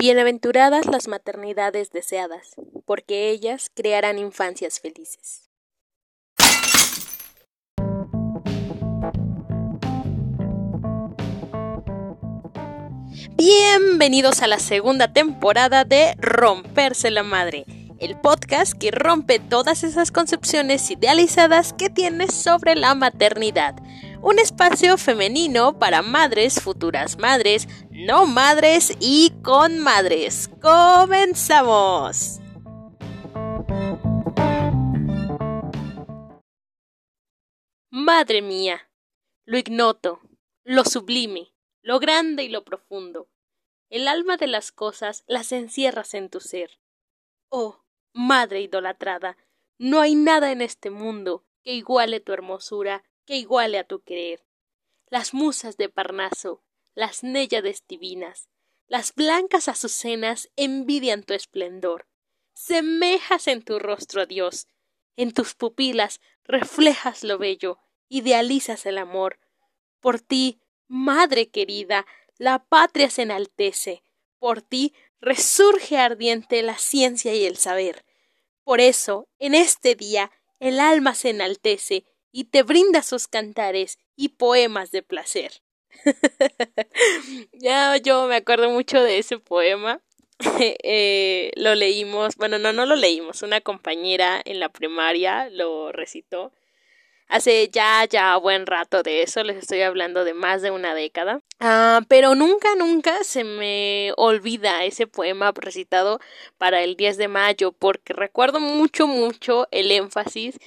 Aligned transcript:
Bienaventuradas 0.00 0.86
las 0.86 1.08
maternidades 1.08 1.90
deseadas, 1.90 2.54
porque 2.86 3.30
ellas 3.30 3.68
crearán 3.74 4.16
infancias 4.16 4.78
felices. 4.78 5.50
Bienvenidos 13.36 14.40
a 14.42 14.46
la 14.46 14.60
segunda 14.60 15.12
temporada 15.12 15.84
de 15.84 16.14
Romperse 16.18 17.10
la 17.10 17.24
Madre, 17.24 17.64
el 17.98 18.20
podcast 18.20 18.74
que 18.74 18.92
rompe 18.92 19.40
todas 19.40 19.82
esas 19.82 20.12
concepciones 20.12 20.88
idealizadas 20.92 21.72
que 21.72 21.90
tienes 21.90 22.32
sobre 22.32 22.76
la 22.76 22.94
maternidad 22.94 23.74
un 24.20 24.38
espacio 24.38 24.96
femenino 24.98 25.78
para 25.78 26.02
madres, 26.02 26.60
futuras 26.60 27.18
madres, 27.18 27.68
no 27.90 28.26
madres 28.26 28.96
y 29.00 29.32
con 29.42 29.78
madres. 29.78 30.50
¡Comenzamos! 30.60 32.40
Madre 37.90 38.42
mía, 38.42 38.90
lo 39.44 39.58
ignoto, 39.58 40.20
lo 40.64 40.84
sublime, 40.84 41.52
lo 41.82 41.98
grande 42.00 42.44
y 42.44 42.48
lo 42.48 42.64
profundo. 42.64 43.28
El 43.90 44.08
alma 44.08 44.36
de 44.36 44.46
las 44.46 44.72
cosas 44.72 45.24
las 45.26 45.52
encierras 45.52 46.14
en 46.14 46.28
tu 46.28 46.40
ser. 46.40 46.80
Oh, 47.48 47.84
madre 48.12 48.60
idolatrada, 48.60 49.36
no 49.78 50.00
hay 50.00 50.14
nada 50.14 50.52
en 50.52 50.60
este 50.60 50.90
mundo 50.90 51.44
que 51.62 51.72
iguale 51.72 52.20
tu 52.20 52.32
hermosura 52.32 53.04
que 53.28 53.36
iguale 53.36 53.76
a 53.78 53.84
tu 53.84 54.00
querer. 54.00 54.42
Las 55.10 55.34
musas 55.34 55.76
de 55.76 55.90
Parnaso, 55.90 56.62
las 56.94 57.22
néyades 57.22 57.84
divinas, 57.86 58.48
las 58.86 59.14
blancas 59.14 59.68
azucenas 59.68 60.48
envidian 60.56 61.22
tu 61.22 61.34
esplendor. 61.34 62.08
Semejas 62.54 63.46
en 63.46 63.62
tu 63.62 63.78
rostro 63.78 64.22
a 64.22 64.24
Dios, 64.26 64.66
en 65.16 65.34
tus 65.34 65.54
pupilas 65.54 66.22
reflejas 66.44 67.22
lo 67.22 67.36
bello, 67.36 67.80
idealizas 68.08 68.86
el 68.86 68.96
amor. 68.96 69.38
Por 70.00 70.20
ti, 70.20 70.62
madre 70.86 71.50
querida, 71.50 72.06
la 72.38 72.64
patria 72.64 73.10
se 73.10 73.22
enaltece, 73.22 74.02
por 74.38 74.62
ti 74.62 74.94
resurge 75.20 75.98
ardiente 75.98 76.62
la 76.62 76.78
ciencia 76.78 77.34
y 77.34 77.44
el 77.44 77.58
saber. 77.58 78.06
Por 78.64 78.80
eso, 78.80 79.28
en 79.38 79.54
este 79.54 79.96
día, 79.96 80.32
el 80.60 80.80
alma 80.80 81.14
se 81.14 81.28
enaltece 81.28 82.06
y 82.38 82.44
te 82.44 82.62
brinda 82.62 83.02
sus 83.02 83.26
cantares 83.26 83.98
y 84.14 84.28
poemas 84.28 84.92
de 84.92 85.02
placer. 85.02 85.60
ya 87.52 87.96
yo 87.96 88.28
me 88.28 88.36
acuerdo 88.36 88.70
mucho 88.70 89.02
de 89.02 89.18
ese 89.18 89.40
poema. 89.40 90.00
eh, 90.60 91.50
lo 91.56 91.74
leímos, 91.74 92.36
bueno, 92.36 92.60
no, 92.60 92.72
no 92.72 92.86
lo 92.86 92.94
leímos, 92.94 93.42
una 93.42 93.60
compañera 93.60 94.40
en 94.44 94.60
la 94.60 94.68
primaria 94.68 95.50
lo 95.50 95.90
recitó. 95.90 96.52
Hace 97.26 97.70
ya, 97.70 98.04
ya 98.04 98.36
buen 98.36 98.66
rato 98.66 99.02
de 99.02 99.22
eso, 99.22 99.42
les 99.42 99.56
estoy 99.56 99.82
hablando 99.82 100.22
de 100.22 100.32
más 100.32 100.62
de 100.62 100.70
una 100.70 100.94
década. 100.94 101.42
Ah, 101.58 102.02
pero 102.06 102.36
nunca, 102.36 102.76
nunca 102.76 103.24
se 103.24 103.42
me 103.42 104.12
olvida 104.16 104.84
ese 104.84 105.08
poema 105.08 105.52
recitado 105.56 106.20
para 106.56 106.84
el 106.84 106.94
10 106.94 107.16
de 107.16 107.26
mayo, 107.26 107.72
porque 107.72 108.12
recuerdo 108.12 108.60
mucho, 108.60 109.08
mucho 109.08 109.66
el 109.72 109.90
énfasis 109.90 110.58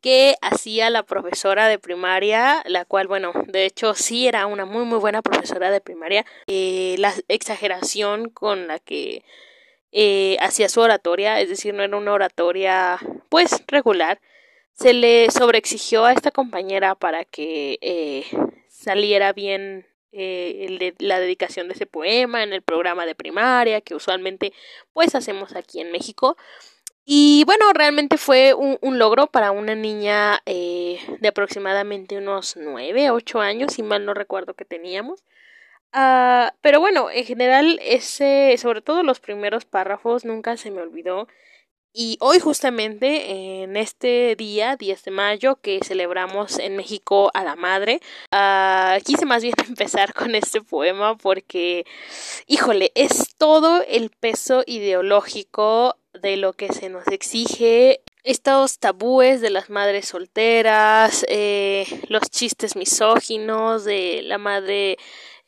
que 0.00 0.36
hacía 0.40 0.90
la 0.90 1.02
profesora 1.02 1.68
de 1.68 1.78
primaria, 1.78 2.62
la 2.66 2.84
cual, 2.84 3.06
bueno, 3.06 3.32
de 3.46 3.66
hecho 3.66 3.94
sí 3.94 4.26
era 4.26 4.46
una 4.46 4.64
muy, 4.64 4.84
muy 4.84 4.98
buena 4.98 5.22
profesora 5.22 5.70
de 5.70 5.80
primaria, 5.80 6.24
eh, 6.46 6.96
la 6.98 7.12
exageración 7.28 8.30
con 8.30 8.66
la 8.66 8.78
que 8.78 9.24
eh, 9.92 10.36
hacía 10.40 10.68
su 10.68 10.80
oratoria, 10.80 11.40
es 11.40 11.48
decir, 11.48 11.74
no 11.74 11.82
era 11.82 11.96
una 11.96 12.12
oratoria 12.12 12.98
pues 13.28 13.62
regular, 13.66 14.20
se 14.72 14.92
le 14.94 15.30
sobreexigió 15.30 16.04
a 16.06 16.12
esta 16.12 16.30
compañera 16.30 16.94
para 16.94 17.24
que 17.24 17.78
eh, 17.82 18.24
saliera 18.68 19.32
bien 19.32 19.86
eh, 20.12 20.94
la 20.98 21.20
dedicación 21.20 21.68
de 21.68 21.74
ese 21.74 21.86
poema 21.86 22.42
en 22.42 22.52
el 22.52 22.62
programa 22.62 23.06
de 23.06 23.14
primaria 23.14 23.80
que 23.80 23.94
usualmente 23.94 24.52
pues 24.92 25.14
hacemos 25.14 25.54
aquí 25.54 25.80
en 25.80 25.92
México 25.92 26.36
y 27.12 27.42
bueno, 27.44 27.72
realmente 27.72 28.18
fue 28.18 28.54
un, 28.54 28.78
logro 29.00 29.26
para 29.26 29.50
una 29.50 29.74
niña 29.74 30.42
eh, 30.46 31.00
de 31.18 31.26
aproximadamente 31.26 32.16
unos 32.16 32.56
nueve, 32.56 33.10
ocho 33.10 33.40
años, 33.40 33.72
si 33.72 33.82
mal 33.82 34.06
no 34.06 34.14
recuerdo 34.14 34.54
que 34.54 34.64
teníamos. 34.64 35.24
Uh, 35.92 36.54
pero 36.60 36.78
bueno, 36.78 37.10
en 37.10 37.24
general, 37.24 37.80
ese, 37.82 38.54
sobre 38.58 38.80
todo 38.80 39.02
los 39.02 39.18
primeros 39.18 39.64
párrafos, 39.64 40.24
nunca 40.24 40.56
se 40.56 40.70
me 40.70 40.82
olvidó. 40.82 41.26
Y 41.92 42.16
hoy 42.20 42.38
justamente, 42.38 43.62
en 43.62 43.76
este 43.76 44.36
día, 44.36 44.76
10 44.76 45.02
de 45.02 45.10
mayo, 45.10 45.56
que 45.56 45.80
celebramos 45.82 46.60
en 46.60 46.76
México 46.76 47.32
a 47.34 47.42
la 47.42 47.56
Madre, 47.56 48.00
uh, 48.32 49.02
quise 49.04 49.26
más 49.26 49.42
bien 49.42 49.54
empezar 49.68 50.14
con 50.14 50.36
este 50.36 50.60
poema 50.60 51.16
porque, 51.16 51.84
híjole, 52.46 52.92
es 52.94 53.34
todo 53.36 53.82
el 53.88 54.10
peso 54.10 54.62
ideológico 54.64 55.96
de 56.12 56.36
lo 56.36 56.52
que 56.52 56.72
se 56.72 56.88
nos 56.88 57.06
exige, 57.08 58.02
estos 58.22 58.78
tabúes 58.78 59.40
de 59.40 59.50
las 59.50 59.70
madres 59.70 60.08
solteras, 60.08 61.24
eh, 61.28 61.86
los 62.08 62.22
chistes 62.30 62.76
misóginos 62.76 63.84
de 63.84 64.22
la 64.24 64.38
madre 64.38 64.98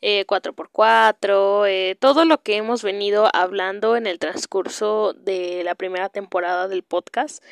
eh, 0.01 0.25
4x4, 0.27 1.67
eh, 1.67 1.95
todo 1.99 2.25
lo 2.25 2.41
que 2.41 2.57
hemos 2.57 2.83
venido 2.83 3.29
hablando 3.33 3.95
en 3.95 4.07
el 4.07 4.19
transcurso 4.19 5.13
de 5.13 5.63
la 5.63 5.75
primera 5.75 6.09
temporada 6.09 6.67
del 6.67 6.83
podcast. 6.83 7.43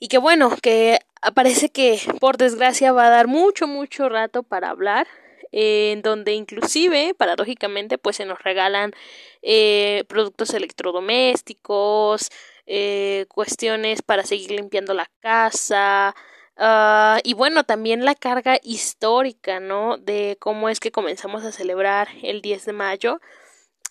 Y 0.00 0.08
que 0.08 0.18
bueno, 0.18 0.54
que 0.62 0.98
parece 1.34 1.70
que 1.70 2.00
por 2.20 2.36
desgracia 2.36 2.92
va 2.92 3.06
a 3.06 3.10
dar 3.10 3.26
mucho, 3.26 3.66
mucho 3.66 4.08
rato 4.08 4.42
para 4.42 4.70
hablar 4.70 5.06
en 5.52 6.02
donde 6.02 6.32
inclusive, 6.32 7.14
paradójicamente, 7.14 7.98
pues 7.98 8.16
se 8.16 8.24
nos 8.26 8.42
regalan 8.42 8.92
eh, 9.42 10.04
productos 10.08 10.54
electrodomésticos, 10.54 12.28
eh, 12.66 13.26
cuestiones 13.28 14.02
para 14.02 14.24
seguir 14.24 14.50
limpiando 14.52 14.94
la 14.94 15.10
casa, 15.20 16.14
Uh, 16.60 17.20
y 17.22 17.34
bueno, 17.34 17.62
también 17.62 18.04
la 18.04 18.16
carga 18.16 18.58
histórica, 18.64 19.60
¿no? 19.60 19.96
De 19.96 20.36
cómo 20.40 20.68
es 20.68 20.80
que 20.80 20.90
comenzamos 20.90 21.44
a 21.44 21.52
celebrar 21.52 22.08
el 22.22 22.42
10 22.42 22.64
de 22.66 22.72
mayo. 22.72 23.20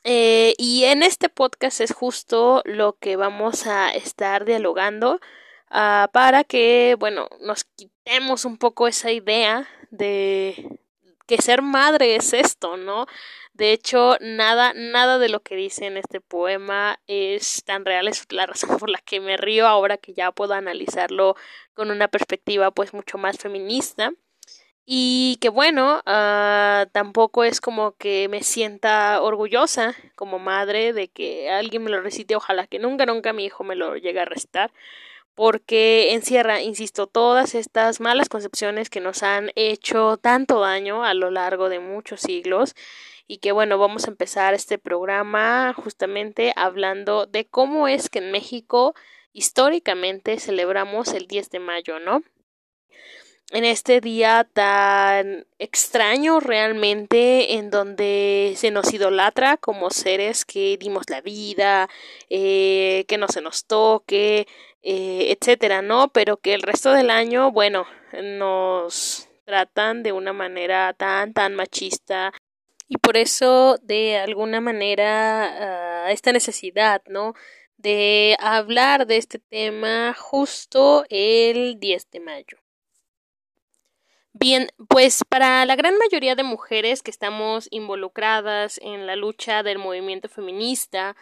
Eh, 0.04 0.54
y 0.58 0.84
en 0.86 1.04
este 1.04 1.30
podcast 1.30 1.82
es 1.82 1.94
justo 1.94 2.62
lo 2.66 2.98
que 2.98 3.16
vamos 3.16 3.68
a 3.68 3.90
estar 3.92 4.46
dialogando 4.46 5.20
uh, 5.72 6.08
para 6.12 6.44
que, 6.44 6.96
bueno, 7.00 7.28
nos 7.42 7.64
quitemos 7.66 8.46
un 8.46 8.58
poco 8.58 8.88
esa 8.88 9.12
idea 9.12 9.68
de, 9.92 10.80
que 11.28 11.42
ser 11.42 11.62
madre 11.62 12.16
es 12.16 12.34
esto, 12.34 12.78
¿no? 12.78 13.06
De 13.54 13.72
hecho, 13.74 14.18
nada, 14.22 14.74
nada 14.76 15.18
de 15.18 15.30
lo 15.30 15.42
que 15.42 15.56
dice 15.56 15.86
en 15.86 15.98
este 15.98 16.22
poema 16.22 17.00
es 17.08 17.64
tan 17.66 17.86
real, 17.86 18.08
es 18.08 18.26
la 18.32 18.46
razón 18.46 18.78
por 18.78 18.90
la 18.90 19.00
que 19.00 19.20
me 19.20 19.36
río 19.36 19.68
ahora 19.68 19.98
que 19.98 20.14
ya 20.14 20.32
puedo 20.32 20.54
analizarlo 20.54 21.36
con 21.74 21.92
una 21.92 22.08
perspectiva 22.08 22.72
pues 22.72 22.94
mucho 22.94 23.18
más 23.18 23.38
feminista. 23.38 24.12
Y 24.86 25.38
que 25.42 25.50
bueno, 25.50 26.02
uh, 26.06 26.86
tampoco 26.94 27.44
es 27.44 27.60
como 27.60 27.98
que 27.98 28.30
me 28.30 28.42
sienta 28.42 29.22
orgullosa 29.22 29.96
como 30.16 30.40
madre 30.40 30.94
de 30.94 31.10
que 31.10 31.50
alguien 31.50 31.84
me 31.84 31.90
lo 31.90 32.02
recite, 32.02 32.38
ojalá 32.38 32.68
que 32.68 32.80
nunca, 32.80 33.06
nunca 33.06 33.34
mi 33.34 33.44
hijo 33.46 33.66
me 33.66 33.76
lo 33.76 33.98
llegue 33.98 34.22
a 34.22 34.26
recitar 34.26 34.72
porque 35.38 36.16
encierra, 36.16 36.62
insisto, 36.64 37.06
todas 37.06 37.54
estas 37.54 38.00
malas 38.00 38.28
concepciones 38.28 38.90
que 38.90 39.02
nos 39.02 39.22
han 39.22 39.52
hecho 39.56 40.18
tanto 40.18 40.62
daño 40.62 41.04
a 41.04 41.14
lo 41.14 41.30
largo 41.30 41.70
de 41.70 41.80
muchos 41.80 42.22
siglos 42.22 42.74
y 43.28 43.38
que 43.38 43.52
bueno, 43.52 43.78
vamos 43.78 44.06
a 44.06 44.10
empezar 44.10 44.56
este 44.56 44.80
programa 44.80 45.76
justamente 45.76 46.54
hablando 46.56 47.28
de 47.28 47.46
cómo 47.46 47.88
es 47.88 48.10
que 48.10 48.18
en 48.18 48.32
México 48.32 48.96
históricamente 49.32 50.40
celebramos 50.40 51.10
el 51.10 51.28
10 51.28 51.52
de 51.52 51.60
mayo, 51.60 52.00
¿no? 52.00 52.24
en 53.52 53.64
este 53.64 54.02
día 54.02 54.46
tan 54.52 55.48
extraño 55.58 56.40
realmente 56.40 57.54
en 57.54 57.70
donde 57.70 58.54
se 58.58 58.72
nos 58.72 58.94
idolatra 58.94 59.56
como 59.58 59.90
seres 59.90 60.44
que 60.44 60.78
dimos 60.78 61.10
la 61.10 61.22
vida, 61.22 61.90
eh, 62.30 63.06
que 63.08 63.18
no 63.18 63.28
se 63.30 63.42
nos 63.42 63.66
toque, 63.66 64.48
eh, 64.90 65.36
etcétera, 65.38 65.82
¿no? 65.82 66.08
Pero 66.14 66.38
que 66.38 66.54
el 66.54 66.62
resto 66.62 66.92
del 66.92 67.10
año, 67.10 67.52
bueno, 67.52 67.86
nos 68.24 69.28
tratan 69.44 70.02
de 70.02 70.14
una 70.14 70.32
manera 70.32 70.94
tan, 70.94 71.34
tan 71.34 71.56
machista 71.56 72.32
y 72.88 72.98
por 72.98 73.18
eso 73.18 73.78
de 73.82 74.18
alguna 74.18 74.62
manera 74.62 76.06
uh, 76.08 76.12
esta 76.12 76.32
necesidad, 76.32 77.02
¿no? 77.08 77.34
de 77.78 78.36
hablar 78.40 79.06
de 79.08 79.18
este 79.18 79.40
tema 79.40 80.16
justo 80.18 81.06
el 81.10 81.80
10 81.80 82.10
de 82.12 82.20
mayo. 82.20 82.58
Bien, 84.34 84.70
pues 84.88 85.24
para 85.28 85.66
la 85.66 85.76
gran 85.76 85.98
mayoría 85.98 86.36
de 86.36 86.44
mujeres 86.44 87.02
que 87.02 87.12
estamos 87.12 87.68
involucradas 87.72 88.80
en 88.84 89.08
la 89.08 89.16
lucha 89.16 89.64
del 89.64 89.80
movimiento 89.80 90.30
feminista, 90.30 91.16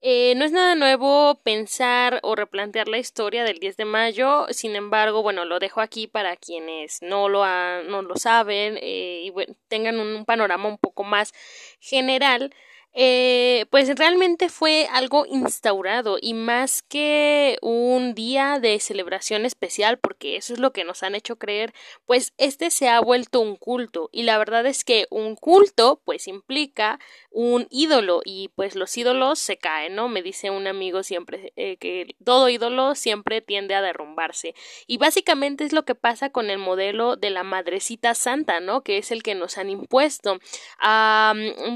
eh, 0.00 0.34
no 0.36 0.44
es 0.44 0.52
nada 0.52 0.74
nuevo 0.76 1.40
pensar 1.42 2.20
o 2.22 2.36
replantear 2.36 2.88
la 2.88 2.98
historia 2.98 3.44
del 3.44 3.58
10 3.58 3.76
de 3.76 3.84
mayo, 3.84 4.46
sin 4.50 4.76
embargo, 4.76 5.22
bueno, 5.22 5.44
lo 5.44 5.58
dejo 5.58 5.80
aquí 5.80 6.06
para 6.06 6.36
quienes 6.36 7.02
no 7.02 7.28
lo, 7.28 7.44
no 7.84 8.02
lo 8.02 8.16
saben 8.16 8.78
eh, 8.80 9.22
y 9.24 9.32
tengan 9.68 9.98
un 9.98 10.24
panorama 10.24 10.68
un 10.68 10.78
poco 10.78 11.02
más 11.02 11.32
general 11.80 12.54
eh, 12.94 13.66
pues 13.70 13.94
realmente 13.96 14.48
fue 14.48 14.88
algo 14.90 15.24
instaurado 15.26 16.18
y 16.20 16.34
más 16.34 16.82
que 16.82 17.58
un 17.62 18.14
día 18.14 18.58
de 18.60 18.80
celebración 18.80 19.44
especial, 19.44 19.98
porque 19.98 20.36
eso 20.36 20.52
es 20.52 20.58
lo 20.58 20.72
que 20.72 20.84
nos 20.84 21.02
han 21.02 21.14
hecho 21.14 21.36
creer, 21.36 21.72
pues 22.06 22.32
este 22.38 22.70
se 22.70 22.88
ha 22.88 23.00
vuelto 23.00 23.40
un 23.40 23.56
culto 23.56 24.08
y 24.12 24.22
la 24.22 24.38
verdad 24.38 24.66
es 24.66 24.84
que 24.84 25.06
un 25.10 25.36
culto 25.36 26.00
pues 26.04 26.26
implica 26.26 26.98
un 27.30 27.66
ídolo 27.70 28.20
y 28.24 28.48
pues 28.56 28.74
los 28.74 28.96
ídolos 28.96 29.38
se 29.38 29.58
caen, 29.58 29.94
¿no? 29.94 30.08
Me 30.08 30.22
dice 30.22 30.50
un 30.50 30.66
amigo 30.66 31.02
siempre 31.02 31.52
eh, 31.56 31.76
que 31.76 32.16
todo 32.24 32.48
ídolo 32.48 32.94
siempre 32.94 33.40
tiende 33.40 33.74
a 33.74 33.82
derrumbarse 33.82 34.54
y 34.86 34.98
básicamente 34.98 35.64
es 35.64 35.72
lo 35.72 35.84
que 35.84 35.94
pasa 35.94 36.30
con 36.30 36.50
el 36.50 36.58
modelo 36.58 37.16
de 37.16 37.30
la 37.30 37.42
madrecita 37.44 38.14
santa, 38.14 38.60
¿no? 38.60 38.82
Que 38.82 38.98
es 38.98 39.10
el 39.10 39.22
que 39.22 39.34
nos 39.34 39.58
han 39.58 39.70
impuesto. 39.70 40.38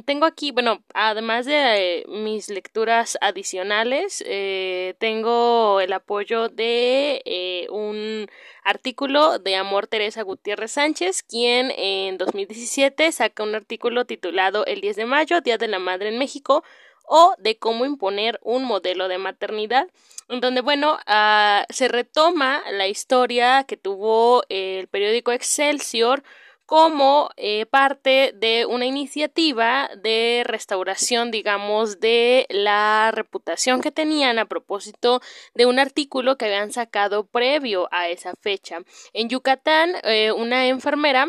tengo 0.04 0.26
aquí, 0.26 0.50
bueno, 0.50 0.82
además 1.10 1.46
de 1.46 2.00
eh, 2.00 2.04
mis 2.06 2.49
lecturas 2.49 3.19
adicionales, 3.20 4.22
eh, 4.26 4.94
tengo 4.99 5.81
el 5.81 5.93
apoyo 5.93 6.49
de 6.49 7.22
eh, 7.25 7.66
un 7.70 8.28
artículo 8.62 9.38
de 9.38 9.56
Amor 9.56 9.88
Teresa 9.88 10.22
Gutiérrez 10.22 10.72
Sánchez, 10.72 11.25
quien 11.25 11.72
en 11.76 12.19
2017 12.19 13.10
saca 13.10 13.43
un 13.43 13.54
artículo 13.54 14.04
titulado 14.04 14.64
El 14.64 14.81
10 14.81 14.96
de 14.96 15.06
mayo, 15.06 15.40
Día 15.40 15.58
de 15.58 15.69
la 15.69 15.81
Madre 15.81 16.10
en 16.10 16.19
México, 16.19 16.62
o 17.05 17.34
de 17.38 17.58
cómo 17.58 17.84
imponer 17.84 18.38
un 18.43 18.64
modelo 18.64 19.08
de 19.08 19.19
maternidad, 19.19 19.88
donde, 20.28 20.60
bueno, 20.60 20.98
ah, 21.06 21.66
se 21.69 21.88
retoma 21.88 22.62
la 22.70 22.87
historia 22.87 23.64
que 23.64 23.76
tuvo 23.76 24.44
el 24.48 24.87
periódico 24.87 25.32
Excelsior 25.32 26.22
como 26.72 27.28
eh, 27.36 27.66
parte 27.66 28.32
de 28.34 28.64
una 28.64 28.86
iniciativa 28.86 29.90
de 30.02 30.42
restauración, 30.46 31.30
digamos, 31.30 32.00
de 32.00 32.46
la 32.48 33.10
reputación 33.12 33.82
que 33.82 33.90
tenían 33.90 34.38
a 34.38 34.46
propósito 34.46 35.20
de 35.52 35.66
un 35.66 35.78
artículo 35.78 36.38
que 36.38 36.46
habían 36.46 36.72
sacado 36.72 37.26
previo 37.26 37.88
a 37.90 38.08
esa 38.08 38.32
fecha. 38.40 38.78
En 39.12 39.28
Yucatán, 39.28 39.96
eh, 40.02 40.32
una 40.32 40.66
enfermera 40.66 41.28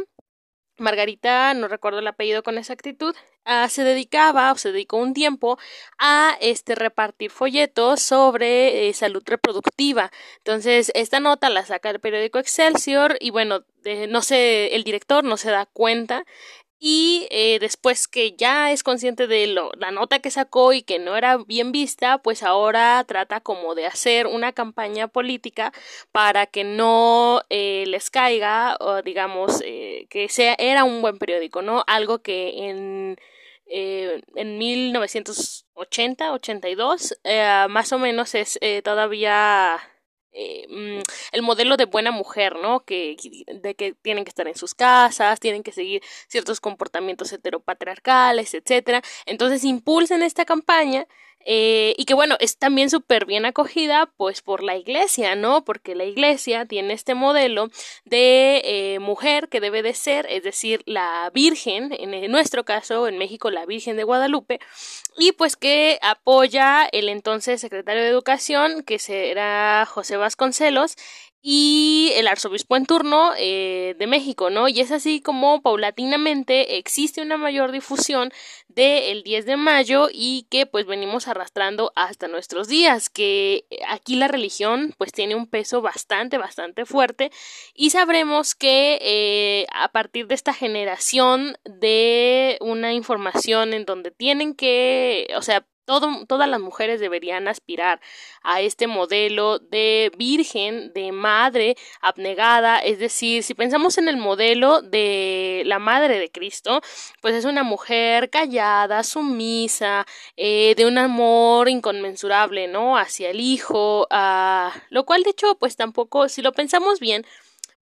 Margarita, 0.78 1.54
no 1.54 1.68
recuerdo 1.68 2.00
el 2.00 2.08
apellido 2.08 2.44
con 2.44 2.58
exactitud, 2.58 3.16
ah, 3.46 3.70
se 3.70 3.84
dedicaba 3.84 4.52
o 4.52 4.58
se 4.58 4.72
dedicó 4.72 4.98
un 4.98 5.14
tiempo 5.14 5.60
a 6.00 6.36
este 6.42 6.76
repartir 6.76 7.30
folletos 7.30 8.02
sobre 8.02 8.88
eh, 8.90 8.94
salud 8.94 9.24
reproductiva. 9.26 10.12
Entonces, 10.38 10.92
esta 10.96 11.20
nota 11.20 11.50
la 11.50 11.66
saca 11.66 11.90
el 11.90 12.00
periódico 12.00 12.40
Excelsior 12.40 13.18
y 13.20 13.30
bueno, 13.30 13.64
no 14.10 14.22
sé, 14.22 14.76
el 14.76 14.84
director 14.84 15.24
no 15.24 15.38
se 15.38 15.52
da 15.52 15.66
cuenta 15.66 16.26
y 16.86 17.28
eh, 17.30 17.60
después 17.62 18.10
que 18.10 18.34
ya 18.34 18.74
es 18.74 18.84
consciente 18.84 19.26
de 19.26 19.48
lo, 19.48 19.72
la 19.78 19.92
nota 19.92 20.20
que 20.20 20.30
sacó 20.30 20.74
y 20.74 20.82
que 20.82 21.00
no 21.00 21.16
era 21.16 21.38
bien 21.38 21.72
vista, 21.72 22.18
pues 22.18 22.44
ahora 22.44 23.02
trata 23.08 23.40
como 23.40 23.74
de 23.74 23.86
hacer 23.86 24.28
una 24.28 24.52
campaña 24.52 25.08
política 25.08 25.72
para 26.12 26.46
que 26.46 26.66
no 26.66 27.42
eh, 27.50 27.86
les 27.88 28.10
caiga, 28.12 28.76
o 28.82 29.02
digamos, 29.02 29.62
eh, 29.66 30.08
que 30.10 30.28
sea, 30.28 30.56
era 30.60 30.84
un 30.84 31.02
buen 31.02 31.20
periódico, 31.20 31.62
¿no? 31.62 31.86
Algo 31.88 32.20
que 32.20 32.68
en, 32.68 33.18
en 33.66 34.58
1980, 34.58 36.34
82, 36.34 37.18
más 37.70 37.94
o 37.94 37.98
menos 37.98 38.36
es 38.36 38.60
todavía 38.84 39.80
eh, 40.34 40.66
mm, 40.70 41.02
el 41.32 41.42
modelo 41.42 41.78
de 41.78 41.86
buena 41.86 42.12
mujer, 42.12 42.56
¿no? 42.62 42.86
Que, 42.86 43.16
de 43.48 43.76
que 43.76 43.94
tienen 44.02 44.26
que 44.26 44.30
estar 44.30 44.48
en 44.48 44.56
sus 44.56 44.74
casas, 44.74 45.40
tienen 45.40 45.64
que 45.64 45.72
seguir 45.72 46.02
ciertos 46.28 46.60
comportamientos 46.60 47.32
heteropatriarcales, 47.32 48.54
etcétera. 48.54 49.02
Entonces 49.26 49.64
impulsan 49.64 50.24
esta 50.24 50.46
campaña 50.46 51.08
eh, 51.46 51.94
y 51.98 52.06
que 52.06 52.14
bueno, 52.14 52.36
es 52.40 52.58
también 52.58 52.90
súper 52.90 53.26
bien 53.26 53.46
acogida 53.46 54.12
pues 54.18 54.42
por 54.42 54.64
la 54.64 54.78
iglesia, 54.78 55.36
¿no? 55.36 55.64
Porque 55.64 55.96
la 55.96 56.06
iglesia 56.06 56.66
tiene 56.66 56.94
este 56.94 57.16
modelo 57.16 57.70
de 58.06 58.62
eh, 58.64 59.00
mujer 59.00 59.50
que 59.50 59.60
debe 59.60 59.84
de 59.84 59.94
ser, 59.94 60.26
es 60.30 60.44
decir, 60.44 60.84
la 60.86 61.32
Virgen, 61.34 61.96
en 61.98 62.32
nuestro 62.32 62.64
caso, 62.64 63.08
en 63.08 63.18
México, 63.18 63.50
la 63.50 63.66
Virgen 63.66 63.98
de 63.98 64.04
Guadalupe, 64.04 64.60
y 65.18 65.32
pues 65.34 65.56
que 65.56 66.00
apoya 66.02 66.88
el 66.92 67.10
entonces 67.10 67.62
secretario 67.62 68.02
de 68.04 68.10
Educación, 68.10 68.84
que 68.84 69.00
será 69.00 69.86
José 69.86 70.18
Vasconcelos, 70.18 70.96
y 71.46 72.14
el 72.16 72.30
arzobispo 72.30 72.78
en 72.78 72.86
turno 72.86 73.34
eh, 73.38 73.96
de 74.00 74.08
México, 74.08 74.50
¿no? 74.50 74.70
Y 74.70 74.80
es 74.80 74.92
así 74.92 75.22
como 75.22 75.62
paulatinamente 75.62 76.78
existe 76.78 77.22
una 77.22 77.36
mayor 77.36 77.74
difusión 77.74 78.32
del 78.70 79.24
10 79.24 79.46
de 79.46 79.58
mayo 79.58 80.08
y 80.12 80.48
que 80.50 80.66
pues 80.66 80.86
venimos 80.86 81.28
arrastrando 81.28 81.92
hasta 81.98 82.30
nuestros 82.30 82.70
días, 82.70 83.10
que 83.10 83.66
aquí 83.90 84.16
la 84.16 84.30
religión 84.30 84.96
pues 84.98 85.12
tiene 85.12 85.36
un 85.36 85.48
peso 85.48 85.82
bastante, 85.82 86.38
bastante 86.38 86.86
fuerte 86.86 87.30
y 87.74 87.90
sabremos 87.90 88.56
que 88.56 88.98
eh, 89.02 89.68
a 89.74 89.92
partir 89.92 90.28
de 90.28 90.36
esta 90.36 90.54
generación 90.54 91.58
de 91.66 92.58
una 92.62 92.94
información 92.94 93.74
en 93.74 93.84
donde 93.84 94.12
tienen 94.12 94.56
que, 94.56 95.28
o 95.36 95.42
sea, 95.42 95.66
todas 95.86 96.50
las 96.50 96.60
mujeres 96.60 97.00
deberían 97.00 97.48
aspirar 97.48 98.00
a 98.42 98.62
este 98.62 98.88
modelo 98.88 99.60
de 99.60 100.12
virgen, 100.18 100.92
de 100.94 101.12
madre 101.12 101.76
abnegada, 102.02 102.80
es 102.80 103.00
decir, 103.00 103.44
si 103.44 103.54
pensamos 103.54 103.98
en 103.98 104.08
el 104.08 104.18
modelo 104.18 104.82
de 104.82 105.64
la 105.66 105.80
madre 105.80 106.20
de 106.20 106.32
Cristo, 106.32 106.82
pues 107.22 107.36
es 107.36 107.46
una 107.46 107.64
mujer 107.64 108.30
callada, 108.30 109.04
sumisa, 109.04 110.06
eh, 110.38 110.74
de 110.76 110.86
un 110.86 110.98
amor 110.98 111.70
inconmensurable, 111.70 112.68
¿no? 112.68 112.98
Hacia 112.98 113.30
el 113.30 113.40
hijo, 113.40 114.08
uh, 114.10 114.70
lo 114.90 115.06
cual 115.06 115.24
de 115.24 115.32
hecho, 115.32 115.56
pues 115.60 115.76
tampoco, 115.76 116.30
si 116.30 116.42
lo 116.42 116.52
pensamos 116.52 117.00
bien, 117.00 117.26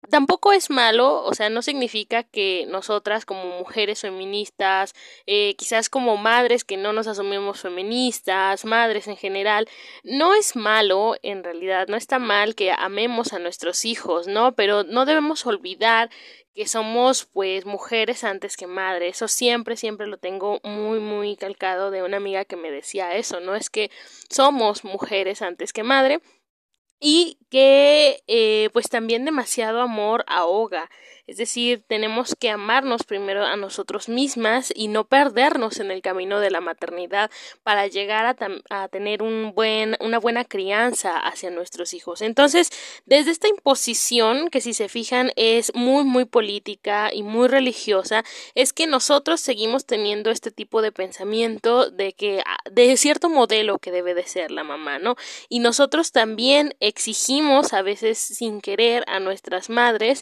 tampoco 0.09 0.53
es 0.53 0.69
malo, 0.69 1.23
o 1.23 1.33
sea, 1.33 1.49
no 1.49 1.61
significa 1.61 2.23
que 2.23 2.65
nosotras 2.69 3.25
como 3.25 3.45
mujeres 3.59 4.01
feministas, 4.01 4.93
eh, 5.25 5.55
quizás 5.57 5.89
como 5.89 6.17
madres 6.17 6.63
que 6.63 6.77
no 6.77 6.93
nos 6.93 7.07
asumimos 7.07 7.61
feministas, 7.61 8.65
madres 8.65 9.07
en 9.07 9.17
general, 9.17 9.67
no 10.03 10.33
es 10.33 10.55
malo, 10.55 11.15
en 11.23 11.43
realidad, 11.43 11.87
no 11.87 11.97
está 11.97 12.19
mal 12.19 12.55
que 12.55 12.71
amemos 12.71 13.33
a 13.33 13.39
nuestros 13.39 13.85
hijos, 13.85 14.27
¿no? 14.27 14.53
Pero 14.55 14.83
no 14.83 15.05
debemos 15.05 15.45
olvidar 15.45 16.09
que 16.57 16.67
somos 16.67 17.25
pues 17.25 17.67
mujeres 17.67 18.23
antes 18.23 18.57
que 18.57 18.65
madres. 18.65 19.17
Eso 19.17 19.27
siempre, 19.27 19.77
siempre 19.77 20.07
lo 20.07 20.17
tengo 20.17 20.59
muy, 20.63 20.99
muy 20.99 21.35
calcado 21.35 21.91
de 21.91 22.01
una 22.01 22.17
amiga 22.17 22.45
que 22.45 22.55
me 22.55 22.71
decía 22.71 23.15
eso, 23.15 23.39
¿no? 23.39 23.53
Es 23.53 23.69
que 23.69 23.91
somos 24.27 24.83
mujeres 24.83 25.43
antes 25.43 25.71
que 25.71 25.83
madre 25.83 26.19
y 26.99 27.37
que 27.49 28.23
eh, 28.27 28.69
pues 28.73 28.89
también 28.89 29.25
demasiado 29.25 29.81
amor 29.81 30.25
ahoga 30.27 30.89
es 31.27 31.37
decir, 31.37 31.83
tenemos 31.87 32.35
que 32.35 32.49
amarnos 32.49 33.03
primero 33.03 33.45
a 33.45 33.57
nosotros 33.57 34.07
mismas 34.07 34.71
y 34.73 34.87
no 34.87 35.05
perdernos 35.05 35.79
en 35.79 35.91
el 35.91 36.01
camino 36.01 36.39
de 36.39 36.51
la 36.51 36.61
maternidad 36.61 37.29
para 37.63 37.87
llegar 37.87 38.25
a, 38.25 38.35
a 38.69 38.87
tener 38.87 39.21
un 39.21 39.53
buen, 39.53 39.97
una 39.99 40.19
buena 40.19 40.45
crianza 40.45 41.17
hacia 41.19 41.49
nuestros 41.49 41.93
hijos. 41.93 42.21
Entonces, 42.21 42.69
desde 43.05 43.31
esta 43.31 43.49
imposición, 43.49 44.49
que 44.49 44.61
si 44.61 44.73
se 44.73 44.87
fijan 44.87 45.31
es 45.35 45.75
muy, 45.75 46.05
muy 46.05 46.25
política 46.25 47.09
y 47.13 47.23
muy 47.23 47.49
religiosa, 47.49 48.23
es 48.55 48.71
que 48.71 48.87
nosotros 48.87 49.41
seguimos 49.41 49.85
teniendo 49.85 50.31
este 50.31 50.49
tipo 50.49 50.81
de 50.81 50.91
pensamiento 50.91 51.91
de 51.91 52.13
que, 52.13 52.41
ah, 52.45 52.57
de 52.71 52.95
cierto 52.95 53.29
modelo 53.29 53.79
que 53.79 53.91
debe 53.91 54.13
de 54.13 54.23
ser 54.23 54.51
la 54.51 54.63
mamá, 54.63 54.97
¿no? 54.99 55.15
Y 55.49 55.59
nosotros 55.59 56.11
también 56.11 56.75
exigimos 56.79 57.73
a 57.73 57.81
veces 57.81 58.17
sin 58.17 58.61
querer 58.61 59.03
a 59.07 59.19
nuestras 59.19 59.69
madres 59.69 60.21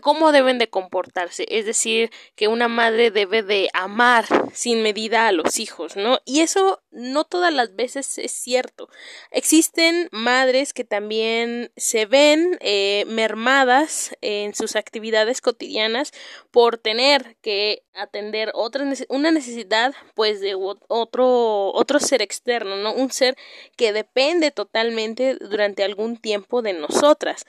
cómo 0.00 0.32
debe 0.32 0.43
deben 0.44 0.58
de 0.58 0.68
comportarse, 0.68 1.46
es 1.48 1.66
decir, 1.66 2.10
que 2.36 2.48
una 2.48 2.68
madre 2.68 3.10
debe 3.10 3.42
de 3.42 3.70
amar 3.72 4.26
sin 4.52 4.82
medida 4.82 5.26
a 5.26 5.32
los 5.32 5.58
hijos, 5.58 5.96
¿no? 5.96 6.20
Y 6.24 6.40
eso 6.40 6.82
no 6.90 7.24
todas 7.24 7.52
las 7.52 7.74
veces 7.74 8.18
es 8.18 8.32
cierto. 8.32 8.88
Existen 9.30 10.08
madres 10.12 10.72
que 10.72 10.84
también 10.84 11.72
se 11.76 12.06
ven 12.06 12.58
eh, 12.60 13.04
mermadas 13.08 14.14
en 14.20 14.54
sus 14.54 14.76
actividades 14.76 15.40
cotidianas 15.40 16.12
por 16.50 16.78
tener 16.78 17.36
que 17.40 17.82
atender 17.94 18.50
otra 18.54 18.84
una 19.08 19.30
necesidad 19.30 19.94
pues 20.14 20.40
de 20.40 20.54
otro 20.54 21.72
otro 21.72 22.00
ser 22.00 22.22
externo, 22.22 22.76
¿no? 22.76 22.92
Un 22.92 23.10
ser 23.10 23.36
que 23.76 23.92
depende 23.92 24.50
totalmente 24.50 25.36
durante 25.36 25.84
algún 25.84 26.16
tiempo 26.16 26.62
de 26.62 26.74
nosotras. 26.74 27.46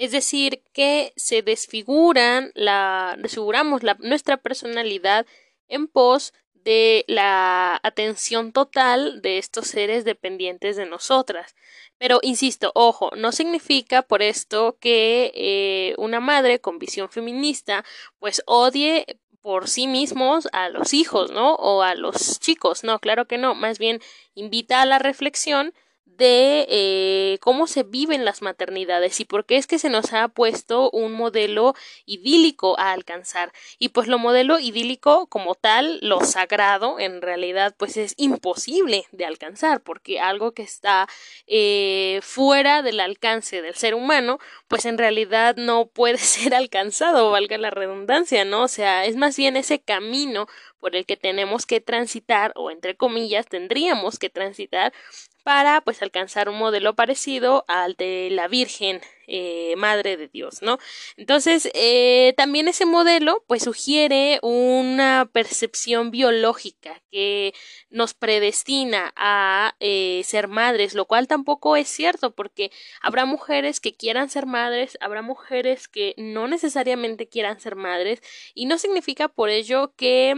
Es 0.00 0.12
decir, 0.12 0.62
que 0.72 1.12
se 1.16 1.42
desfiguran 1.42 2.52
la, 2.54 3.16
desfiguramos 3.18 3.82
la, 3.82 3.98
nuestra 4.00 4.38
personalidad 4.38 5.26
en 5.68 5.88
pos 5.88 6.32
de 6.54 7.04
la 7.06 7.78
atención 7.82 8.52
total 8.52 9.20
de 9.20 9.36
estos 9.36 9.66
seres 9.66 10.06
dependientes 10.06 10.76
de 10.76 10.86
nosotras. 10.86 11.54
Pero 11.98 12.18
insisto, 12.22 12.72
ojo, 12.74 13.10
no 13.14 13.30
significa 13.30 14.00
por 14.00 14.22
esto 14.22 14.78
que 14.80 15.32
eh, 15.34 15.94
una 15.98 16.18
madre 16.18 16.62
con 16.62 16.78
visión 16.78 17.10
feminista 17.10 17.84
pues 18.18 18.42
odie 18.46 19.04
por 19.42 19.68
sí 19.68 19.86
mismos 19.86 20.48
a 20.52 20.70
los 20.70 20.94
hijos, 20.94 21.30
¿no? 21.30 21.56
O 21.56 21.82
a 21.82 21.94
los 21.94 22.40
chicos, 22.40 22.84
no, 22.84 23.00
claro 23.00 23.26
que 23.26 23.36
no, 23.36 23.54
más 23.54 23.78
bien 23.78 24.00
invita 24.34 24.80
a 24.80 24.86
la 24.86 24.98
reflexión 24.98 25.74
de 26.16 26.66
eh, 26.68 27.38
cómo 27.40 27.66
se 27.66 27.82
viven 27.82 28.24
las 28.24 28.42
maternidades 28.42 29.20
y 29.20 29.24
por 29.24 29.44
qué 29.44 29.56
es 29.56 29.66
que 29.66 29.78
se 29.78 29.88
nos 29.88 30.12
ha 30.12 30.28
puesto 30.28 30.90
un 30.90 31.12
modelo 31.12 31.74
idílico 32.06 32.78
a 32.78 32.92
alcanzar. 32.92 33.52
Y 33.78 33.90
pues 33.90 34.08
lo 34.08 34.18
modelo 34.18 34.58
idílico 34.58 35.26
como 35.26 35.54
tal, 35.54 35.98
lo 36.02 36.20
sagrado, 36.20 36.98
en 36.98 37.22
realidad 37.22 37.74
pues 37.78 37.96
es 37.96 38.14
imposible 38.16 39.04
de 39.12 39.24
alcanzar 39.24 39.82
porque 39.82 40.20
algo 40.20 40.52
que 40.52 40.62
está 40.62 41.08
eh, 41.46 42.20
fuera 42.22 42.82
del 42.82 43.00
alcance 43.00 43.62
del 43.62 43.74
ser 43.74 43.94
humano 43.94 44.38
pues 44.68 44.84
en 44.84 44.98
realidad 44.98 45.56
no 45.56 45.86
puede 45.86 46.18
ser 46.18 46.54
alcanzado, 46.54 47.30
valga 47.30 47.58
la 47.58 47.70
redundancia, 47.70 48.44
¿no? 48.44 48.62
O 48.62 48.68
sea, 48.68 49.04
es 49.04 49.16
más 49.16 49.36
bien 49.36 49.56
ese 49.56 49.80
camino 49.80 50.46
por 50.80 50.96
el 50.96 51.06
que 51.06 51.16
tenemos 51.16 51.66
que 51.66 51.80
transitar 51.80 52.52
o 52.56 52.70
entre 52.70 52.96
comillas 52.96 53.46
tendríamos 53.46 54.18
que 54.18 54.30
transitar 54.30 54.92
para 55.42 55.80
pues 55.80 56.02
alcanzar 56.02 56.48
un 56.48 56.58
modelo 56.58 56.94
parecido 56.94 57.64
al 57.68 57.94
de 57.94 58.28
la 58.30 58.48
Virgen 58.48 59.00
eh, 59.32 59.74
Madre 59.76 60.16
de 60.16 60.26
Dios, 60.26 60.60
¿no? 60.60 60.78
Entonces, 61.16 61.70
eh, 61.74 62.34
también 62.36 62.66
ese 62.66 62.84
modelo 62.84 63.44
pues 63.46 63.62
sugiere 63.62 64.40
una 64.42 65.30
percepción 65.32 66.10
biológica 66.10 67.00
que 67.12 67.54
nos 67.90 68.12
predestina 68.12 69.12
a 69.14 69.76
eh, 69.78 70.22
ser 70.24 70.48
madres, 70.48 70.94
lo 70.94 71.04
cual 71.04 71.28
tampoco 71.28 71.76
es 71.76 71.88
cierto 71.88 72.34
porque 72.34 72.72
habrá 73.00 73.24
mujeres 73.24 73.78
que 73.78 73.94
quieran 73.94 74.28
ser 74.30 74.46
madres, 74.46 74.98
habrá 75.00 75.22
mujeres 75.22 75.86
que 75.86 76.14
no 76.16 76.48
necesariamente 76.48 77.28
quieran 77.28 77.60
ser 77.60 77.76
madres 77.76 78.20
y 78.52 78.66
no 78.66 78.78
significa 78.78 79.28
por 79.28 79.48
ello 79.48 79.92
que 79.96 80.34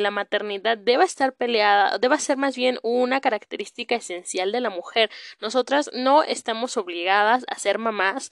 la 0.00 0.10
maternidad 0.12 0.78
deba 0.78 1.04
estar 1.04 1.34
peleada, 1.34 1.98
deba 1.98 2.18
ser 2.18 2.36
más 2.36 2.54
bien 2.56 2.78
una 2.82 3.20
característica 3.20 3.96
esencial 3.96 4.52
de 4.52 4.60
la 4.60 4.70
mujer. 4.70 5.10
Nosotras 5.40 5.90
no 5.92 6.22
estamos 6.22 6.76
obligadas 6.76 7.44
a 7.48 7.58
ser 7.58 7.78
mamás 7.78 8.27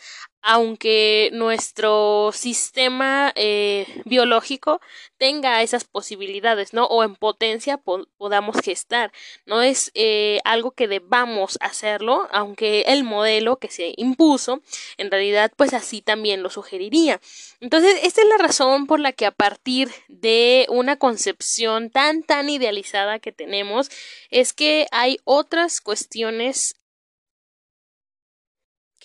aunque 0.48 1.30
nuestro 1.32 2.30
sistema 2.32 3.32
eh, 3.34 3.84
biológico 4.04 4.80
tenga 5.18 5.60
esas 5.60 5.82
posibilidades, 5.82 6.72
¿no? 6.72 6.84
O 6.84 7.02
en 7.02 7.16
potencia 7.16 7.80
podamos 8.16 8.60
gestar. 8.62 9.12
No 9.44 9.60
es 9.60 9.90
eh, 9.94 10.38
algo 10.44 10.70
que 10.70 10.86
debamos 10.86 11.58
hacerlo, 11.60 12.28
aunque 12.30 12.82
el 12.82 13.02
modelo 13.02 13.56
que 13.56 13.70
se 13.70 13.94
impuso, 13.96 14.62
en 14.98 15.10
realidad, 15.10 15.50
pues 15.56 15.74
así 15.74 16.00
también 16.00 16.44
lo 16.44 16.50
sugeriría. 16.50 17.20
Entonces, 17.58 17.98
esta 18.04 18.22
es 18.22 18.28
la 18.28 18.38
razón 18.38 18.86
por 18.86 19.00
la 19.00 19.10
que 19.10 19.26
a 19.26 19.32
partir 19.32 19.90
de 20.06 20.66
una 20.68 20.96
concepción 20.96 21.90
tan, 21.90 22.22
tan 22.22 22.48
idealizada 22.48 23.18
que 23.18 23.32
tenemos, 23.32 23.90
es 24.30 24.52
que 24.52 24.86
hay 24.92 25.18
otras 25.24 25.80
cuestiones 25.80 26.76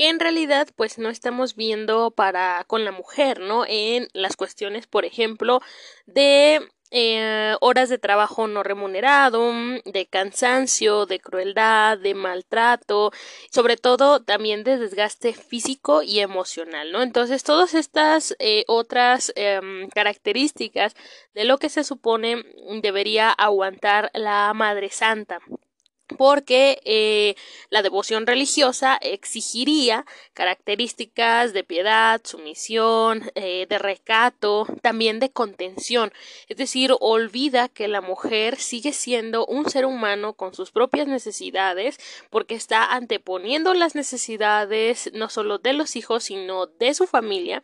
en 0.01 0.20
realidad 0.20 0.67
pues 0.75 0.98
no 0.98 1.10
estamos 1.10 1.55
viendo 1.55 2.12
para 2.12 2.63
con 2.65 2.86
la 2.86 2.91
mujer, 2.91 3.39
¿no? 3.39 3.65
En 3.67 4.08
las 4.13 4.36
cuestiones, 4.36 4.88
por 4.88 5.05
ejemplo, 5.05 5.62
de 6.08 6.60
eh, 6.93 7.55
horas 7.62 7.88
de 7.89 7.98
trabajo 8.00 8.48
no 8.48 8.63
remunerado, 8.63 9.53
de 9.86 10.08
cansancio, 10.08 11.05
de 11.05 11.20
crueldad, 11.20 11.98
de 11.98 12.15
maltrato, 12.15 13.12
sobre 13.51 13.77
todo 13.77 14.22
también 14.24 14.63
de 14.63 14.77
desgaste 14.77 15.34
físico 15.34 16.01
y 16.01 16.20
emocional, 16.20 16.91
¿no? 16.91 17.01
Entonces, 17.01 17.43
todas 17.43 17.74
estas 17.75 18.36
eh, 18.39 18.65
otras 18.67 19.31
em, 19.36 19.88
características 19.89 20.96
de 21.34 21.46
lo 21.46 21.60
que 21.60 21.70
se 21.70 21.84
supone 21.84 22.43
debería 22.81 23.29
aguantar 23.29 24.12
la 24.13 24.53
Madre 24.53 24.89
Santa 24.89 25.39
porque 26.18 26.82
eh, 26.86 27.36
la 27.70 27.82
devoción 27.82 28.27
religiosa 28.27 28.98
exigiría 29.01 30.06
características 30.34 31.53
de 31.53 31.63
piedad, 31.63 32.22
sumisión, 32.24 33.32
eh, 33.36 33.65
de 33.70 33.80
recato, 33.80 34.68
también 34.82 35.20
de 35.20 35.32
contención. 35.32 36.12
Es 36.48 36.58
decir, 36.58 36.94
olvida 37.00 37.70
que 37.70 37.88
la 37.88 38.01
mujer 38.01 38.58
sigue 38.58 38.94
siendo 38.94 39.46
un 39.46 39.70
ser 39.70 39.86
humano 39.86 40.34
con 40.34 40.53
sus 40.53 40.72
propias 40.72 41.08
necesidades, 41.08 41.98
porque 42.30 42.56
está 42.56 42.94
anteponiendo 42.94 43.74
las 43.74 43.96
necesidades 43.96 45.12
no 45.13 45.30
solo 45.30 45.58
de 45.58 45.74
los 45.74 45.96
hijos, 45.96 46.24
sino 46.25 46.68
de 46.68 46.94
su 46.94 47.08
familia. 47.08 47.63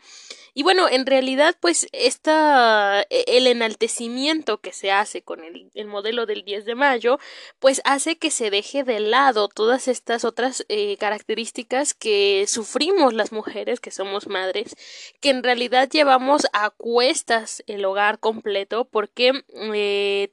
Y 0.53 0.63
bueno, 0.63 0.89
en 0.89 1.05
realidad, 1.05 1.55
pues, 1.59 1.87
esta, 1.91 3.05
e, 3.11 3.25
el 3.27 3.45
enaltecimiento 3.45 4.59
que 4.59 4.73
se 4.73 4.91
hace 4.91 5.21
con 5.21 5.43
el, 5.43 5.69
el 5.75 5.85
modelo 5.85 6.25
del 6.25 6.43
10 6.43 6.65
de 6.65 6.73
mayo, 6.73 7.19
pues 7.59 7.81
hace 7.85 8.17
que 8.17 8.31
se 8.37 8.51
deje 8.51 8.83
de 8.83 8.99
lado 8.99 9.47
todas 9.47 9.87
estas 9.87 10.23
otras 10.23 10.63
eh, 10.69 10.95
características 10.97 11.95
que 11.95 12.45
sufrimos 12.47 13.15
las 13.15 13.31
mujeres 13.31 13.79
que 13.79 13.89
somos 13.89 14.27
madres, 14.27 14.75
que 15.19 15.31
en 15.31 15.41
realidad 15.41 15.89
llevamos 15.89 16.45
a 16.53 16.69
cuestas 16.69 17.63
el 17.65 17.83
hogar 17.83 18.19
completo 18.19 18.85
porque 18.85 19.43
eh, 19.73 20.31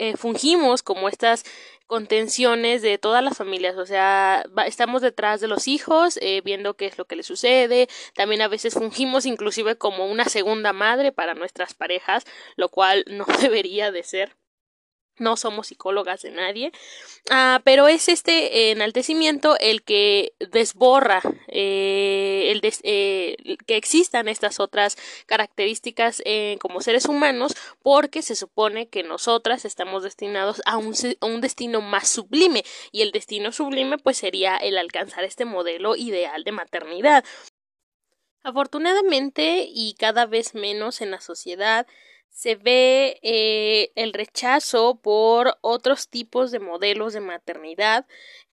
eh, 0.00 0.16
fungimos 0.16 0.82
como 0.82 1.08
estas 1.08 1.44
contenciones 1.86 2.82
de 2.82 2.98
todas 2.98 3.22
las 3.22 3.36
familias, 3.36 3.76
o 3.76 3.86
sea, 3.86 4.44
estamos 4.66 5.00
detrás 5.00 5.40
de 5.40 5.46
los 5.46 5.68
hijos, 5.68 6.18
viendo 6.44 6.74
qué 6.74 6.86
es 6.86 6.98
lo 6.98 7.04
que 7.04 7.16
les 7.16 7.26
sucede, 7.26 7.88
también 8.14 8.42
a 8.42 8.48
veces 8.48 8.74
fungimos 8.74 9.24
inclusive 9.26 9.76
como 9.76 10.06
una 10.06 10.24
segunda 10.24 10.72
madre 10.72 11.12
para 11.12 11.34
nuestras 11.34 11.74
parejas, 11.74 12.24
lo 12.56 12.70
cual 12.70 13.04
no 13.08 13.24
debería 13.40 13.92
de 13.92 14.02
ser 14.02 14.39
no 15.20 15.36
somos 15.36 15.68
psicólogas 15.68 16.22
de 16.22 16.30
nadie, 16.30 16.72
ah, 17.30 17.60
pero 17.64 17.86
es 17.88 18.08
este 18.08 18.70
enaltecimiento 18.70 19.56
el 19.58 19.82
que 19.82 20.32
desborra 20.38 21.22
eh, 21.48 22.50
el 22.50 22.60
eh, 22.82 23.36
que 23.66 23.76
existan 23.76 24.28
estas 24.28 24.60
otras 24.60 24.96
características 25.26 26.22
eh, 26.24 26.56
como 26.60 26.80
seres 26.80 27.06
humanos 27.06 27.54
porque 27.82 28.22
se 28.22 28.34
supone 28.34 28.88
que 28.88 29.02
nosotras 29.02 29.64
estamos 29.64 30.02
destinados 30.02 30.62
a 30.64 30.76
un, 30.76 30.94
a 31.20 31.26
un 31.26 31.40
destino 31.40 31.80
más 31.80 32.08
sublime 32.08 32.64
y 32.92 33.02
el 33.02 33.12
destino 33.12 33.52
sublime 33.52 33.98
pues 33.98 34.18
sería 34.18 34.56
el 34.56 34.78
alcanzar 34.78 35.24
este 35.24 35.44
modelo 35.44 35.96
ideal 35.96 36.44
de 36.44 36.52
maternidad. 36.52 37.24
Afortunadamente 38.42 39.66
y 39.68 39.94
cada 39.98 40.24
vez 40.24 40.54
menos 40.54 41.02
en 41.02 41.10
la 41.10 41.20
sociedad 41.20 41.86
se 42.30 42.54
ve 42.54 43.18
eh, 43.22 43.92
el 43.96 44.12
rechazo 44.12 45.00
por 45.02 45.58
otros 45.60 46.08
tipos 46.08 46.50
de 46.50 46.60
modelos 46.60 47.12
de 47.12 47.20
maternidad 47.20 48.06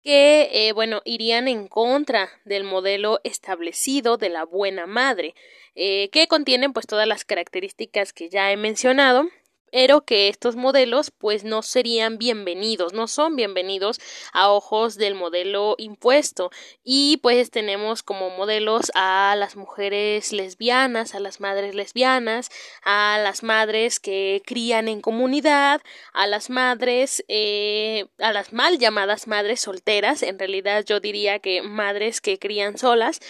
que, 0.04 0.50
eh, 0.52 0.74
bueno, 0.74 1.02
irían 1.06 1.48
en 1.48 1.68
contra 1.68 2.30
del 2.46 2.64
modelo 2.64 3.20
establecido 3.24 4.18
de 4.18 4.30
la 4.30 4.44
buena 4.44 4.86
madre, 4.86 5.34
eh, 5.76 6.10
que 6.12 6.28
contienen 6.28 6.74
pues 6.74 6.88
todas 6.88 7.08
las 7.08 7.26
características 7.26 8.14
que 8.14 8.30
ya 8.30 8.52
he 8.52 8.58
mencionado 8.58 9.30
pero 9.74 10.06
que 10.06 10.28
estos 10.28 10.56
modelos 10.56 11.10
pues 11.10 11.44
no 11.44 11.64
serían 11.64 12.20
bienvenidos, 12.20 12.94
no 12.94 13.08
son 13.08 13.36
bienvenidos 13.36 14.00
a 14.32 14.52
ojos 14.52 14.98
del 14.98 15.16
modelo 15.16 15.74
impuesto. 15.80 16.52
Y 16.84 17.18
pues 17.24 17.50
tenemos 17.50 18.04
como 18.04 18.30
modelos 18.30 18.92
a 18.94 19.34
las 19.36 19.56
mujeres 19.56 20.32
lesbianas, 20.32 21.16
a 21.16 21.20
las 21.20 21.40
madres 21.40 21.74
lesbianas, 21.74 22.52
a 22.84 23.18
las 23.24 23.42
madres 23.42 24.00
que 24.00 24.44
crían 24.46 24.88
en 24.88 25.02
comunidad, 25.02 25.82
a 26.14 26.28
las 26.28 26.52
madres, 26.52 27.26
eh, 27.28 28.06
a 28.20 28.32
las 28.32 28.54
mal 28.54 28.78
llamadas 28.78 29.26
madres 29.26 29.62
solteras, 29.62 30.22
en 30.22 30.38
realidad 30.38 30.86
yo 30.86 31.00
diría 31.00 31.40
que 31.40 31.64
madres 31.64 32.22
que 32.22 32.38
crían 32.38 32.78
solas, 32.78 33.22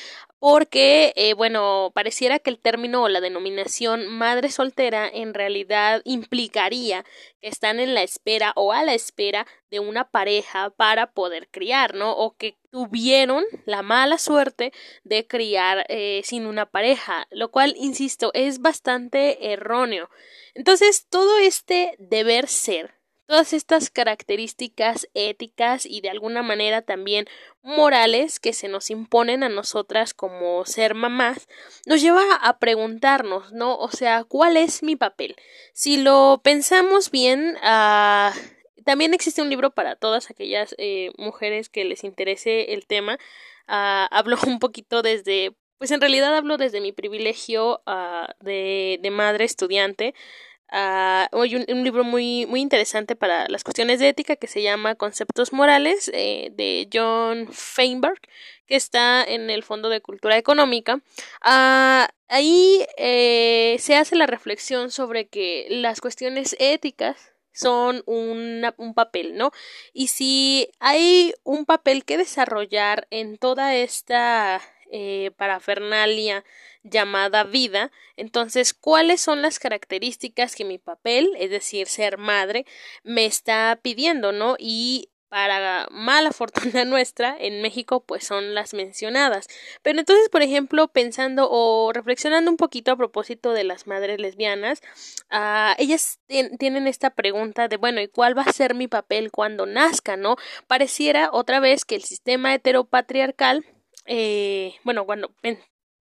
porque, 0.43 1.13
eh, 1.15 1.35
bueno, 1.35 1.93
pareciera 1.95 2.37
que 2.37 2.49
el 2.49 2.59
término 2.59 3.03
o 3.03 3.07
la 3.07 3.21
denominación 3.21 4.09
madre 4.09 4.51
soltera 4.51 5.07
en 5.07 5.33
realidad 5.33 6.01
implicaría 6.03 7.05
que 7.39 7.47
están 7.47 7.79
en 7.79 7.93
la 7.93 8.03
espera 8.03 8.51
o 8.57 8.73
a 8.73 8.83
la 8.83 8.93
espera 8.93 9.47
de 9.71 9.79
una 9.79 10.09
pareja 10.11 10.71
para 10.71 11.13
poder 11.13 11.47
criar, 11.49 11.93
¿no? 11.95 12.11
O 12.11 12.35
que 12.35 12.57
tuvieron 12.71 13.45
la 13.65 13.83
mala 13.83 14.17
suerte 14.17 14.73
de 15.05 15.25
criar 15.27 15.85
eh, 15.87 16.19
sin 16.25 16.45
una 16.45 16.65
pareja, 16.65 17.25
lo 17.31 17.49
cual, 17.49 17.73
insisto, 17.77 18.31
es 18.33 18.59
bastante 18.59 19.53
erróneo. 19.53 20.09
Entonces, 20.55 21.07
todo 21.09 21.37
este 21.37 21.95
deber 21.99 22.49
ser 22.49 22.95
todas 23.25 23.53
estas 23.53 23.89
características 23.89 25.07
éticas 25.13 25.85
y 25.85 26.01
de 26.01 26.09
alguna 26.09 26.43
manera 26.43 26.81
también 26.81 27.25
morales 27.61 28.39
que 28.39 28.53
se 28.53 28.67
nos 28.67 28.89
imponen 28.89 29.43
a 29.43 29.49
nosotras 29.49 30.13
como 30.13 30.65
ser 30.65 30.93
mamás, 30.95 31.47
nos 31.85 32.01
lleva 32.01 32.23
a 32.41 32.59
preguntarnos, 32.59 33.51
¿no? 33.53 33.77
O 33.77 33.89
sea, 33.89 34.23
¿cuál 34.23 34.57
es 34.57 34.83
mi 34.83 34.95
papel? 34.95 35.35
Si 35.73 35.97
lo 35.97 36.41
pensamos 36.43 37.11
bien, 37.11 37.57
uh, 37.63 38.31
también 38.83 39.13
existe 39.13 39.41
un 39.41 39.49
libro 39.49 39.71
para 39.71 39.95
todas 39.95 40.29
aquellas 40.29 40.75
eh, 40.77 41.11
mujeres 41.17 41.69
que 41.69 41.85
les 41.85 42.03
interese 42.03 42.73
el 42.73 42.85
tema. 42.85 43.17
Uh, 43.67 44.11
hablo 44.11 44.37
un 44.47 44.59
poquito 44.59 45.01
desde, 45.01 45.55
pues 45.77 45.91
en 45.91 46.01
realidad 46.01 46.35
hablo 46.35 46.57
desde 46.57 46.81
mi 46.81 46.91
privilegio 46.91 47.81
uh, 47.87 48.27
de, 48.43 48.99
de 49.01 49.11
madre 49.11 49.45
estudiante 49.45 50.13
Uh, 50.73 51.29
hay 51.39 51.55
un, 51.55 51.83
libro 51.83 52.03
muy, 52.03 52.47
muy 52.47 52.59
interesante 52.59 53.15
para 53.15 53.47
las 53.47 53.63
cuestiones 53.63 53.99
de 53.99 54.09
ética 54.09 54.35
que 54.37 54.47
se 54.47 54.63
llama 54.63 54.95
Conceptos 54.95 55.53
Morales 55.53 56.09
eh, 56.15 56.49
de 56.53 56.89
John 56.91 57.47
Feinberg, 57.53 58.19
que 58.65 58.75
está 58.75 59.23
en 59.23 59.51
el 59.51 59.61
Fondo 59.61 59.89
de 59.89 60.01
Cultura 60.01 60.35
Económica. 60.35 60.95
Uh, 61.45 62.07
ahí 62.27 62.87
eh, 62.97 63.75
se 63.77 63.95
hace 63.95 64.15
la 64.15 64.25
reflexión 64.25 64.89
sobre 64.89 65.27
que 65.27 65.67
las 65.69 66.01
cuestiones 66.01 66.55
éticas 66.57 67.33
son 67.51 68.01
un 68.07 68.93
papel, 68.95 69.37
¿no? 69.37 69.51
Y 69.93 70.07
si 70.07 70.69
hay 70.79 71.35
un 71.43 71.65
papel 71.65 72.03
que 72.03 72.17
desarrollar 72.17 73.05
en 73.11 73.37
toda 73.37 73.75
esta 73.75 74.59
eh, 74.95 75.31
parafernalia 75.37 76.45
llamada 76.83 77.43
vida. 77.43 77.91
Entonces, 78.15 78.75
¿cuáles 78.75 79.21
son 79.21 79.41
las 79.41 79.57
características 79.57 80.55
que 80.55 80.65
mi 80.65 80.77
papel, 80.77 81.31
es 81.39 81.49
decir, 81.49 81.87
ser 81.87 82.19
madre, 82.19 82.67
me 83.03 83.25
está 83.25 83.79
pidiendo, 83.81 84.31
¿no? 84.31 84.55
Y 84.59 85.09
para 85.29 85.87
mala 85.89 86.31
fortuna 86.31 86.85
nuestra, 86.85 87.35
en 87.39 87.63
México 87.63 88.03
pues 88.05 88.23
son 88.23 88.53
las 88.53 88.75
mencionadas. 88.75 89.47
Pero 89.81 89.97
entonces, 89.97 90.29
por 90.29 90.43
ejemplo, 90.43 90.87
pensando 90.89 91.47
o 91.49 91.91
reflexionando 91.91 92.51
un 92.51 92.57
poquito 92.57 92.91
a 92.91 92.95
propósito 92.95 93.51
de 93.51 93.63
las 93.63 93.87
madres 93.87 94.19
lesbianas, 94.19 94.83
uh, 95.31 95.73
ellas 95.79 96.19
tienen 96.59 96.85
esta 96.85 97.09
pregunta 97.09 97.67
de, 97.67 97.77
bueno, 97.77 97.99
¿y 97.99 98.09
cuál 98.09 98.37
va 98.37 98.43
a 98.43 98.53
ser 98.53 98.75
mi 98.75 98.87
papel 98.87 99.31
cuando 99.31 99.65
nazca, 99.65 100.17
no? 100.17 100.35
Pareciera 100.67 101.29
otra 101.31 101.59
vez 101.59 101.83
que 101.83 101.95
el 101.95 102.03
sistema 102.03 102.53
heteropatriarcal 102.53 103.65
eh, 104.05 104.75
bueno, 104.83 105.05
cuando, 105.05 105.33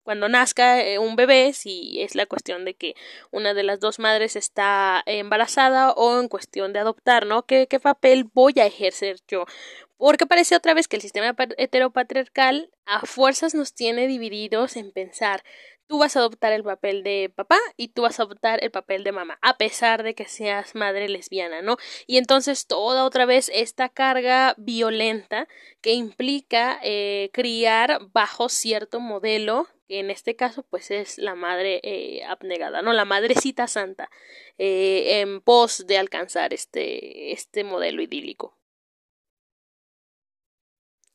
cuando 0.03 0.29
nazca 0.29 0.81
eh, 0.81 0.99
un 0.99 1.15
bebé, 1.15 1.53
si 1.53 2.01
es 2.01 2.15
la 2.15 2.25
cuestión 2.25 2.65
de 2.65 2.75
que 2.75 2.95
una 3.31 3.53
de 3.53 3.63
las 3.63 3.79
dos 3.79 3.99
madres 3.99 4.35
está 4.35 5.01
embarazada 5.05 5.91
o 5.91 6.19
en 6.19 6.27
cuestión 6.27 6.73
de 6.73 6.79
adoptar, 6.79 7.25
¿no? 7.25 7.43
¿Qué, 7.45 7.67
qué 7.67 7.79
papel 7.79 8.25
voy 8.33 8.53
a 8.57 8.65
ejercer 8.65 9.17
yo? 9.27 9.45
Porque 9.97 10.25
parece 10.25 10.55
otra 10.55 10.73
vez 10.73 10.87
que 10.87 10.97
el 10.97 11.01
sistema 11.01 11.33
heteropatriarcal 11.57 12.69
a 12.85 13.05
fuerzas 13.05 13.55
nos 13.55 13.73
tiene 13.73 14.07
divididos 14.07 14.75
en 14.75 14.91
pensar 14.91 15.43
tú 15.87 15.99
vas 15.99 16.15
a 16.15 16.19
adoptar 16.19 16.51
el 16.53 16.63
papel 16.63 17.03
de 17.03 17.31
papá 17.33 17.59
y 17.77 17.89
tú 17.89 18.03
vas 18.03 18.19
a 18.19 18.23
adoptar 18.23 18.63
el 18.63 18.71
papel 18.71 19.03
de 19.03 19.11
mamá, 19.11 19.37
a 19.41 19.57
pesar 19.57 20.03
de 20.03 20.15
que 20.15 20.25
seas 20.25 20.75
madre 20.75 21.09
lesbiana, 21.09 21.61
¿no? 21.61 21.77
Y 22.07 22.17
entonces 22.17 22.67
toda 22.67 23.05
otra 23.05 23.25
vez 23.25 23.51
esta 23.53 23.89
carga 23.89 24.55
violenta 24.57 25.47
que 25.81 25.93
implica 25.93 26.79
eh, 26.83 27.29
criar 27.33 27.99
bajo 28.13 28.49
cierto 28.49 28.99
modelo 28.99 29.67
que 29.87 29.99
en 29.99 30.09
este 30.09 30.35
caso 30.35 30.63
pues 30.63 30.89
es 30.91 31.17
la 31.19 31.35
madre 31.35 31.79
eh, 31.83 32.23
abnegada, 32.25 32.81
¿no? 32.81 32.93
La 32.93 33.05
madrecita 33.05 33.67
santa 33.67 34.09
eh, 34.57 35.21
en 35.21 35.41
pos 35.41 35.85
de 35.87 35.97
alcanzar 35.97 36.53
este, 36.53 37.31
este 37.31 37.63
modelo 37.63 38.01
idílico. 38.01 38.57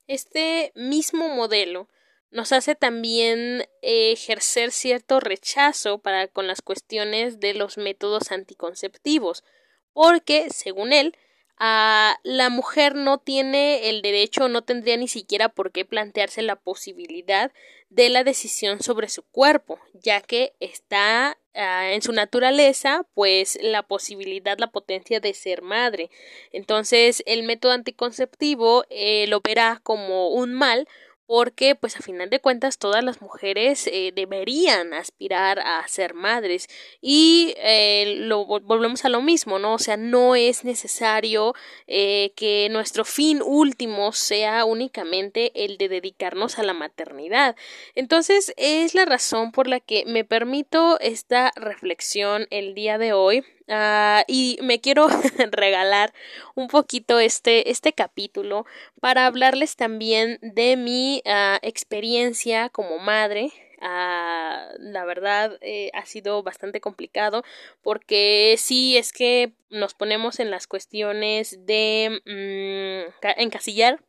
Este 0.06 0.72
mismo 0.74 1.28
modelo 1.28 1.88
nos 2.30 2.52
hace 2.52 2.75
también 2.75 3.66
ejercer 3.82 4.70
cierto 4.70 5.20
rechazo 5.20 5.99
para 5.99 6.28
con 6.28 6.46
las 6.46 6.62
cuestiones 6.62 7.40
de 7.40 7.54
los 7.54 7.76
métodos 7.76 8.30
anticonceptivos, 8.30 9.44
porque, 9.92 10.50
según 10.50 10.92
él, 10.92 11.16
la 11.58 12.49
mujer 12.50 12.94
no 12.94 13.18
tiene 13.18 13.90
el 13.90 14.00
derecho, 14.00 14.49
no 14.49 14.62
tendría 14.62 14.96
ni 14.96 15.08
siquiera 15.08 15.50
por 15.50 15.72
qué 15.72 15.84
plantearse 15.84 16.40
la 16.42 16.57
posibilidad 16.57 17.52
de 17.90 18.09
la 18.09 18.24
decisión 18.24 18.81
sobre 18.81 19.09
su 19.09 19.24
cuerpo, 19.24 19.78
ya 19.92 20.20
que 20.20 20.55
está 20.61 21.37
ah, 21.55 21.92
en 21.92 22.00
su 22.02 22.12
naturaleza, 22.12 23.05
pues 23.14 23.59
la 23.61 23.83
posibilidad, 23.83 24.57
la 24.59 24.70
potencia 24.70 25.20
de 25.20 25.35
ser 25.35 25.61
madre. 25.61 26.09
Entonces, 26.52 27.22
el 27.26 27.42
método 27.42 27.72
anticonceptivo 27.72 28.85
eh, 28.88 29.26
lo 29.26 29.40
verá 29.40 29.81
como 29.83 30.28
un 30.28 30.55
mal 30.55 30.88
porque 31.31 31.77
pues 31.77 31.97
a 31.97 32.01
final 32.03 32.29
de 32.29 32.40
cuentas 32.40 32.77
todas 32.77 33.05
las 33.05 33.23
mujeres 33.23 33.87
eh, 33.87 34.11
deberían 34.12 34.93
aspirar 34.93 35.61
a 35.61 35.87
ser 35.87 36.12
madres. 36.12 36.66
Y 37.01 37.55
eh, 37.59 38.16
lo 38.19 38.47
volvemos 38.47 39.05
a 39.05 39.09
lo 39.09 39.23
mismo 39.23 39.61
no 39.61 39.75
o 39.75 39.79
sea 39.79 39.97
no 39.97 40.35
es 40.35 40.64
necesario 40.64 41.55
eh, 41.87 42.33
que 42.35 42.66
nuestro 42.73 43.05
fin 43.05 43.43
último 43.45 44.11
sea 44.11 44.64
únicamente 44.64 45.53
el 45.55 45.79
de 45.79 45.88
dedicarnos 45.88 46.59
a 46.59 46.64
la 46.64 46.75
maternidad. 46.75 47.55
Entonces 47.95 48.53
es 48.57 48.97
la 48.97 49.05
razón 49.05 49.53
por 49.53 49.69
la 49.69 49.79
que 49.79 50.05
me 50.07 50.25
permito 50.25 50.99
esta 50.99 51.53
reflexión 51.55 52.49
el 52.51 52.75
día 52.75 52.99
de 52.99 53.12
hoy 53.12 53.45
Uh, 53.71 54.25
y 54.27 54.59
me 54.62 54.81
quiero 54.81 55.07
regalar 55.53 56.12
un 56.57 56.66
poquito 56.66 57.21
este, 57.21 57.71
este 57.71 57.93
capítulo 57.93 58.66
para 59.01 59.27
hablarles 59.27 59.77
también 59.77 60.40
de 60.43 60.77
mi 60.77 61.19
uh, 61.24 61.59
experiencia 61.62 62.68
como 62.68 62.98
madre. 62.98 63.50
Uh, 63.83 64.76
la 64.78 65.06
verdad 65.06 65.56
eh, 65.62 65.90
ha 65.94 66.04
sido 66.04 66.42
bastante 66.42 66.83
complicado 66.83 67.44
porque 67.80 68.56
sí 68.59 68.98
es 68.98 69.11
que 69.11 69.54
nos 69.70 69.94
ponemos 69.94 70.38
en 70.38 70.50
las 70.50 70.66
cuestiones 70.66 71.64
de 71.64 72.20
mm, 72.26 73.26
encasillar 73.38 74.00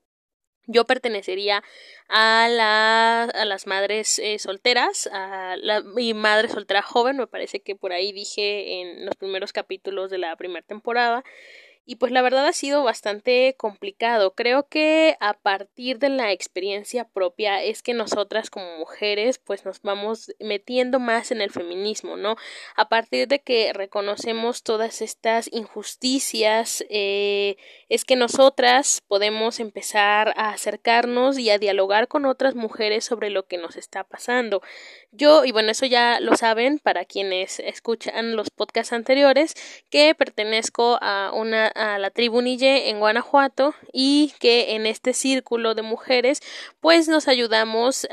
yo 0.67 0.85
pertenecería 0.85 1.63
a, 2.07 2.47
la, 2.49 3.23
a 3.23 3.45
las 3.45 3.67
madres 3.67 4.19
eh, 4.19 4.37
solteras, 4.39 5.07
a 5.11 5.55
la, 5.57 5.81
mi 5.81 6.13
madre 6.13 6.49
soltera 6.49 6.81
joven, 6.81 7.17
me 7.17 7.27
parece 7.27 7.61
que 7.61 7.75
por 7.75 7.93
ahí 7.93 8.11
dije 8.11 8.81
en 8.81 9.05
los 9.05 9.15
primeros 9.15 9.53
capítulos 9.53 10.11
de 10.11 10.19
la 10.19 10.35
primera 10.35 10.65
temporada 10.65 11.23
y 11.85 11.95
pues 11.95 12.11
la 12.11 12.21
verdad 12.21 12.45
ha 12.45 12.53
sido 12.53 12.83
bastante 12.83 13.55
complicado. 13.57 14.33
Creo 14.35 14.67
que 14.67 15.17
a 15.19 15.33
partir 15.33 15.99
de 15.99 16.09
la 16.09 16.31
experiencia 16.31 17.05
propia 17.05 17.63
es 17.63 17.81
que 17.81 17.93
nosotras 17.93 18.49
como 18.49 18.77
mujeres 18.77 19.39
pues 19.39 19.65
nos 19.65 19.81
vamos 19.81 20.31
metiendo 20.39 20.99
más 20.99 21.31
en 21.31 21.41
el 21.41 21.49
feminismo, 21.49 22.17
¿no? 22.17 22.35
A 22.75 22.87
partir 22.87 23.27
de 23.27 23.39
que 23.41 23.73
reconocemos 23.73 24.63
todas 24.63 25.01
estas 25.01 25.49
injusticias 25.51 26.85
eh, 26.89 27.57
es 27.89 28.05
que 28.05 28.15
nosotras 28.15 29.01
podemos 29.07 29.59
empezar 29.59 30.33
a 30.37 30.49
acercarnos 30.49 31.39
y 31.39 31.49
a 31.49 31.57
dialogar 31.57 32.07
con 32.07 32.25
otras 32.25 32.55
mujeres 32.55 33.05
sobre 33.05 33.29
lo 33.29 33.47
que 33.47 33.57
nos 33.57 33.75
está 33.75 34.03
pasando. 34.03 34.61
Yo, 35.13 35.43
y 35.43 35.51
bueno, 35.51 35.71
eso 35.71 35.85
ya 35.85 36.19
lo 36.21 36.37
saben 36.37 36.79
para 36.79 37.03
quienes 37.03 37.59
escuchan 37.59 38.37
los 38.37 38.49
podcasts 38.49 38.93
anteriores, 38.93 39.55
que 39.89 40.15
pertenezco 40.15 40.97
a 41.01 41.31
una 41.33 41.67
a 41.67 41.99
la 41.99 42.11
tribu 42.11 42.41
en 42.41 42.99
Guanajuato 42.99 43.75
y 43.91 44.33
que 44.39 44.75
en 44.75 44.85
este 44.85 45.13
círculo 45.13 45.75
de 45.75 45.81
mujeres 45.81 46.39
pues 46.79 47.07
nos 47.07 47.27
ayudamos 47.27 48.07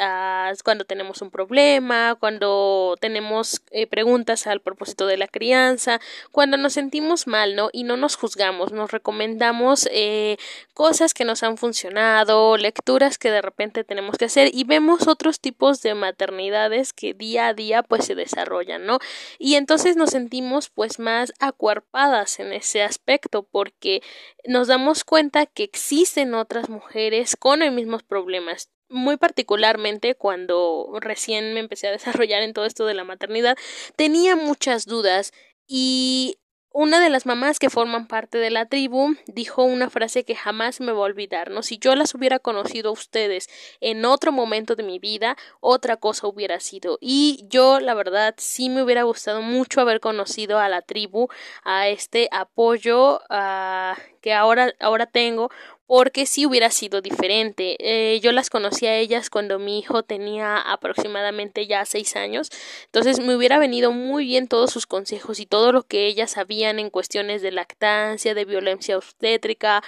cuando 0.65 0.85
tenemos 0.85 1.23
un 1.23 1.31
problema, 1.31 2.17
cuando 2.19 2.97
tenemos 3.01 3.63
eh, 3.71 3.87
preguntas 3.87 4.47
al 4.47 4.61
propósito 4.61 5.07
de 5.07 5.17
la 5.17 5.29
crianza, 5.29 6.01
cuando 6.33 6.57
nos 6.57 6.73
sentimos 6.73 7.27
mal, 7.27 7.55
¿no? 7.55 7.71
Y 7.73 7.85
no 7.85 7.97
nos 7.97 8.17
juzgamos, 8.17 8.73
nos 8.73 8.91
recomendamos 8.91 9.89
eh, 9.93 10.37
cosas 10.75 11.15
que 11.15 11.25
nos 11.25 11.43
han 11.43 11.57
funcionado, 11.59 12.57
lecturas 12.57 13.19
que 13.19 13.31
de 13.31 13.43
repente 13.43 13.85
tenemos 13.85 14.19
que 14.19 14.27
hacer 14.27 14.51
y 14.53 14.65
vemos 14.65 15.07
otros 15.07 15.41
tipos 15.41 15.81
de 15.83 15.95
maternidades 15.95 16.88
que 16.93 17.15
día 17.15 17.49
a 17.49 17.55
día 17.55 17.83
pues 17.83 18.05
se 18.05 18.15
desarrollan, 18.15 18.87
¿no? 18.87 18.99
Y 19.39 19.55
entonces 19.55 19.97
nos 19.97 20.11
sentimos 20.11 20.71
pues 20.71 20.99
más 20.99 21.33
acuerpadas 21.41 22.41
en 22.41 22.53
ese 22.53 22.83
aspecto 22.83 23.43
porque 23.43 24.03
nos 24.47 24.69
damos 24.69 25.05
cuenta 25.05 25.47
que 25.47 25.65
existen 25.65 26.35
otras 26.35 26.69
mujeres 26.69 27.37
con 27.37 27.61
los 27.61 27.73
mismos 27.73 28.03
problemas 28.03 28.71
muy 28.89 29.17
particularmente 29.17 30.15
cuando 30.15 30.91
recién 31.01 31.55
me 31.55 31.61
empecé 31.61 31.89
a 31.89 31.93
desarrollar 31.93 32.43
en 32.43 32.55
todo 32.55 32.65
esto 32.65 32.87
de 32.87 32.95
la 32.95 33.05
maternidad, 33.05 33.57
tenía 33.97 34.37
muchas 34.37 34.87
dudas 34.87 35.33
y 35.67 36.39
una 36.81 37.01
de 37.01 37.11
las 37.11 37.27
mamás 37.27 37.59
que 37.59 37.71
forman 37.71 38.07
parte 38.07 38.39
de 38.39 38.51
la 38.51 38.67
tribu 38.67 39.17
dijo 39.27 39.65
una 39.65 39.91
frase 39.91 40.23
que 40.23 40.37
jamás 40.37 40.81
me 40.81 40.93
va 40.93 40.99
a 40.99 41.11
olvidar, 41.11 41.51
¿no? 41.51 41.65
Si 41.65 41.77
yo 41.77 41.97
las 41.97 42.15
hubiera 42.15 42.39
conocido 42.39 42.91
a 42.91 42.93
ustedes 42.93 43.49
en 43.81 44.05
otro 44.05 44.31
momento 44.31 44.77
de 44.77 44.85
mi 44.85 45.01
vida, 45.01 45.37
otra 45.59 45.97
cosa 45.97 46.29
hubiera 46.29 46.61
sido. 46.61 46.97
Y 47.01 47.45
yo, 47.49 47.81
la 47.81 47.95
verdad, 47.95 48.37
sí 48.37 48.69
me 48.69 48.85
hubiera 48.85 49.03
gustado 49.03 49.43
mucho 49.43 49.81
haber 49.81 49.99
conocido 49.99 50.61
a 50.61 50.69
la 50.69 50.81
tribu, 50.81 51.27
a 51.65 51.89
este 51.89 52.29
apoyo 52.31 53.23
uh, 53.29 54.01
que 54.21 54.33
ahora, 54.33 54.73
ahora 54.79 55.07
tengo, 55.07 55.51
porque 55.89 56.27
sí 56.27 56.45
hubiera 56.45 56.71
sido 56.71 57.01
diferente. 57.01 57.77
Eh, 57.81 58.21
yo 58.21 58.31
las 58.31 58.51
conocí 58.51 58.87
a 58.87 58.97
ellas 58.97 59.31
cuando 59.31 59.59
mi 59.59 59.79
hijo 59.79 60.03
tenía 60.03 60.59
aproximadamente 60.59 61.67
ya 61.67 61.85
seis 61.87 62.15
años, 62.15 62.51
entonces 62.85 63.21
me 63.21 63.35
hubiera 63.35 63.59
venido 63.59 63.91
muy 63.91 64.27
bien 64.27 64.49
todos 64.49 64.71
sus 64.71 64.87
consejos 64.87 65.41
y 65.41 65.47
todo 65.47 65.73
lo 65.73 65.83
que 65.85 66.07
ellas 66.07 66.33
sabían 66.33 66.79
en 66.79 66.91
cuestiones 66.91 67.41
de 67.41 67.53
lactancia, 67.53 68.35
de 68.35 68.45
violencia 68.45 68.99
obstétrica, 68.99 69.83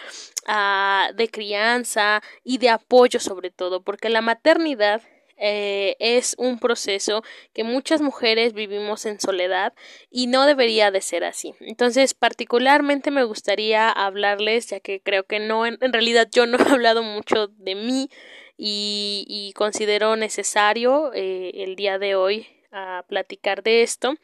uh, 0.49 1.15
de 1.15 1.29
crianza 1.29 2.23
y 2.45 2.57
de 2.57 2.71
apoyo 2.71 3.21
sobre 3.21 3.51
todo, 3.51 3.83
porque 3.83 4.09
la 4.09 4.23
maternidad 4.23 5.03
eh, 5.43 5.97
es 6.01 6.35
un 6.39 6.59
proceso 6.59 7.23
que 7.55 7.65
muchas 7.65 8.03
mujeres 8.03 8.53
vivimos 8.53 9.07
en 9.07 9.19
soledad 9.19 9.73
y 10.11 10.27
no 10.27 10.45
debería 10.45 10.91
de 10.91 11.01
ser 11.01 11.25
así. 11.25 11.55
Entonces, 11.61 12.13
particularmente 12.13 13.11
me 13.11 13.25
gustaría 13.25 13.91
hablarles, 13.91 14.69
ya 14.69 14.81
que 14.81 15.01
creo 15.01 15.25
que 15.25 15.39
no, 15.41 15.65
en, 15.65 15.79
realidad 15.81 16.29
yo 16.31 16.45
no 16.45 16.59
he 16.69 16.71
hablado 16.71 17.03
mucho 17.03 17.49
de 17.49 17.75
mí 17.75 18.11
y, 18.59 19.53
considero 19.57 20.17
necesario 20.17 21.13
eh, 21.15 21.53
el 21.55 21.75
día 21.75 21.99
de 21.99 22.15
hoy 22.15 22.47
a 22.71 23.05
platicar 23.09 23.63
de 23.63 23.83
esto. 23.83 24.15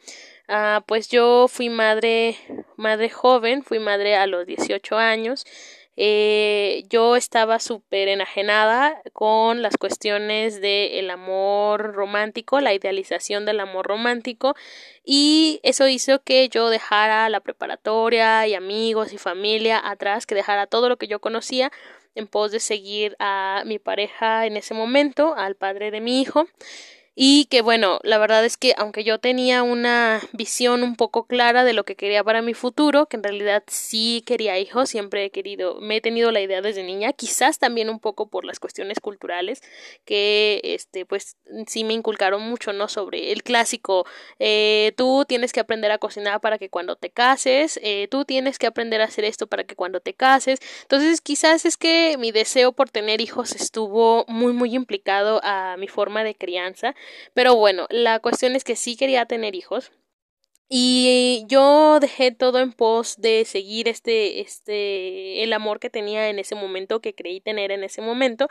Uh, 0.47 0.81
pues 0.85 1.09
yo 1.09 1.47
fui 1.49 1.69
madre, 1.69 2.37
madre 2.77 3.09
joven, 3.09 3.63
fui 3.63 3.79
madre 3.79 4.15
a 4.15 4.27
los 4.27 4.45
18 4.45 4.97
años 4.97 5.45
eh, 5.99 6.83
yo 6.89 7.15
estaba 7.15 7.57
súper 7.57 8.07
enajenada 8.07 9.01
con 9.13 9.63
las 9.63 9.77
cuestiones 9.77 10.61
del 10.61 11.09
amor 11.09 11.93
romántico, 11.95 12.61
la 12.61 12.75
idealización 12.75 13.45
del 13.45 13.59
amor 13.59 13.87
romántico 13.87 14.55
y 15.03 15.59
eso 15.63 15.87
hizo 15.87 16.21
que 16.21 16.49
yo 16.49 16.69
dejara 16.69 17.27
la 17.29 17.39
preparatoria 17.39 18.45
y 18.45 18.53
amigos 18.53 19.11
y 19.11 19.17
familia 19.17 19.81
atrás, 19.83 20.27
que 20.27 20.35
dejara 20.35 20.67
todo 20.67 20.87
lo 20.87 20.97
que 20.97 21.07
yo 21.07 21.19
conocía 21.19 21.71
en 22.13 22.27
pos 22.27 22.51
de 22.51 22.59
seguir 22.59 23.15
a 23.17 23.63
mi 23.65 23.79
pareja 23.79 24.45
en 24.45 24.55
ese 24.55 24.75
momento, 24.75 25.33
al 25.35 25.55
padre 25.55 25.89
de 25.89 26.01
mi 26.01 26.21
hijo 26.21 26.47
y 27.19 27.45
que 27.45 27.63
bueno, 27.63 27.99
la 28.03 28.19
verdad 28.19 28.45
es 28.45 28.57
que 28.57 28.75
aunque 28.77 29.03
yo 29.03 29.17
tenía 29.17 29.63
una 29.63 30.21
visión 30.33 30.83
un 30.83 30.95
poco 30.95 31.25
clara 31.25 31.63
de 31.63 31.73
lo 31.73 31.83
que 31.83 31.95
quería 31.95 32.23
para 32.23 32.43
mi 32.43 32.53
futuro, 32.53 33.07
que 33.07 33.17
en 33.17 33.23
realidad 33.23 33.63
sí 33.65 34.21
quería 34.27 34.59
hijos, 34.59 34.91
siempre 34.91 35.25
he 35.25 35.31
querido, 35.31 35.81
me 35.81 35.95
he 35.95 36.01
tenido 36.01 36.29
la 36.29 36.41
idea 36.41 36.61
desde 36.61 36.83
niña, 36.83 37.13
quizás 37.13 37.57
también 37.57 37.89
un 37.89 37.99
poco 37.99 38.29
por 38.29 38.45
las 38.45 38.59
cuestiones 38.59 38.99
culturales 38.99 39.63
que 40.05 40.61
este 40.63 41.07
pues 41.07 41.37
sí 41.65 41.83
me 41.83 41.95
inculcaron 41.95 42.43
mucho, 42.43 42.71
¿no? 42.71 42.87
sobre 42.87 43.31
el 43.31 43.41
clásico, 43.41 44.05
eh, 44.37 44.93
tú 44.95 45.25
tienes 45.27 45.53
que 45.53 45.59
aprender 45.59 45.89
a 45.89 45.97
cocinar 45.97 46.39
para 46.39 46.59
que 46.59 46.69
cuando 46.69 46.97
te 46.97 47.09
cases, 47.09 47.79
eh, 47.81 48.07
tú 48.11 48.25
tienes 48.25 48.59
que 48.59 48.67
aprender 48.67 49.01
a 49.01 49.05
hacer 49.05 49.25
esto 49.25 49.47
para 49.47 49.63
que 49.63 49.75
cuando 49.75 50.01
te 50.01 50.13
cases. 50.13 50.59
Entonces, 50.83 51.21
quizás 51.21 51.65
es 51.65 51.77
que 51.77 52.15
mi 52.19 52.31
deseo 52.31 52.73
por 52.73 52.91
tener 52.91 53.21
hijos 53.21 53.55
estuvo 53.55 54.23
muy 54.27 54.53
muy 54.53 54.75
implicado 54.75 55.41
a 55.43 55.77
mi 55.77 55.87
forma 55.87 56.23
de 56.23 56.35
crianza 56.35 56.93
pero 57.33 57.55
bueno, 57.55 57.87
la 57.89 58.19
cuestión 58.19 58.55
es 58.55 58.63
que 58.63 58.75
sí 58.75 58.95
quería 58.95 59.25
tener 59.25 59.55
hijos. 59.55 59.91
Y 60.69 61.45
yo 61.47 61.99
dejé 62.01 62.31
todo 62.31 62.59
en 62.59 62.73
pos 62.73 63.15
de 63.17 63.45
seguir 63.45 63.87
este, 63.87 64.41
este, 64.41 65.41
el 65.43 65.53
amor 65.53 65.79
que 65.79 65.89
tenía 65.89 66.27
en 66.29 66.39
ese 66.39 66.55
momento, 66.55 66.99
que 66.99 67.15
creí 67.15 67.39
tener 67.39 67.71
en 67.71 67.85
ese 67.85 68.01
momento. 68.01 68.47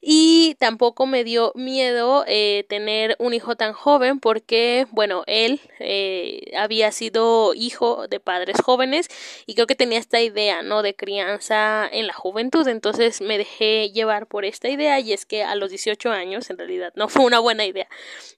Y 0.00 0.56
tampoco 0.58 1.06
me 1.06 1.22
dio 1.22 1.52
miedo 1.54 2.24
eh, 2.26 2.64
tener 2.68 3.14
un 3.20 3.34
hijo 3.34 3.54
tan 3.54 3.72
joven 3.72 4.18
porque, 4.18 4.88
bueno, 4.90 5.22
él 5.28 5.60
eh, 5.78 6.50
había 6.56 6.90
sido 6.90 7.54
hijo 7.54 8.08
de 8.08 8.18
padres 8.18 8.56
jóvenes 8.64 9.06
y 9.46 9.54
creo 9.54 9.68
que 9.68 9.76
tenía 9.76 10.00
esta 10.00 10.20
idea, 10.20 10.62
¿no? 10.62 10.82
De 10.82 10.96
crianza 10.96 11.88
en 11.90 12.08
la 12.08 12.14
juventud. 12.14 12.66
Entonces 12.66 13.20
me 13.20 13.38
dejé 13.38 13.90
llevar 13.90 14.26
por 14.26 14.44
esta 14.44 14.68
idea 14.68 14.98
y 14.98 15.12
es 15.12 15.24
que 15.24 15.44
a 15.44 15.54
los 15.54 15.70
18 15.70 16.10
años, 16.10 16.50
en 16.50 16.58
realidad, 16.58 16.92
no 16.96 17.08
fue 17.08 17.24
una 17.24 17.38
buena 17.38 17.64
idea. 17.64 17.86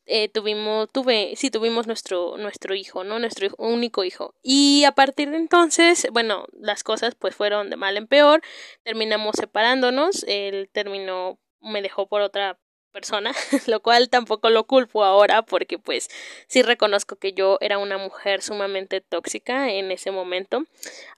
Eh, 0.05 0.29
tuvimos, 0.29 0.91
tuve, 0.93 1.33
sí, 1.37 1.51
tuvimos 1.51 1.87
nuestro, 1.87 2.37
nuestro 2.37 2.75
hijo, 2.75 3.05
¿no? 3.05 3.22
Nuestro 3.23 3.49
único 3.57 4.05
hijo. 4.05 4.35
Y 4.43 4.85
a 4.85 4.93
partir 4.93 5.31
de 5.31 5.39
entonces, 5.39 6.07
bueno, 6.13 6.47
las 6.53 6.85
cosas 6.85 7.15
pues 7.15 7.35
fueron 7.35 7.71
de 7.71 7.77
mal 7.77 7.97
en 7.97 8.07
peor, 8.07 8.43
terminamos 8.83 9.37
separándonos, 9.37 10.25
él 10.29 10.69
terminó, 10.73 11.39
me 11.61 11.81
dejó 11.81 12.07
por 12.07 12.21
otra 12.21 12.59
persona, 12.93 13.33
lo 13.67 13.81
cual 13.81 14.09
tampoco 14.09 14.51
lo 14.51 14.65
culpo 14.67 15.03
ahora 15.03 15.43
porque 15.43 15.79
pues 15.79 16.09
sí 16.47 16.63
reconozco 16.63 17.17
que 17.17 17.33
yo 17.33 17.59
era 17.61 17.79
una 17.79 17.99
mujer 17.99 18.43
sumamente 18.43 19.01
tóxica 19.01 19.73
en 19.73 19.91
ese 19.91 20.11
momento. 20.11 20.65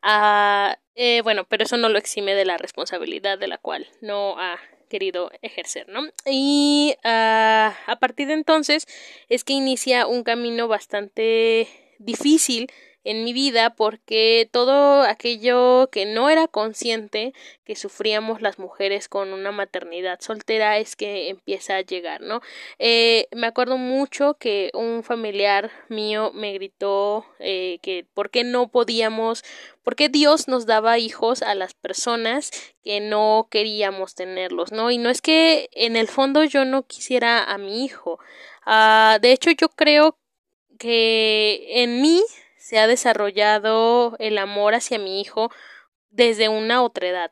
Ah, 0.00 0.78
eh, 0.94 1.20
bueno, 1.22 1.44
pero 1.44 1.64
eso 1.64 1.76
no 1.76 1.88
lo 1.88 1.98
exime 1.98 2.34
de 2.34 2.44
la 2.44 2.56
responsabilidad 2.56 3.38
de 3.38 3.48
la 3.48 3.58
cual 3.58 3.86
no 4.00 4.38
ha 4.38 4.58
querido 4.88 5.30
ejercer, 5.42 5.88
¿no? 5.88 6.02
Y 6.24 6.94
ah, 7.02 7.76
a 7.86 7.98
partir 7.98 8.28
de 8.28 8.34
entonces 8.34 8.86
es 9.28 9.42
que 9.42 9.52
inicia 9.52 10.06
un 10.06 10.22
camino 10.22 10.68
bastante 10.68 11.68
difícil 12.04 12.68
en 13.04 13.22
mi 13.22 13.32
vida 13.34 13.74
porque 13.76 14.48
todo 14.50 15.02
aquello 15.02 15.88
que 15.92 16.06
no 16.06 16.30
era 16.30 16.48
consciente 16.48 17.34
que 17.64 17.76
sufríamos 17.76 18.40
las 18.40 18.58
mujeres 18.58 19.08
con 19.08 19.32
una 19.32 19.52
maternidad 19.52 20.20
soltera 20.20 20.78
es 20.78 20.96
que 20.96 21.28
empieza 21.28 21.76
a 21.76 21.82
llegar, 21.82 22.22
¿no? 22.22 22.40
Eh, 22.78 23.28
me 23.32 23.46
acuerdo 23.46 23.76
mucho 23.76 24.34
que 24.34 24.70
un 24.72 25.02
familiar 25.02 25.70
mío 25.88 26.32
me 26.34 26.54
gritó 26.54 27.26
eh, 27.38 27.78
que 27.82 28.06
por 28.14 28.30
qué 28.30 28.42
no 28.42 28.68
podíamos, 28.68 29.44
por 29.82 29.96
qué 29.96 30.08
Dios 30.08 30.48
nos 30.48 30.64
daba 30.64 30.98
hijos 30.98 31.42
a 31.42 31.54
las 31.54 31.74
personas 31.74 32.50
que 32.82 33.00
no 33.00 33.48
queríamos 33.50 34.14
tenerlos, 34.14 34.72
¿no? 34.72 34.90
Y 34.90 34.96
no 34.98 35.10
es 35.10 35.20
que 35.20 35.68
en 35.72 35.96
el 35.96 36.08
fondo 36.08 36.44
yo 36.44 36.64
no 36.64 36.86
quisiera 36.86 37.44
a 37.44 37.58
mi 37.58 37.84
hijo. 37.84 38.18
Uh, 38.66 39.20
de 39.20 39.32
hecho, 39.32 39.50
yo 39.50 39.68
creo 39.68 40.16
que 40.78 41.82
en 41.82 42.00
mí 42.00 42.22
se 42.56 42.78
ha 42.78 42.86
desarrollado 42.86 44.16
el 44.18 44.38
amor 44.38 44.74
hacia 44.74 44.98
mi 44.98 45.20
hijo 45.20 45.50
desde 46.10 46.48
una 46.48 46.82
otra 46.82 47.08
edad. 47.08 47.30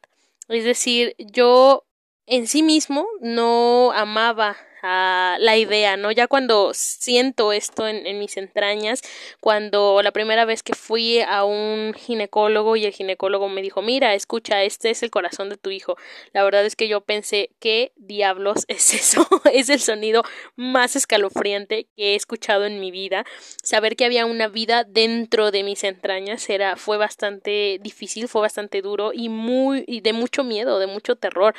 Es 0.49 0.65
decir, 0.65 1.15
yo 1.19 1.87
en 2.27 2.47
sí 2.47 2.63
mismo 2.63 3.07
no 3.21 3.93
amaba 3.93 4.57
a 4.83 5.37
la 5.39 5.57
idea, 5.57 5.97
¿no? 5.97 6.11
Ya 6.11 6.27
cuando 6.27 6.75
siento 6.75 7.53
esto 7.53 7.87
en, 7.87 8.07
en, 8.07 8.19
mis 8.19 8.37
entrañas, 8.37 9.03
cuando 9.41 10.03
la 10.03 10.11
primera 10.11 10.45
vez 10.45 10.63
que 10.63 10.75
fui 10.75 11.21
a 11.21 11.45
un 11.45 11.95
ginecólogo 11.95 12.77
y 12.77 12.85
el 12.85 12.93
ginecólogo 12.93 13.49
me 13.49 13.63
dijo, 13.63 13.81
mira, 13.81 14.15
escucha, 14.15 14.65
este 14.65 14.91
es 14.91 15.03
el 15.03 15.11
corazón 15.11 15.49
de 15.49 15.57
tu 15.57 15.71
hijo. 15.71 15.97
La 16.33 16.43
verdad 16.43 16.67
es 16.67 16.77
que 16.77 16.89
yo 16.89 17.01
pensé, 17.01 17.51
¿qué 17.61 17.93
diablos 17.97 18.65
es 18.69 18.93
eso? 18.95 19.27
es 19.53 19.69
el 19.69 19.81
sonido 19.81 20.23
más 20.57 20.97
escalofriante 20.97 21.87
que 21.97 22.13
he 22.13 22.15
escuchado 22.15 22.67
en 22.67 22.81
mi 22.81 22.91
vida. 22.91 23.25
Saber 23.63 23.97
que 23.97 24.05
había 24.05 24.27
una 24.27 24.49
vida 24.49 24.85
dentro 24.85 25.51
de 25.51 25.63
mis 25.63 25.85
entrañas 25.85 26.49
era, 26.51 26.77
fue 26.77 26.97
bastante 26.97 27.79
difícil, 27.81 28.29
fue 28.29 28.41
bastante 28.41 28.83
duro 28.83 29.13
y 29.13 29.29
muy, 29.29 29.85
y 29.87 30.01
de 30.01 30.13
mucho 30.13 30.43
miedo, 30.45 30.79
de 30.79 30.87
mucho 30.87 31.17
terror. 31.17 31.55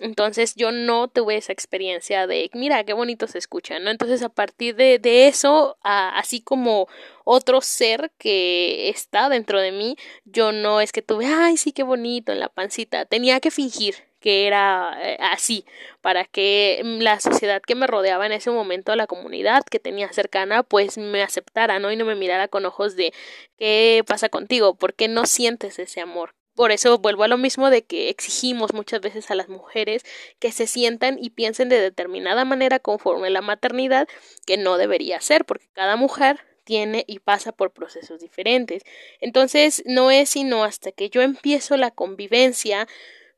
Entonces 0.00 0.54
yo 0.54 0.70
no 0.70 1.08
tuve 1.08 1.36
esa 1.36 1.52
experiencia 1.52 2.26
de, 2.26 2.50
mira, 2.54 2.67
qué 2.84 2.92
bonito 2.92 3.26
se 3.26 3.38
escucha, 3.38 3.78
¿no? 3.78 3.90
Entonces, 3.90 4.22
a 4.22 4.28
partir 4.28 4.76
de, 4.76 4.98
de 4.98 5.28
eso, 5.28 5.76
así 5.82 6.40
como 6.40 6.88
otro 7.24 7.60
ser 7.60 8.12
que 8.18 8.88
está 8.88 9.28
dentro 9.28 9.60
de 9.60 9.72
mí, 9.72 9.96
yo 10.24 10.52
no 10.52 10.80
es 10.80 10.92
que 10.92 11.02
tuve, 11.02 11.26
ay, 11.26 11.56
sí, 11.56 11.72
qué 11.72 11.82
bonito 11.82 12.32
en 12.32 12.40
la 12.40 12.48
pancita, 12.48 13.04
tenía 13.04 13.40
que 13.40 13.50
fingir 13.50 14.08
que 14.20 14.46
era 14.46 14.98
eh, 15.02 15.16
así, 15.20 15.64
para 16.00 16.24
que 16.24 16.80
la 17.00 17.20
sociedad 17.20 17.62
que 17.62 17.74
me 17.74 17.86
rodeaba 17.86 18.26
en 18.26 18.32
ese 18.32 18.50
momento, 18.50 18.94
la 18.96 19.06
comunidad 19.06 19.62
que 19.64 19.78
tenía 19.78 20.12
cercana, 20.12 20.62
pues 20.62 20.98
me 20.98 21.22
aceptara, 21.22 21.78
¿no? 21.78 21.92
Y 21.92 21.96
no 21.96 22.04
me 22.04 22.14
mirara 22.16 22.48
con 22.48 22.66
ojos 22.66 22.96
de 22.96 23.12
¿qué 23.58 24.02
pasa 24.06 24.28
contigo? 24.28 24.74
¿Por 24.74 24.94
qué 24.94 25.08
no 25.08 25.26
sientes 25.26 25.78
ese 25.78 26.00
amor? 26.00 26.37
Por 26.58 26.72
eso 26.72 26.98
vuelvo 26.98 27.22
a 27.22 27.28
lo 27.28 27.38
mismo 27.38 27.70
de 27.70 27.84
que 27.84 28.08
exigimos 28.08 28.74
muchas 28.74 29.00
veces 29.00 29.30
a 29.30 29.36
las 29.36 29.48
mujeres 29.48 30.02
que 30.40 30.50
se 30.50 30.66
sientan 30.66 31.16
y 31.22 31.30
piensen 31.30 31.68
de 31.68 31.80
determinada 31.80 32.44
manera 32.44 32.80
conforme 32.80 33.30
la 33.30 33.42
maternidad 33.42 34.08
que 34.44 34.56
no 34.56 34.76
debería 34.76 35.20
ser, 35.20 35.44
porque 35.44 35.68
cada 35.72 35.94
mujer 35.94 36.40
tiene 36.64 37.04
y 37.06 37.20
pasa 37.20 37.52
por 37.52 37.70
procesos 37.70 38.18
diferentes. 38.18 38.82
Entonces, 39.20 39.84
no 39.86 40.10
es 40.10 40.30
sino 40.30 40.64
hasta 40.64 40.90
que 40.90 41.10
yo 41.10 41.22
empiezo 41.22 41.76
la 41.76 41.92
convivencia 41.92 42.88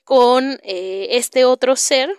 con 0.03 0.59
eh, 0.63 1.09
este 1.11 1.45
otro 1.45 1.77
ser 1.77 2.17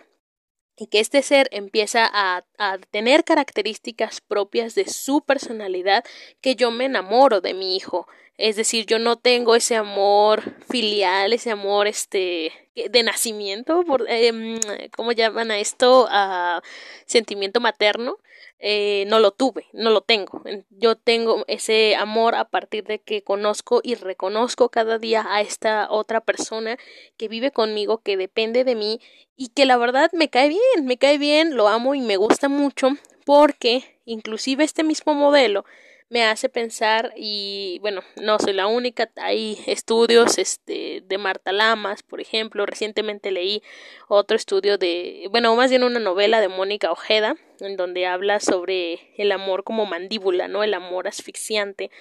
y 0.77 0.87
que 0.87 0.99
este 0.99 1.21
ser 1.21 1.47
empieza 1.51 2.09
a, 2.11 2.43
tener 2.91 3.23
características 3.23 4.21
propias 4.21 4.75
de 4.75 4.87
su 4.87 5.21
personalidad 5.21 6.03
que 6.41 6.55
yo 6.55 6.71
me 6.71 6.85
enamoro 6.85 7.41
de 7.41 7.53
mi 7.53 7.75
hijo 7.75 8.07
Es 8.37 8.55
decir, 8.55 8.85
yo 8.85 8.97
no 8.97 9.17
tengo 9.17 9.55
ese 9.55 9.75
amor 9.75 10.41
filial, 10.69 11.33
ese 11.33 11.51
amor 11.51 11.87
este 11.87 12.51
de 12.75 13.03
nacimiento, 13.03 13.83
por, 13.83 14.05
eh, 14.09 14.59
¿cómo 14.95 15.11
llaman 15.11 15.51
a 15.51 15.59
esto? 15.59 16.07
a 16.09 16.61
sentimiento 17.05 17.59
materno. 17.59 18.17
Eh, 18.63 19.05
no 19.07 19.19
lo 19.19 19.31
tuve, 19.31 19.65
no 19.73 19.89
lo 19.89 20.01
tengo. 20.01 20.43
Yo 20.69 20.95
tengo 20.95 21.43
ese 21.47 21.95
amor 21.95 22.35
a 22.35 22.45
partir 22.45 22.83
de 22.83 22.99
que 22.99 23.23
conozco 23.23 23.81
y 23.83 23.95
reconozco 23.95 24.69
cada 24.69 24.99
día 24.99 25.25
a 25.27 25.41
esta 25.41 25.87
otra 25.89 26.21
persona 26.21 26.77
que 27.17 27.27
vive 27.27 27.49
conmigo, 27.49 28.03
que 28.03 28.17
depende 28.17 28.63
de 28.63 28.75
mí 28.75 29.01
y 29.35 29.49
que 29.49 29.65
la 29.65 29.77
verdad 29.77 30.11
me 30.13 30.29
cae 30.29 30.49
bien, 30.49 30.85
me 30.85 30.97
cae 30.97 31.17
bien, 31.17 31.55
lo 31.55 31.69
amo 31.69 31.95
y 31.95 32.01
me 32.01 32.17
gusta 32.17 32.49
mucho 32.49 32.89
porque 33.25 33.99
inclusive 34.05 34.63
este 34.63 34.83
mismo 34.83 35.15
modelo 35.15 35.65
me 36.11 36.25
hace 36.25 36.49
pensar 36.49 37.13
y 37.15 37.79
bueno, 37.79 38.01
no 38.21 38.37
soy 38.37 38.51
la 38.51 38.67
única, 38.67 39.09
hay 39.15 39.57
estudios 39.65 40.37
este 40.37 41.01
de 41.07 41.17
Marta 41.17 41.53
Lamas, 41.53 42.03
por 42.03 42.19
ejemplo, 42.19 42.65
recientemente 42.65 43.31
leí 43.31 43.63
otro 44.09 44.35
estudio 44.35 44.77
de, 44.77 45.27
bueno, 45.31 45.55
más 45.55 45.69
bien 45.69 45.85
una 45.85 46.01
novela 46.01 46.41
de 46.41 46.49
Mónica 46.49 46.91
Ojeda, 46.91 47.37
en 47.61 47.77
donde 47.77 48.07
habla 48.07 48.41
sobre 48.41 49.13
el 49.17 49.31
amor 49.31 49.63
como 49.63 49.85
mandíbula, 49.85 50.49
¿no? 50.49 50.65
El 50.65 50.73
amor 50.73 51.07
asfixiante, 51.07 51.91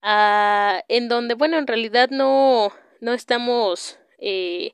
ah, 0.00 0.82
en 0.88 1.10
donde, 1.10 1.34
bueno, 1.34 1.58
en 1.58 1.66
realidad 1.66 2.08
no, 2.08 2.72
no 3.00 3.12
estamos 3.12 3.98
eh, 4.16 4.72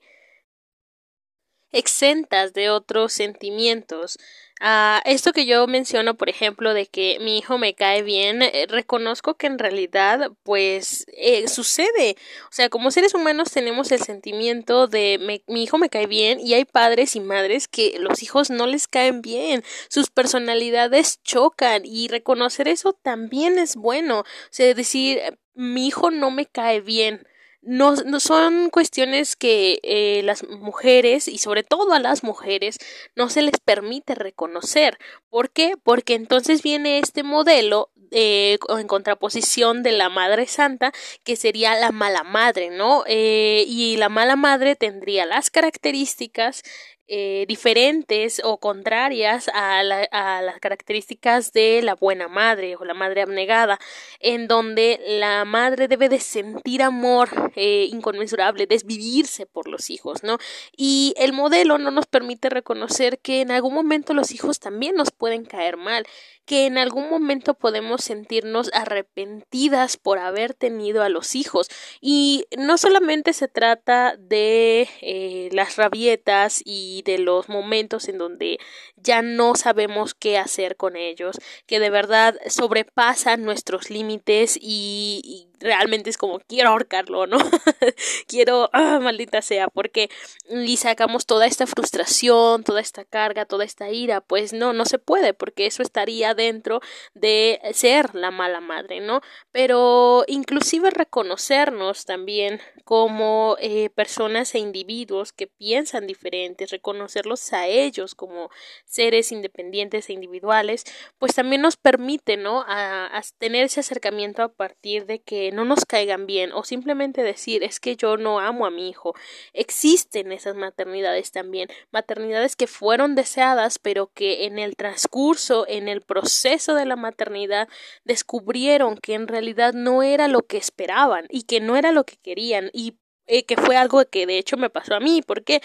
exentas 1.72 2.52
de 2.52 2.70
otros 2.70 3.12
sentimientos. 3.12 4.16
Ah, 4.58 5.02
esto 5.04 5.34
que 5.34 5.44
yo 5.44 5.66
menciono, 5.66 6.14
por 6.16 6.30
ejemplo, 6.30 6.72
de 6.72 6.86
que 6.86 7.18
mi 7.20 7.36
hijo 7.36 7.58
me 7.58 7.74
cae 7.74 8.02
bien, 8.02 8.40
eh, 8.40 8.66
reconozco 8.66 9.34
que 9.34 9.46
en 9.46 9.58
realidad, 9.58 10.30
pues, 10.44 11.04
eh, 11.12 11.46
sucede. 11.46 12.16
O 12.44 12.52
sea, 12.52 12.70
como 12.70 12.90
seres 12.90 13.12
humanos 13.14 13.50
tenemos 13.52 13.92
el 13.92 14.00
sentimiento 14.00 14.86
de 14.86 15.42
mi 15.46 15.62
hijo 15.62 15.76
me 15.76 15.90
cae 15.90 16.06
bien 16.06 16.40
y 16.40 16.54
hay 16.54 16.64
padres 16.64 17.16
y 17.16 17.20
madres 17.20 17.68
que 17.68 17.98
los 18.00 18.22
hijos 18.22 18.48
no 18.48 18.66
les 18.66 18.88
caen 18.88 19.20
bien, 19.20 19.62
sus 19.90 20.08
personalidades 20.10 21.22
chocan 21.22 21.82
y 21.84 22.08
reconocer 22.08 22.66
eso 22.68 22.94
también 22.94 23.58
es 23.58 23.76
bueno. 23.76 24.20
O 24.20 24.24
sea, 24.50 24.72
decir, 24.72 25.20
mi 25.54 25.86
hijo 25.86 26.10
no 26.10 26.30
me 26.30 26.46
cae 26.46 26.80
bien 26.80 27.26
no, 27.66 28.20
son 28.20 28.70
cuestiones 28.70 29.34
que 29.34 29.80
eh, 29.82 30.22
las 30.22 30.48
mujeres 30.48 31.26
y 31.26 31.38
sobre 31.38 31.64
todo 31.64 31.92
a 31.92 32.00
las 32.00 32.22
mujeres 32.22 32.78
no 33.16 33.28
se 33.28 33.42
les 33.42 33.58
permite 33.58 34.14
reconocer. 34.14 34.98
¿Por 35.28 35.50
qué? 35.50 35.74
Porque 35.82 36.14
entonces 36.14 36.62
viene 36.62 36.98
este 36.98 37.24
modelo 37.24 37.90
eh, 38.12 38.58
en 38.68 38.86
contraposición 38.86 39.82
de 39.82 39.92
la 39.92 40.08
Madre 40.08 40.46
Santa, 40.46 40.92
que 41.24 41.34
sería 41.34 41.74
la 41.74 41.90
mala 41.90 42.22
madre, 42.22 42.70
¿no? 42.70 43.02
Eh, 43.06 43.64
y 43.66 43.96
la 43.96 44.08
mala 44.08 44.36
madre 44.36 44.76
tendría 44.76 45.26
las 45.26 45.50
características 45.50 46.62
eh, 47.08 47.44
diferentes 47.46 48.40
o 48.44 48.58
contrarias 48.58 49.48
a, 49.54 49.78
a, 49.78 50.42
las 50.42 50.60
características 50.60 51.52
de 51.52 51.80
la 51.82 51.94
buena 51.94 52.28
madre 52.28 52.76
o 52.76 52.84
la 52.84 52.94
madre 52.94 53.22
abnegada, 53.22 53.78
en 54.20 54.48
donde 54.48 55.00
la 55.06 55.44
madre 55.44 55.88
debe 55.88 56.08
de 56.08 56.18
sentir 56.18 56.82
amor 56.82 57.52
eh, 57.54 57.88
inconmensurable, 57.90 58.66
desvivirse 58.66 59.46
por 59.46 59.68
los 59.68 59.90
hijos, 59.90 60.22
¿no? 60.22 60.38
Y 60.76 61.14
el 61.16 61.32
modelo 61.32 61.78
no 61.78 61.90
nos 61.90 62.06
permite 62.06 62.50
reconocer 62.50 63.18
que 63.20 63.40
en 63.40 63.50
algún 63.50 63.74
momento 63.74 64.12
los 64.12 64.32
hijos 64.32 64.58
también 64.58 64.96
nos 64.96 65.10
pueden 65.10 65.44
caer 65.44 65.76
mal 65.76 66.06
que 66.46 66.66
en 66.66 66.78
algún 66.78 67.10
momento 67.10 67.54
podemos 67.54 68.04
sentirnos 68.04 68.70
arrepentidas 68.72 69.96
por 69.96 70.18
haber 70.18 70.54
tenido 70.54 71.02
a 71.02 71.08
los 71.08 71.34
hijos. 71.34 71.68
Y 72.00 72.46
no 72.56 72.78
solamente 72.78 73.32
se 73.32 73.48
trata 73.48 74.16
de 74.16 74.88
eh, 75.02 75.48
las 75.52 75.76
rabietas 75.76 76.62
y 76.64 76.95
de 77.02 77.18
los 77.18 77.48
momentos 77.48 78.08
en 78.08 78.18
donde 78.18 78.58
ya 78.96 79.22
no 79.22 79.54
sabemos 79.54 80.14
qué 80.14 80.38
hacer 80.38 80.76
con 80.76 80.96
ellos, 80.96 81.38
que 81.66 81.80
de 81.80 81.90
verdad 81.90 82.36
sobrepasan 82.48 83.44
nuestros 83.44 83.90
límites 83.90 84.58
y 84.60 85.48
realmente 85.60 86.10
es 86.10 86.18
como 86.18 86.40
quiero 86.40 86.70
ahorcarlo, 86.70 87.26
¿no? 87.26 87.38
quiero, 88.28 88.70
ah, 88.72 88.98
maldita 89.00 89.42
sea, 89.42 89.68
porque 89.68 90.10
y 90.48 90.76
sacamos 90.76 91.26
toda 91.26 91.46
esta 91.46 91.66
frustración, 91.66 92.64
toda 92.64 92.80
esta 92.80 93.04
carga, 93.04 93.46
toda 93.46 93.64
esta 93.64 93.90
ira, 93.90 94.20
pues 94.20 94.52
no, 94.52 94.72
no 94.72 94.84
se 94.84 94.98
puede, 94.98 95.34
porque 95.34 95.66
eso 95.66 95.82
estaría 95.82 96.34
dentro 96.34 96.80
de 97.14 97.60
ser 97.72 98.14
la 98.14 98.30
mala 98.30 98.60
madre, 98.60 99.00
¿no? 99.00 99.20
Pero 99.52 100.24
inclusive 100.26 100.90
reconocernos 100.90 102.04
también 102.04 102.60
como 102.84 103.56
eh, 103.60 103.90
personas 103.90 104.54
e 104.54 104.58
individuos 104.58 105.32
que 105.32 105.46
piensan 105.46 106.06
diferentes, 106.06 106.70
reconocerlos 106.70 107.52
a 107.52 107.66
ellos 107.66 108.14
como 108.14 108.50
seres 108.84 109.32
independientes 109.32 110.08
e 110.08 110.12
individuales, 110.12 110.84
pues 111.18 111.34
también 111.34 111.62
nos 111.62 111.76
permite, 111.76 112.36
¿no? 112.36 112.64
a 112.66 113.20
tener 113.38 113.64
ese 113.64 113.80
acercamiento 113.80 114.42
a 114.42 114.48
partir 114.48 115.06
de 115.06 115.20
que 115.20 115.45
no 115.52 115.64
nos 115.64 115.84
caigan 115.84 116.26
bien 116.26 116.52
o 116.52 116.64
simplemente 116.64 117.22
decir 117.22 117.62
es 117.62 117.80
que 117.80 117.96
yo 117.96 118.16
no 118.16 118.40
amo 118.40 118.66
a 118.66 118.70
mi 118.70 118.88
hijo. 118.88 119.14
Existen 119.52 120.32
esas 120.32 120.56
maternidades 120.56 121.32
también, 121.32 121.68
maternidades 121.90 122.56
que 122.56 122.66
fueron 122.66 123.14
deseadas 123.14 123.78
pero 123.78 124.10
que 124.12 124.46
en 124.46 124.58
el 124.58 124.76
transcurso, 124.76 125.66
en 125.68 125.88
el 125.88 126.02
proceso 126.02 126.74
de 126.74 126.86
la 126.86 126.96
maternidad 126.96 127.68
descubrieron 128.04 128.96
que 128.96 129.14
en 129.14 129.28
realidad 129.28 129.72
no 129.72 130.02
era 130.02 130.28
lo 130.28 130.42
que 130.42 130.56
esperaban 130.56 131.26
y 131.30 131.42
que 131.42 131.60
no 131.60 131.76
era 131.76 131.92
lo 131.92 132.04
que 132.04 132.16
querían 132.16 132.70
y 132.72 132.96
eh, 133.26 133.44
que 133.44 133.56
fue 133.56 133.76
algo 133.76 134.04
que 134.04 134.26
de 134.26 134.38
hecho 134.38 134.56
me 134.56 134.70
pasó 134.70 134.94
a 134.94 135.00
mí. 135.00 135.22
¿Por 135.22 135.44
qué? 135.44 135.60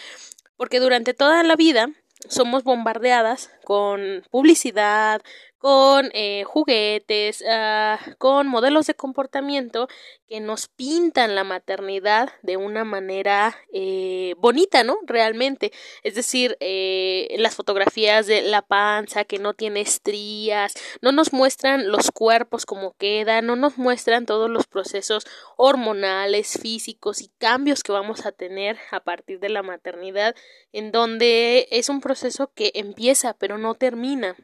Porque 0.57 0.79
durante 0.79 1.13
toda 1.13 1.43
la 1.43 1.55
vida 1.55 1.89
somos 2.29 2.63
bombardeadas 2.63 3.51
con 3.63 4.23
publicidad, 4.29 5.21
con 5.61 6.09
eh, 6.13 6.43
juguetes, 6.43 7.43
ah, 7.47 7.99
con 8.17 8.47
modelos 8.47 8.87
de 8.87 8.95
comportamiento 8.95 9.87
que 10.27 10.39
nos 10.39 10.67
pintan 10.67 11.35
la 11.35 11.43
maternidad 11.43 12.31
de 12.41 12.57
una 12.57 12.83
manera 12.83 13.55
eh, 13.71 14.33
bonita, 14.39 14.83
¿no? 14.83 14.97
Realmente. 15.05 15.71
Es 16.01 16.15
decir, 16.15 16.57
eh, 16.61 17.35
las 17.37 17.53
fotografías 17.53 18.25
de 18.25 18.41
la 18.41 18.63
panza 18.63 19.23
que 19.23 19.37
no 19.37 19.53
tiene 19.53 19.81
estrías, 19.81 20.73
no 20.99 21.11
nos 21.11 21.31
muestran 21.31 21.91
los 21.91 22.09
cuerpos 22.09 22.65
como 22.65 22.93
quedan, 22.93 23.45
no 23.45 23.55
nos 23.55 23.77
muestran 23.77 24.25
todos 24.25 24.49
los 24.49 24.65
procesos 24.65 25.27
hormonales, 25.57 26.57
físicos 26.59 27.21
y 27.21 27.29
cambios 27.37 27.83
que 27.83 27.91
vamos 27.91 28.25
a 28.25 28.31
tener 28.31 28.79
a 28.89 29.01
partir 29.01 29.39
de 29.39 29.49
la 29.49 29.61
maternidad, 29.61 30.35
en 30.71 30.91
donde 30.91 31.67
es 31.69 31.87
un 31.87 32.01
proceso 32.01 32.51
que 32.55 32.71
empieza 32.73 33.35
pero 33.35 33.59
no 33.59 33.75
termina. 33.75 34.35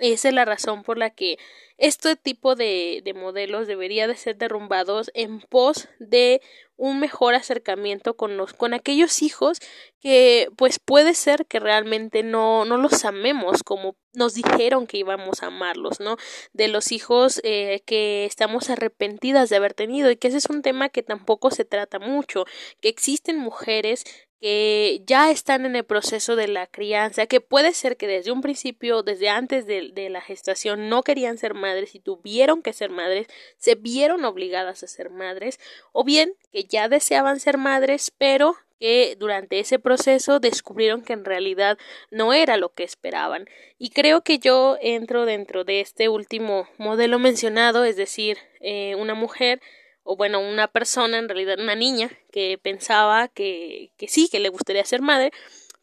Esa 0.00 0.28
es 0.28 0.34
la 0.34 0.46
razón 0.46 0.82
por 0.82 0.96
la 0.98 1.10
que 1.10 1.38
este 1.76 2.16
tipo 2.16 2.56
de, 2.56 3.00
de, 3.04 3.14
modelos 3.14 3.66
debería 3.66 4.06
de 4.06 4.16
ser 4.16 4.36
derrumbados 4.36 5.10
en 5.14 5.40
pos 5.40 5.88
de 5.98 6.40
un 6.76 7.00
mejor 7.00 7.34
acercamiento 7.34 8.16
con 8.16 8.38
los 8.38 8.54
con 8.54 8.72
aquellos 8.72 9.20
hijos 9.22 9.58
que 10.00 10.48
pues 10.56 10.78
puede 10.78 11.14
ser 11.14 11.44
que 11.44 11.60
realmente 11.60 12.22
no 12.22 12.64
no 12.64 12.78
los 12.78 13.04
amemos 13.04 13.62
como 13.62 13.96
nos 14.14 14.32
dijeron 14.32 14.86
que 14.86 14.96
íbamos 14.96 15.42
a 15.42 15.48
amarlos 15.48 16.00
no 16.00 16.16
de 16.54 16.68
los 16.68 16.92
hijos 16.92 17.40
eh, 17.44 17.82
que 17.84 18.24
estamos 18.24 18.70
arrepentidas 18.70 19.50
de 19.50 19.56
haber 19.56 19.74
tenido 19.74 20.10
y 20.10 20.16
que 20.16 20.28
ese 20.28 20.38
es 20.38 20.48
un 20.48 20.62
tema 20.62 20.88
que 20.88 21.02
tampoco 21.02 21.50
se 21.50 21.66
trata 21.66 21.98
mucho 21.98 22.46
que 22.80 22.88
existen 22.88 23.38
mujeres 23.38 24.04
que 24.40 25.02
ya 25.06 25.30
están 25.30 25.66
en 25.66 25.76
el 25.76 25.84
proceso 25.84 26.34
de 26.34 26.48
la 26.48 26.66
crianza, 26.66 27.26
que 27.26 27.42
puede 27.42 27.74
ser 27.74 27.98
que 27.98 28.06
desde 28.06 28.32
un 28.32 28.40
principio, 28.40 29.02
desde 29.02 29.28
antes 29.28 29.66
de, 29.66 30.08
la 30.10 30.22
gestación, 30.22 30.88
no 30.88 31.02
querían 31.02 31.36
ser 31.36 31.52
madres 31.52 31.94
y 31.94 32.00
tuvieron 32.00 32.62
que 32.62 32.72
ser 32.72 32.90
madres, 32.90 33.26
se 33.58 33.74
vieron 33.74 34.24
obligadas 34.24 34.82
a 34.82 34.88
ser 34.88 35.10
madres, 35.10 35.60
o 35.92 36.04
bien 36.04 36.32
que 36.52 36.64
ya 36.64 36.88
deseaban 36.88 37.38
ser 37.38 37.58
madres, 37.58 38.10
pero 38.16 38.56
que 38.80 39.14
durante 39.18 39.60
ese 39.60 39.78
proceso 39.78 40.40
descubrieron 40.40 41.02
que 41.02 41.12
en 41.12 41.26
realidad 41.26 41.76
no 42.10 42.32
era 42.32 42.56
lo 42.56 42.72
que 42.72 42.82
esperaban. 42.82 43.46
Y 43.78 43.90
creo 43.90 44.22
que 44.22 44.38
yo 44.38 44.78
entro 44.80 45.26
dentro 45.26 45.64
de 45.64 45.80
este 45.80 46.08
último 46.08 46.66
modelo 46.78 47.18
mencionado, 47.18 47.84
es 47.84 47.96
decir, 47.96 48.38
eh, 48.60 48.94
una 48.96 49.12
mujer 49.12 49.60
o 50.10 50.16
bueno, 50.16 50.40
una 50.40 50.66
persona, 50.66 51.18
en 51.18 51.28
realidad 51.28 51.60
una 51.60 51.76
niña, 51.76 52.10
que 52.32 52.58
pensaba 52.60 53.28
que, 53.28 53.92
que 53.96 54.08
sí, 54.08 54.28
que 54.28 54.40
le 54.40 54.48
gustaría 54.48 54.84
ser 54.84 55.02
madre, 55.02 55.30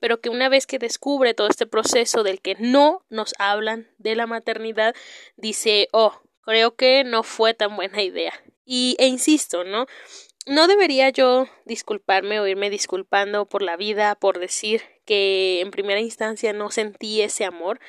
pero 0.01 0.19
que 0.19 0.27
una 0.27 0.49
vez 0.49 0.67
que 0.67 0.79
descubre 0.79 1.33
todo 1.33 1.47
este 1.47 1.65
proceso 1.65 2.23
del 2.23 2.41
que 2.41 2.55
no 2.59 3.05
nos 3.09 3.33
hablan 3.39 3.87
de 3.99 4.17
la 4.17 4.27
maternidad, 4.27 4.93
dice, 5.37 5.87
oh, 5.93 6.19
creo 6.41 6.75
que 6.75 7.05
no 7.05 7.23
fue 7.23 7.53
tan 7.53 7.77
buena 7.77 8.03
idea. 8.03 8.33
Y, 8.65 8.97
e 8.99 9.07
insisto, 9.07 9.63
¿no? 9.63 9.85
No 10.45 10.67
debería 10.67 11.09
yo 11.09 11.47
disculparme 11.63 12.41
o 12.41 12.47
irme 12.47 12.69
disculpando 12.69 13.45
por 13.45 13.61
la 13.61 13.77
vida, 13.77 14.15
por 14.15 14.39
decir 14.39 14.81
que 15.05 15.61
en 15.61 15.71
primera 15.71 16.01
instancia 16.01 16.51
no 16.51 16.69
sentí 16.69 17.21
ese 17.21 17.45
amor, 17.45 17.79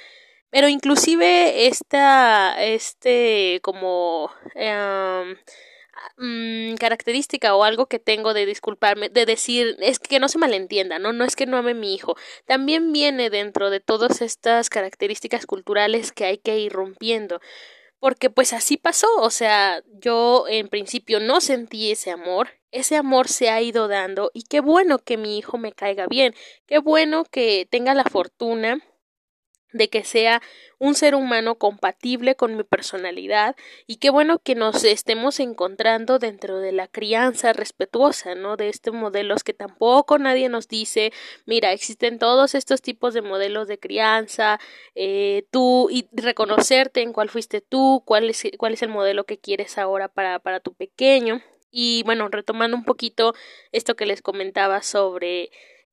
pero 0.51 0.69
inclusive 0.69 1.67
esta, 1.67 2.65
este 2.65 3.59
como 3.61 4.31
eh, 4.55 5.35
mm, 6.17 6.75
característica 6.77 7.55
o 7.55 7.65
algo 7.65 7.87
que 7.87 7.99
tengo 7.99 8.35
de 8.35 8.47
disculparme, 8.47 9.09
de 9.09 9.27
decir, 9.27 9.77
es 9.81 9.99
que 9.99 10.21
no 10.21 10.29
se 10.29 10.39
malentienda, 10.39 10.99
¿no? 10.99 11.13
No 11.13 11.25
es 11.25 11.37
que 11.37 11.47
no 11.47 11.57
ame 11.57 11.75
mi 11.75 11.95
hijo. 11.95 12.17
También 12.47 12.93
viene 12.93 13.31
dentro 13.31 13.71
de 13.71 13.81
todas 13.81 14.23
estas 14.23 14.71
características 14.71 15.47
culturales 15.47 16.13
que 16.13 16.25
hay 16.25 16.39
que 16.39 16.59
ir 16.59 16.73
rompiendo 16.73 17.41
porque 18.01 18.31
pues 18.31 18.53
así 18.53 18.77
pasó, 18.77 19.09
o 19.19 19.31
sea, 19.31 19.83
yo 20.01 20.45
en 20.49 20.69
principio 20.69 21.21
no 21.21 21.41
sentí 21.41 21.91
ese 21.91 22.11
amor, 22.11 22.51
ese 22.71 22.97
amor 22.97 23.29
se 23.29 23.51
ha 23.51 23.61
ido 23.61 23.89
dando 23.89 24.31
y 24.35 24.45
qué 24.45 24.61
bueno 24.61 24.99
que 24.99 25.17
mi 25.17 25.39
hijo 25.39 25.59
me 25.59 25.73
caiga 25.73 26.07
bien, 26.07 26.35
qué 26.67 26.79
bueno 26.79 27.25
que 27.25 27.67
tenga 27.71 27.95
la 27.95 28.05
fortuna 28.05 28.81
de 29.73 29.89
que 29.89 30.05
sea 30.05 30.43
un 30.79 30.95
ser 30.95 31.15
humano 31.15 31.57
compatible 31.57 32.37
con 32.37 32.57
mi 32.57 32.63
personalidad 32.63 33.57
y 33.87 33.97
qué 33.97 34.11
bueno 34.11 34.39
que 34.39 34.55
nos 34.55 34.85
estemos 34.85 35.41
encontrando 35.41 36.19
dentro 36.19 36.59
de 36.59 36.73
la 36.73 36.87
crianza 36.87 37.53
respetuosa, 37.53 38.35
¿no? 38.35 38.57
De 38.57 38.69
este 38.69 38.91
modelos 38.91 39.45
que 39.45 39.55
tampoco 39.55 40.19
nadie 40.19 40.49
nos 40.49 40.69
dice, 40.69 41.13
mira, 41.47 41.73
existen 41.73 42.19
todos 42.19 42.55
estos 42.55 42.81
tipos 42.83 43.15
de 43.15 43.23
modelos 43.23 43.69
de 43.69 43.79
crianza, 43.79 44.59
eh, 44.95 45.45
tú 45.51 45.89
y 45.91 46.09
reconocerte 46.13 47.03
en 47.03 47.13
cuál 47.13 47.29
fuiste 47.29 47.61
tú, 47.61 48.03
cuál 48.05 48.31
es, 48.31 48.43
cuál 48.57 48.75
es 48.75 48.83
el 48.83 48.89
modelo 48.89 49.25
que 49.25 49.39
quieres 49.39 49.79
ahora 49.79 50.09
para, 50.09 50.39
para 50.39 50.61
tu 50.61 50.75
pequeño. 50.75 51.43
Y 51.71 52.03
bueno, 52.05 52.29
retomando 52.29 52.77
un 52.77 52.85
poquito 52.85 53.35
esto 53.73 53.95
que 53.95 54.07
les 54.07 54.23
comentaba 54.23 54.83
sobre 54.83 55.51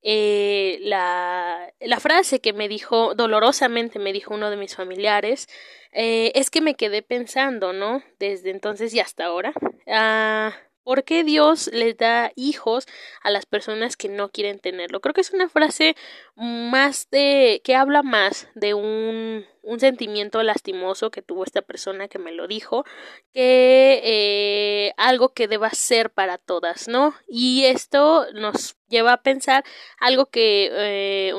eh, 0.07 0.77
la, 0.81 1.99
frase 1.99 2.39
que 2.39 2.53
me 2.53 2.67
dijo, 2.67 3.15
dolorosamente 3.15 3.97
me 3.97 4.13
dijo 4.13 4.35
uno 4.35 4.51
de 4.51 4.57
mis 4.57 4.75
familiares, 4.75 5.47
eh, 5.91 6.31
es 6.35 6.51
que 6.51 6.61
me 6.61 6.75
quedé 6.75 7.01
pensando, 7.01 7.73
¿no? 7.73 8.03
Desde 8.19 8.51
entonces 8.51 8.93
y 8.93 8.99
hasta 8.99 9.25
ahora. 9.25 9.51
Ah, 9.87 10.53
¿Por 10.85 11.03
qué 11.03 11.23
Dios 11.23 11.67
les 11.73 11.97
da 11.97 12.31
hijos 12.35 12.85
a 13.23 13.31
las 13.31 13.47
personas 13.47 13.97
que 13.97 14.07
no 14.07 14.29
quieren 14.29 14.59
tenerlo? 14.59 15.01
Creo 15.01 15.15
que 15.15 15.21
es 15.21 15.31
una 15.31 15.49
frase 15.49 15.95
más 16.35 17.09
de 17.09 17.59
que 17.63 17.73
habla 17.73 18.03
más 18.03 18.47
de 18.53 18.75
un, 18.75 19.47
un 19.63 19.79
sentimiento 19.79 20.43
lastimoso 20.43 21.09
que 21.09 21.23
tuvo 21.23 21.43
esta 21.43 21.63
persona 21.63 22.07
que 22.07 22.19
me 22.19 22.31
lo 22.31 22.47
dijo 22.47 22.85
que 23.33 23.99
eh, 24.03 24.93
algo 24.97 25.33
que 25.33 25.47
deba 25.47 25.71
ser 25.71 26.11
para 26.11 26.37
todas, 26.37 26.87
¿no? 26.87 27.15
Y 27.27 27.65
esto 27.65 28.27
nos 28.35 28.77
lleva 28.87 29.13
a 29.13 29.23
pensar 29.23 29.63
algo 29.99 30.27
que 30.27 30.69
eh, 30.71 31.33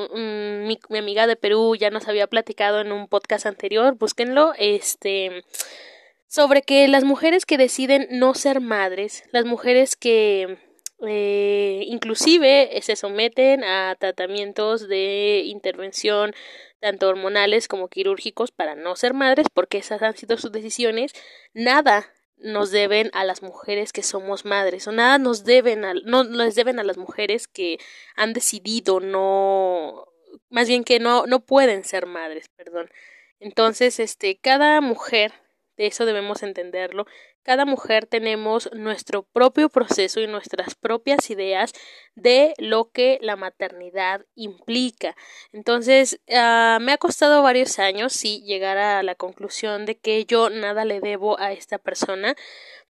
mi, 0.67 0.77
mi 0.89 0.97
amiga 0.97 1.25
de 1.25 1.37
Perú 1.37 1.77
ya 1.77 1.89
nos 1.89 2.09
había 2.09 2.27
platicado 2.27 2.81
en 2.81 2.91
un 2.91 3.07
podcast 3.07 3.45
anterior, 3.45 3.95
búsquenlo, 3.95 4.51
este 4.57 5.45
sobre 6.27 6.61
que 6.61 6.87
las 6.87 7.03
mujeres 7.03 7.45
que 7.45 7.57
deciden 7.57 8.07
no 8.11 8.33
ser 8.33 8.61
madres, 8.61 9.23
las 9.31 9.45
mujeres 9.45 9.95
que 9.95 10.57
eh, 11.05 11.83
inclusive 11.85 12.71
se 12.81 12.95
someten 12.95 13.63
a 13.63 13.95
tratamientos 13.99 14.87
de 14.87 15.43
intervención 15.45 16.33
tanto 16.79 17.07
hormonales 17.07 17.67
como 17.67 17.87
quirúrgicos 17.87 18.51
para 18.51 18.73
no 18.73 18.95
ser 18.95 19.13
madres 19.13 19.45
porque 19.53 19.77
esas 19.77 20.01
han 20.01 20.17
sido 20.17 20.37
sus 20.37 20.51
decisiones 20.51 21.13
nada 21.53 22.11
nos 22.37 22.71
deben 22.71 23.11
a 23.13 23.23
las 23.25 23.43
mujeres 23.43 23.93
que 23.93 24.01
somos 24.01 24.43
madres 24.45 24.87
o 24.87 24.91
nada 24.91 25.19
nos 25.19 25.43
deben 25.43 25.85
a, 25.85 25.93
no 25.93 26.23
les 26.23 26.55
deben 26.55 26.79
a 26.79 26.83
las 26.83 26.97
mujeres 26.97 27.47
que 27.47 27.77
han 28.15 28.33
decidido 28.33 28.99
no 28.99 30.07
más 30.49 30.67
bien 30.67 30.83
que 30.83 30.99
no 30.99 31.27
no 31.27 31.45
pueden 31.45 31.83
ser 31.83 32.07
madres 32.07 32.49
perdón. 32.49 32.89
Entonces 33.39 33.99
este 33.99 34.37
cada 34.37 34.81
mujer 34.81 35.31
de 35.77 35.87
eso 35.87 36.05
debemos 36.05 36.43
entenderlo. 36.43 37.05
Cada 37.43 37.65
mujer 37.65 38.07
tenemos 38.07 38.69
nuestro 38.73 39.23
propio 39.23 39.69
proceso 39.69 40.19
y 40.19 40.27
nuestras 40.27 40.75
propias 40.75 41.29
ideas 41.29 41.71
de 42.15 42.53
lo 42.57 42.91
que 42.91 43.19
la 43.21 43.35
maternidad 43.35 44.25
implica. 44.35 45.15
Entonces, 45.53 46.19
uh, 46.27 46.79
me 46.81 46.91
ha 46.91 46.97
costado 46.97 47.43
varios 47.43 47.79
años, 47.79 48.11
sí, 48.13 48.41
llegar 48.45 48.77
a 48.77 49.03
la 49.03 49.15
conclusión 49.15 49.85
de 49.85 49.97
que 49.97 50.25
yo 50.25 50.49
nada 50.49 50.83
le 50.83 50.99
debo 50.99 51.39
a 51.39 51.53
esta 51.53 51.77
persona, 51.77 52.35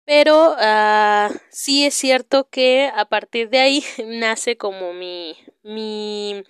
pero 0.05 0.53
uh, 0.53 1.35
sí 1.51 1.85
es 1.85 1.93
cierto 1.93 2.49
que 2.49 2.89
a 2.95 3.05
partir 3.05 3.49
de 3.49 3.59
ahí 3.59 3.83
nace 4.05 4.55
como 4.55 4.93
mi, 4.93 5.37
mi 5.63 6.43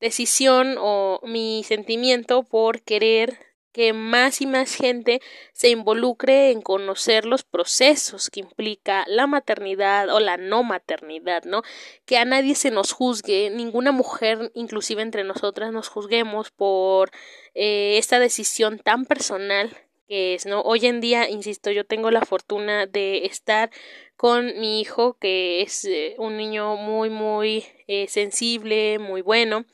decisión 0.00 0.76
o 0.78 1.20
mi 1.22 1.62
sentimiento 1.64 2.42
por 2.42 2.82
querer 2.82 3.38
que 3.76 3.92
más 3.92 4.40
y 4.40 4.46
más 4.46 4.74
gente 4.74 5.20
se 5.52 5.68
involucre 5.68 6.50
en 6.50 6.62
conocer 6.62 7.26
los 7.26 7.42
procesos 7.42 8.30
que 8.30 8.40
implica 8.40 9.04
la 9.06 9.26
maternidad 9.26 10.08
o 10.14 10.18
la 10.18 10.38
no 10.38 10.62
maternidad, 10.62 11.44
¿no? 11.44 11.60
Que 12.06 12.16
a 12.16 12.24
nadie 12.24 12.54
se 12.54 12.70
nos 12.70 12.92
juzgue, 12.92 13.50
ninguna 13.50 13.92
mujer, 13.92 14.50
inclusive 14.54 15.02
entre 15.02 15.24
nosotras, 15.24 15.74
nos 15.74 15.88
juzguemos 15.88 16.50
por 16.52 17.10
eh, 17.52 17.98
esta 17.98 18.18
decisión 18.18 18.78
tan 18.78 19.04
personal 19.04 19.76
que 20.08 20.32
es, 20.32 20.46
¿no? 20.46 20.62
Hoy 20.62 20.86
en 20.86 21.02
día, 21.02 21.28
insisto, 21.28 21.70
yo 21.70 21.84
tengo 21.84 22.10
la 22.10 22.22
fortuna 22.22 22.86
de 22.86 23.26
estar 23.26 23.70
con 24.16 24.58
mi 24.58 24.80
hijo, 24.80 25.18
que 25.20 25.60
es 25.60 25.84
eh, 25.84 26.14
un 26.16 26.38
niño 26.38 26.76
muy, 26.76 27.10
muy 27.10 27.66
eh, 27.88 28.08
sensible, 28.08 28.98
muy 28.98 29.20
bueno 29.20 29.66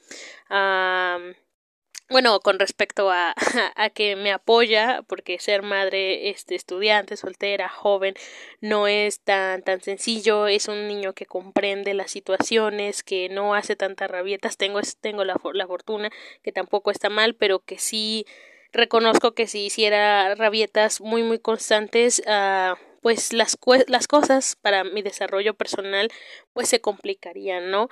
bueno, 2.12 2.38
con 2.40 2.59
respecto 2.59 3.11
a, 3.11 3.35
a, 3.77 3.90
que 3.90 4.14
me 4.16 4.33
apoya, 4.33 5.03
porque 5.09 5.38
ser 5.40 5.62
madre, 5.62 6.31
este, 6.31 6.55
estudiante, 6.55 7.16
soltera, 7.16 7.68
joven, 7.68 8.14
no 8.61 8.87
es 8.87 9.20
tan, 9.20 9.62
tan 9.62 9.81
sencillo, 9.81 10.46
es 10.46 10.68
un 10.68 10.87
niño 10.87 11.14
que 11.14 11.27
comprende 11.27 11.94
las 11.94 12.11
situaciones, 12.12 13.03
que 13.03 13.29
no 13.29 13.55
hace 13.55 13.75
tantas 13.75 14.11
rabietas, 14.11 14.57
tengo, 14.57 14.81
tengo 15.01 15.25
la, 15.25 15.40
la 15.55 15.66
fortuna, 15.66 16.11
que 16.42 16.53
tampoco 16.53 16.90
está 16.90 17.09
mal, 17.09 17.35
pero 17.35 17.61
que 17.61 17.79
sí 17.79 18.27
reconozco 18.72 19.35
que 19.35 19.46
si 19.46 19.66
hiciera 19.66 20.35
rabietas 20.35 21.01
muy, 21.01 21.22
muy 21.22 21.38
constantes, 21.38 22.22
uh, 22.27 22.77
pues 23.03 23.33
las, 23.33 23.59
las 23.88 24.07
cosas 24.07 24.57
para 24.62 24.85
mi 24.85 25.03
desarrollo 25.03 25.55
personal, 25.55 26.11
pues 26.53 26.68
se 26.68 26.81
complicarían, 26.81 27.70
¿no? 27.70 27.88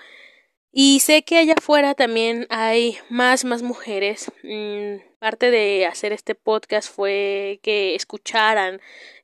Y 0.72 1.00
sé 1.00 1.22
que 1.24 1.38
allá 1.38 1.54
afuera 1.58 1.94
también 1.94 2.46
hay 2.48 2.98
más, 3.08 3.44
más 3.44 3.62
mujeres. 3.62 4.30
Mm, 4.44 4.96
parte 5.18 5.50
de 5.50 5.86
hacer 5.86 6.12
este 6.12 6.34
podcast 6.34 6.92
fue 6.94 7.58
que 7.62 7.94
escucharan 7.94 8.80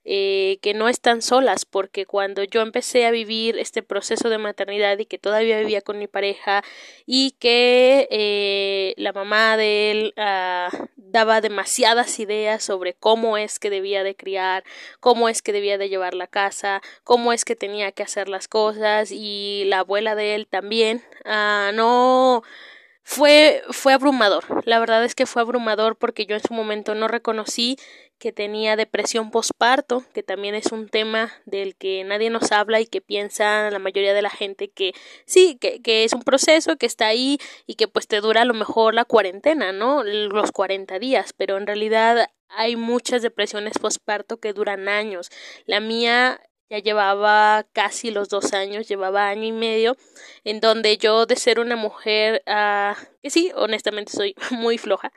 eh, 0.09 0.59
que 0.63 0.73
no 0.73 0.89
están 0.89 1.21
solas, 1.21 1.65
porque 1.65 2.07
cuando 2.07 2.45
yo 2.45 2.63
empecé 2.63 3.07
a 3.07 3.11
vivir 3.11 3.59
este 3.59 3.83
proceso 3.83 4.29
de 4.29 4.39
maternidad 4.39 4.97
y 4.99 5.07
que 5.07 5.19
todavía 5.19 5.59
vivía 5.59 5.83
con 5.83 5.99
mi 5.99 6.07
pareja 6.07 6.63
y 7.07 7.33
que 7.41 8.07
eh, 8.11 8.95
la 8.99 9.13
mamá 9.13 9.57
de 9.57 9.91
él 9.91 10.15
ah, 10.17 10.71
daba 11.17 11.41
demasiadas 11.41 12.19
ideas 12.21 12.63
sobre 12.63 12.93
cómo 12.93 13.39
es 13.39 13.59
que 13.59 13.71
debía 13.71 14.03
de 14.05 14.15
criar, 14.15 14.65
cómo 15.01 15.31
es 15.31 15.41
que 15.41 15.55
debía 15.55 15.79
de 15.79 15.89
llevar 15.89 16.13
la 16.13 16.27
casa, 16.27 16.83
cómo 17.05 17.33
es 17.33 17.47
que 17.47 17.57
tenía 17.57 17.91
que 17.91 18.03
hacer 18.03 18.29
las 18.29 18.49
cosas 18.49 19.11
y 19.11 19.65
la 19.65 19.79
abuela 19.79 20.15
de 20.15 20.35
él 20.35 20.47
también, 20.47 21.03
ah, 21.25 21.71
no 21.73 22.43
fue, 23.03 23.63
fue 23.71 23.95
abrumador. 23.95 24.45
La 24.67 24.79
verdad 24.79 25.03
es 25.05 25.15
que 25.15 25.25
fue 25.25 25.41
abrumador 25.41 25.97
porque 25.97 26.27
yo 26.27 26.37
en 26.37 26.43
su 26.43 26.53
momento 26.53 26.95
no 26.95 27.09
reconocí 27.09 27.79
que 28.19 28.33
tenía 28.33 28.77
depresión 28.77 29.31
posparto, 29.31 30.05
que 30.15 30.23
también 30.23 30.55
es 30.55 30.73
un 30.73 30.89
tema 30.89 31.33
del 31.45 31.77
que 31.77 32.03
nadie 32.05 32.31
nos 32.31 32.53
habla 32.53 32.81
y 32.81 32.87
que 32.87 33.01
piensa 33.01 33.71
la 33.71 33.79
mayoría 33.79 34.15
de 34.15 34.23
la 34.23 34.31
gente 34.31 34.69
que 34.71 34.95
sí, 35.27 35.59
que, 35.61 35.83
que 35.83 36.05
es 36.05 36.13
un 36.13 36.23
proceso 36.23 36.77
que 36.77 36.87
está 36.87 37.07
ahí 37.07 37.39
y 37.67 37.75
que 37.75 37.89
pues 37.89 38.09
te 38.09 38.21
dura 38.21 38.43
a 38.43 38.47
lo 38.47 38.55
mejor 38.55 38.95
la 38.95 39.05
cuarentena, 39.05 39.73
¿no? 39.73 40.03
Los 40.05 40.53
40 40.53 40.99
días, 40.99 41.33
pero 41.37 41.57
en 41.57 41.67
realidad 41.67 42.31
hay 42.49 42.77
muchas 42.77 43.23
depresiones 43.23 43.79
posparto 43.79 44.39
que 44.39 44.53
duran 44.53 44.89
años. 44.89 45.31
La 45.67 45.81
mía 45.81 46.41
ya 46.69 46.79
llevaba 46.79 47.67
casi 47.73 48.11
los 48.11 48.29
dos 48.29 48.53
años, 48.53 48.89
llevaba 48.89 49.29
año 49.29 49.45
y 49.45 49.53
medio, 49.53 49.97
en 50.45 50.61
donde 50.61 50.97
yo 50.99 51.27
de 51.27 51.37
ser 51.37 51.61
una 51.61 51.77
mujer 51.77 52.43
uh, 52.47 52.95
que 53.27 53.31
sí, 53.31 53.51
honestamente 53.57 54.13
soy 54.13 54.37
muy 54.53 54.79
floja, 54.79 55.13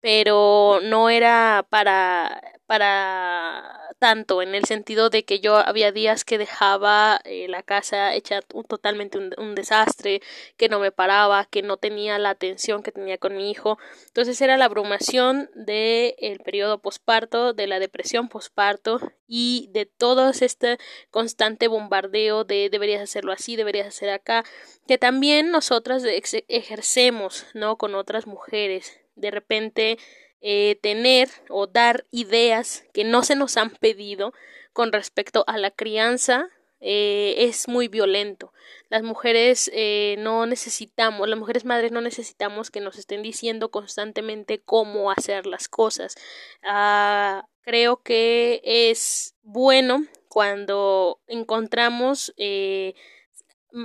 pero 0.00 0.80
no 0.82 1.08
era 1.08 1.64
para 1.70 2.42
para 2.66 3.92
tanto 3.98 4.40
en 4.40 4.54
el 4.54 4.64
sentido 4.64 5.10
de 5.10 5.24
que 5.24 5.40
yo 5.40 5.58
había 5.58 5.92
días 5.92 6.24
que 6.24 6.38
dejaba 6.38 7.20
eh, 7.24 7.46
la 7.46 7.62
casa 7.62 8.14
hecha 8.14 8.40
totalmente 8.40 9.18
un, 9.18 9.54
desastre, 9.54 10.22
que 10.56 10.70
no 10.70 10.80
me 10.80 10.90
paraba, 10.90 11.44
que 11.44 11.60
no 11.60 11.76
tenía 11.76 12.18
la 12.18 12.30
atención 12.30 12.82
que 12.82 12.90
tenía 12.90 13.18
con 13.18 13.36
mi 13.36 13.50
hijo. 13.50 13.78
Entonces 14.06 14.40
era 14.40 14.56
la 14.56 14.64
abrumación 14.64 15.50
del 15.54 16.14
el 16.16 16.38
periodo 16.40 16.78
posparto, 16.80 17.52
de 17.52 17.66
la 17.66 17.78
depresión 17.78 18.30
posparto 18.30 19.00
y 19.28 19.68
de 19.72 19.84
todo 19.84 20.30
este 20.30 20.78
constante 21.10 21.68
bombardeo 21.68 22.44
de 22.44 22.70
deberías 22.70 23.02
hacerlo 23.02 23.32
así, 23.32 23.54
deberías 23.56 23.86
hacer 23.86 24.08
acá, 24.08 24.44
que 24.88 24.96
también 24.96 25.50
nosotras 25.50 26.04
ejercemos, 26.48 27.46
¿no? 27.54 27.76
Con 27.76 27.94
otras 27.94 28.26
mujeres. 28.26 29.00
De 29.14 29.30
repente 29.30 29.98
eh, 30.44 30.76
tener 30.82 31.28
o 31.48 31.68
dar 31.68 32.04
ideas 32.10 32.84
que 32.92 33.04
no 33.04 33.22
se 33.22 33.36
nos 33.36 33.56
han 33.56 33.70
pedido 33.70 34.32
con 34.72 34.90
respecto 34.90 35.44
a 35.46 35.56
la 35.56 35.70
crianza 35.70 36.48
eh, 36.80 37.34
es 37.38 37.68
muy 37.68 37.86
violento. 37.86 38.52
Las 38.88 39.04
mujeres 39.04 39.70
eh, 39.72 40.16
no 40.18 40.46
necesitamos, 40.46 41.28
las 41.28 41.38
mujeres 41.38 41.64
madres 41.64 41.92
no 41.92 42.00
necesitamos 42.00 42.72
que 42.72 42.80
nos 42.80 42.98
estén 42.98 43.22
diciendo 43.22 43.70
constantemente 43.70 44.58
cómo 44.58 45.12
hacer 45.12 45.46
las 45.46 45.68
cosas. 45.68 46.16
Ah, 46.64 47.46
creo 47.60 48.02
que 48.02 48.60
es 48.64 49.36
bueno 49.42 50.06
cuando 50.28 51.20
encontramos 51.28 52.34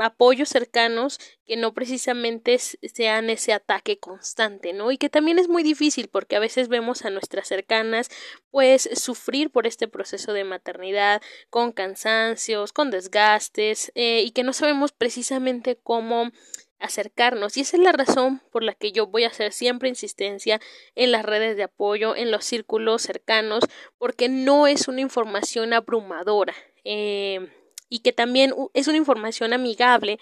apoyos 0.02 0.50
cercanos 0.50 1.20
que 1.46 1.56
no 1.56 1.74
precisamente 1.74 2.58
sean 2.60 3.30
ese 3.30 3.54
ataque 3.54 4.00
constante, 4.00 4.74
¿no? 4.74 4.92
Y 4.92 4.98
que 4.98 5.10
también 5.10 5.40
es 5.40 5.48
muy 5.48 5.64
difícil 5.64 6.10
porque 6.10 6.36
a 6.36 6.40
veces 6.40 6.68
vemos 6.68 7.06
a 7.06 7.10
nuestras 7.10 7.48
cercanas 7.48 8.10
pues 8.52 8.90
sufrir 8.94 9.50
por 9.50 9.68
este 9.68 9.88
proceso 9.88 10.34
de 10.34 10.44
maternidad 10.44 11.22
con 11.50 11.72
cansancios, 11.72 12.74
con 12.74 12.92
desgastes 12.92 13.92
eh, 13.96 14.24
y 14.26 14.32
que 14.32 14.44
no 14.44 14.54
sabemos 14.54 14.92
precisamente 14.92 15.78
cómo 15.82 16.32
acercarnos 16.80 17.58
y 17.58 17.62
esa 17.62 17.78
es 17.78 17.84
la 17.84 17.92
razón 17.92 18.42
por 18.52 18.64
la 18.64 18.74
que 18.74 18.92
yo 18.92 19.08
voy 19.08 19.24
a 19.24 19.30
hacer 19.30 19.52
siempre 19.52 19.90
insistencia 19.90 20.60
en 20.96 21.12
las 21.12 21.26
redes 21.26 21.58
de 21.58 21.64
apoyo, 21.64 22.16
en 22.16 22.30
los 22.30 22.46
círculos 22.46 23.02
cercanos, 23.02 23.64
porque 23.98 24.30
no 24.30 24.68
es 24.68 24.88
una 24.88 25.02
información 25.02 25.74
abrumadora. 25.74 26.54
Eh, 26.84 27.50
y 27.90 28.00
que 28.00 28.14
también 28.14 28.54
es 28.74 28.88
una 28.88 28.98
información 28.98 29.54
amigable 29.54 30.20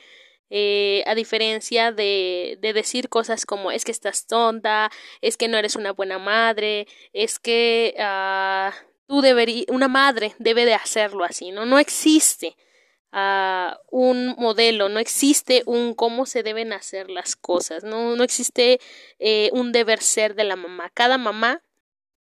eh, 0.52 1.04
a 1.08 1.16
diferencia 1.16 1.92
de, 1.92 2.60
de, 2.62 2.74
decir 2.74 3.10
cosas 3.10 3.48
como 3.48 3.72
es 3.72 3.84
que 3.84 3.92
estás 3.92 4.28
tonta, 4.28 4.92
es 5.22 5.38
que 5.38 5.48
no 5.48 5.58
eres 5.58 5.76
una 5.76 5.92
buena 5.92 6.20
madre, 6.20 6.88
es 7.14 7.40
que 7.40 7.96
uh, 7.98 8.72
tú 9.08 9.24
una 9.70 9.88
madre 9.88 10.36
debe 10.38 10.66
de 10.66 10.76
hacerlo 10.76 11.24
así, 11.24 11.52
¿no? 11.52 11.66
No 11.66 11.80
existe 11.80 12.56
uh, 13.12 13.76
un 13.90 14.36
modelo, 14.38 14.88
no 14.88 15.00
existe 15.00 15.64
un 15.66 15.96
cómo 15.96 16.28
se 16.28 16.44
deben 16.44 16.74
hacer 16.74 17.10
las 17.10 17.36
cosas, 17.36 17.84
no, 17.84 18.16
no 18.16 18.24
existe 18.24 18.80
eh, 19.20 19.50
un 19.52 19.72
deber 19.72 20.02
ser 20.02 20.36
de 20.36 20.44
la 20.44 20.56
mamá. 20.56 20.92
Cada 20.94 21.18
mamá 21.18 21.64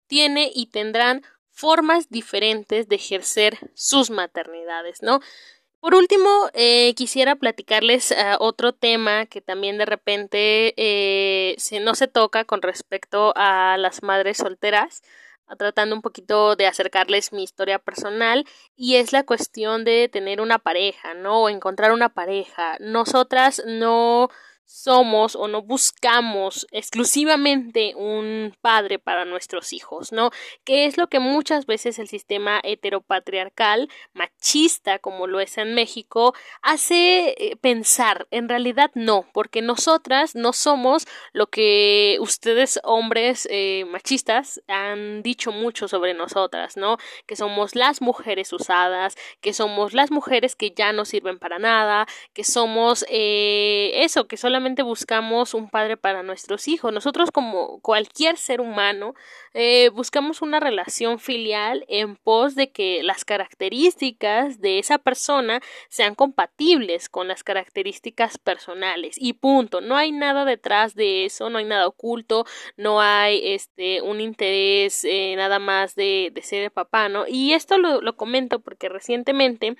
tiene 0.07 0.51
y 0.53 0.67
tendrán 0.67 1.23
formas 1.55 2.09
diferentes 2.09 2.87
de 2.89 2.97
ejercer 2.97 3.71
sus 3.73 4.09
maternidades, 4.09 5.01
¿no? 5.01 5.21
Por 5.79 5.95
último, 5.95 6.49
eh, 6.53 6.93
quisiera 6.95 7.35
platicarles 7.35 8.11
uh, 8.11 8.37
otro 8.39 8.73
tema 8.73 9.25
que 9.27 9.39
también 9.39 9.77
de 9.77 9.85
repente 9.85 10.73
eh, 10.77 11.55
se, 11.57 11.79
no 11.79 11.95
se 11.95 12.07
toca 12.07 12.43
con 12.43 12.61
respecto 12.61 13.33
a 13.35 13.77
las 13.77 14.03
madres 14.03 14.37
solteras, 14.37 15.03
tratando 15.59 15.95
un 15.95 16.01
poquito 16.01 16.55
de 16.55 16.65
acercarles 16.65 17.31
mi 17.31 17.43
historia 17.43 17.77
personal 17.77 18.45
y 18.75 18.95
es 18.95 19.13
la 19.13 19.23
cuestión 19.23 19.85
de 19.85 20.09
tener 20.11 20.41
una 20.41 20.57
pareja, 20.57 21.13
¿no? 21.13 21.43
O 21.43 21.49
encontrar 21.49 21.91
una 21.91 22.09
pareja. 22.09 22.77
Nosotras 22.79 23.61
no 23.67 24.29
somos 24.65 25.35
o 25.35 25.47
no 25.47 25.61
buscamos 25.61 26.67
exclusivamente 26.71 27.93
un 27.95 28.53
padre 28.61 28.99
para 28.99 29.23
nuestros 29.23 29.73
hijos, 29.73 30.11
¿no? 30.11 30.31
Que 30.63 30.85
es 30.85 30.97
lo 30.97 31.07
que 31.07 31.19
muchas 31.19 31.65
veces 31.67 31.99
el 31.99 32.07
sistema 32.07 32.59
heteropatriarcal, 32.63 33.89
machista 34.13 34.99
como 34.99 35.27
lo 35.27 35.39
es 35.39 35.57
en 35.57 35.75
México, 35.75 36.33
hace 36.61 37.35
eh, 37.37 37.55
pensar. 37.55 38.27
En 38.31 38.49
realidad 38.49 38.91
no, 38.95 39.27
porque 39.33 39.61
nosotras 39.61 40.35
no 40.35 40.51
somos 40.51 41.05
lo 41.31 41.47
que 41.47 42.17
ustedes 42.19 42.79
hombres 42.83 43.47
eh, 43.51 43.85
machistas 43.87 44.61
han 44.67 45.21
dicho 45.21 45.51
mucho 45.51 45.87
sobre 45.87 46.13
nosotras, 46.13 46.75
¿no? 46.75 46.97
Que 47.27 47.35
somos 47.35 47.75
las 47.75 48.01
mujeres 48.01 48.51
usadas, 48.51 49.15
que 49.41 49.53
somos 49.53 49.93
las 49.93 50.09
mujeres 50.11 50.55
que 50.55 50.71
ya 50.71 50.91
no 50.91 51.05
sirven 51.05 51.37
para 51.37 51.59
nada, 51.59 52.07
que 52.33 52.43
somos 52.43 53.05
eh, 53.09 53.91
eso, 53.95 54.27
que 54.27 54.37
solamente 54.37 54.54
buscamos 54.83 55.53
un 55.53 55.69
padre 55.69 55.97
para 55.97 56.23
nuestros 56.23 56.67
hijos. 56.67 56.93
Nosotros 56.93 57.31
como 57.31 57.79
cualquier 57.79 58.37
ser 58.37 58.61
humano 58.61 59.13
eh, 59.57 59.89
buscamos 59.89 60.41
una 60.41 60.59
relación 60.59 61.17
filial 61.17 61.85
en 61.87 62.17
pos 62.17 62.55
de 62.55 62.71
que 62.71 63.01
las 63.03 63.23
características 63.23 64.59
de 64.59 64.79
esa 64.79 64.97
persona 64.97 65.61
sean 65.87 66.13
compatibles 66.13 67.07
con 67.07 67.29
las 67.29 67.43
características 67.43 68.37
personales 68.37 69.15
y 69.17 69.33
punto. 69.33 69.79
No 69.79 69.95
hay 69.95 70.11
nada 70.11 70.43
detrás 70.43 70.93
de 70.93 71.23
eso, 71.23 71.49
no 71.49 71.57
hay 71.57 71.65
nada 71.65 71.87
oculto, 71.87 72.45
no 72.75 72.99
hay 72.99 73.39
este 73.53 74.01
un 74.01 74.19
interés 74.19 75.05
eh, 75.05 75.35
nada 75.37 75.59
más 75.59 75.95
de, 75.95 76.31
de 76.33 76.41
ser 76.41 76.69
papá, 76.69 77.07
¿no? 77.07 77.25
Y 77.25 77.53
esto 77.53 77.77
lo, 77.77 78.01
lo 78.01 78.17
comento 78.17 78.59
porque 78.59 78.89
recientemente 78.89 79.77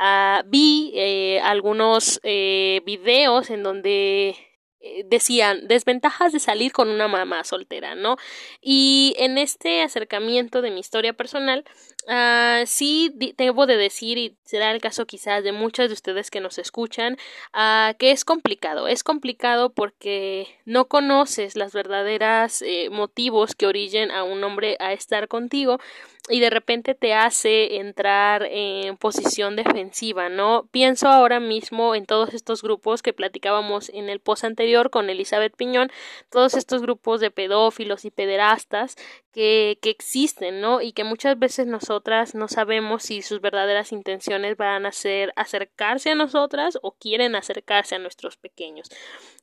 uh, 0.00 0.42
vi 0.46 0.92
eh, 0.94 1.40
algunos 1.42 2.18
eh, 2.22 2.80
videos 2.86 3.50
en 3.50 3.62
donde 3.62 4.36
decían 5.06 5.66
desventajas 5.68 6.32
de 6.32 6.40
salir 6.40 6.72
con 6.72 6.88
una 6.88 7.08
mamá 7.08 7.44
soltera, 7.44 7.94
¿no? 7.94 8.16
Y 8.60 9.14
en 9.18 9.38
este 9.38 9.82
acercamiento 9.82 10.62
de 10.62 10.70
mi 10.70 10.80
historia 10.80 11.12
personal, 11.12 11.64
uh, 12.08 12.66
sí 12.66 13.12
debo 13.36 13.66
de 13.66 13.76
decir, 13.76 14.18
y 14.18 14.36
será 14.44 14.72
el 14.72 14.80
caso 14.80 15.06
quizás 15.06 15.44
de 15.44 15.52
muchas 15.52 15.88
de 15.88 15.94
ustedes 15.94 16.30
que 16.30 16.40
nos 16.40 16.58
escuchan, 16.58 17.16
uh, 17.54 17.94
que 17.98 18.10
es 18.10 18.24
complicado. 18.24 18.88
Es 18.88 19.04
complicado 19.04 19.70
porque 19.70 20.48
no 20.64 20.86
conoces 20.86 21.56
las 21.56 21.72
verdaderas 21.72 22.62
eh, 22.62 22.90
motivos 22.90 23.54
que 23.54 23.66
origen 23.66 24.10
a 24.10 24.24
un 24.24 24.42
hombre 24.42 24.76
a 24.80 24.92
estar 24.92 25.28
contigo 25.28 25.78
y 26.28 26.40
de 26.40 26.50
repente 26.50 26.94
te 26.94 27.14
hace 27.14 27.76
entrar 27.76 28.46
en 28.50 28.96
posición 28.96 29.56
defensiva, 29.56 30.28
¿no? 30.28 30.68
Pienso 30.70 31.08
ahora 31.08 31.40
mismo 31.40 31.94
en 31.94 32.06
todos 32.06 32.34
estos 32.34 32.62
grupos 32.62 33.02
que 33.02 33.12
platicábamos 33.12 33.88
en 33.90 34.08
el 34.08 34.20
post 34.20 34.44
anterior 34.44 34.90
con 34.90 35.10
Elizabeth 35.10 35.56
Piñón, 35.56 35.90
todos 36.30 36.54
estos 36.54 36.82
grupos 36.82 37.20
de 37.20 37.30
pedófilos 37.30 38.04
y 38.04 38.10
pederastas 38.10 38.96
que, 39.32 39.78
que 39.82 39.90
existen, 39.90 40.60
¿no? 40.60 40.80
Y 40.80 40.92
que 40.92 41.04
muchas 41.04 41.38
veces 41.38 41.66
nosotras 41.66 42.34
no 42.34 42.48
sabemos 42.48 43.02
si 43.04 43.22
sus 43.22 43.40
verdaderas 43.40 43.92
intenciones 43.92 44.56
van 44.56 44.86
a 44.86 44.92
ser 44.92 45.32
acercarse 45.36 46.10
a 46.10 46.14
nosotras 46.14 46.78
o 46.82 46.92
quieren 46.92 47.34
acercarse 47.34 47.94
a 47.94 47.98
nuestros 47.98 48.36
pequeños. 48.36 48.88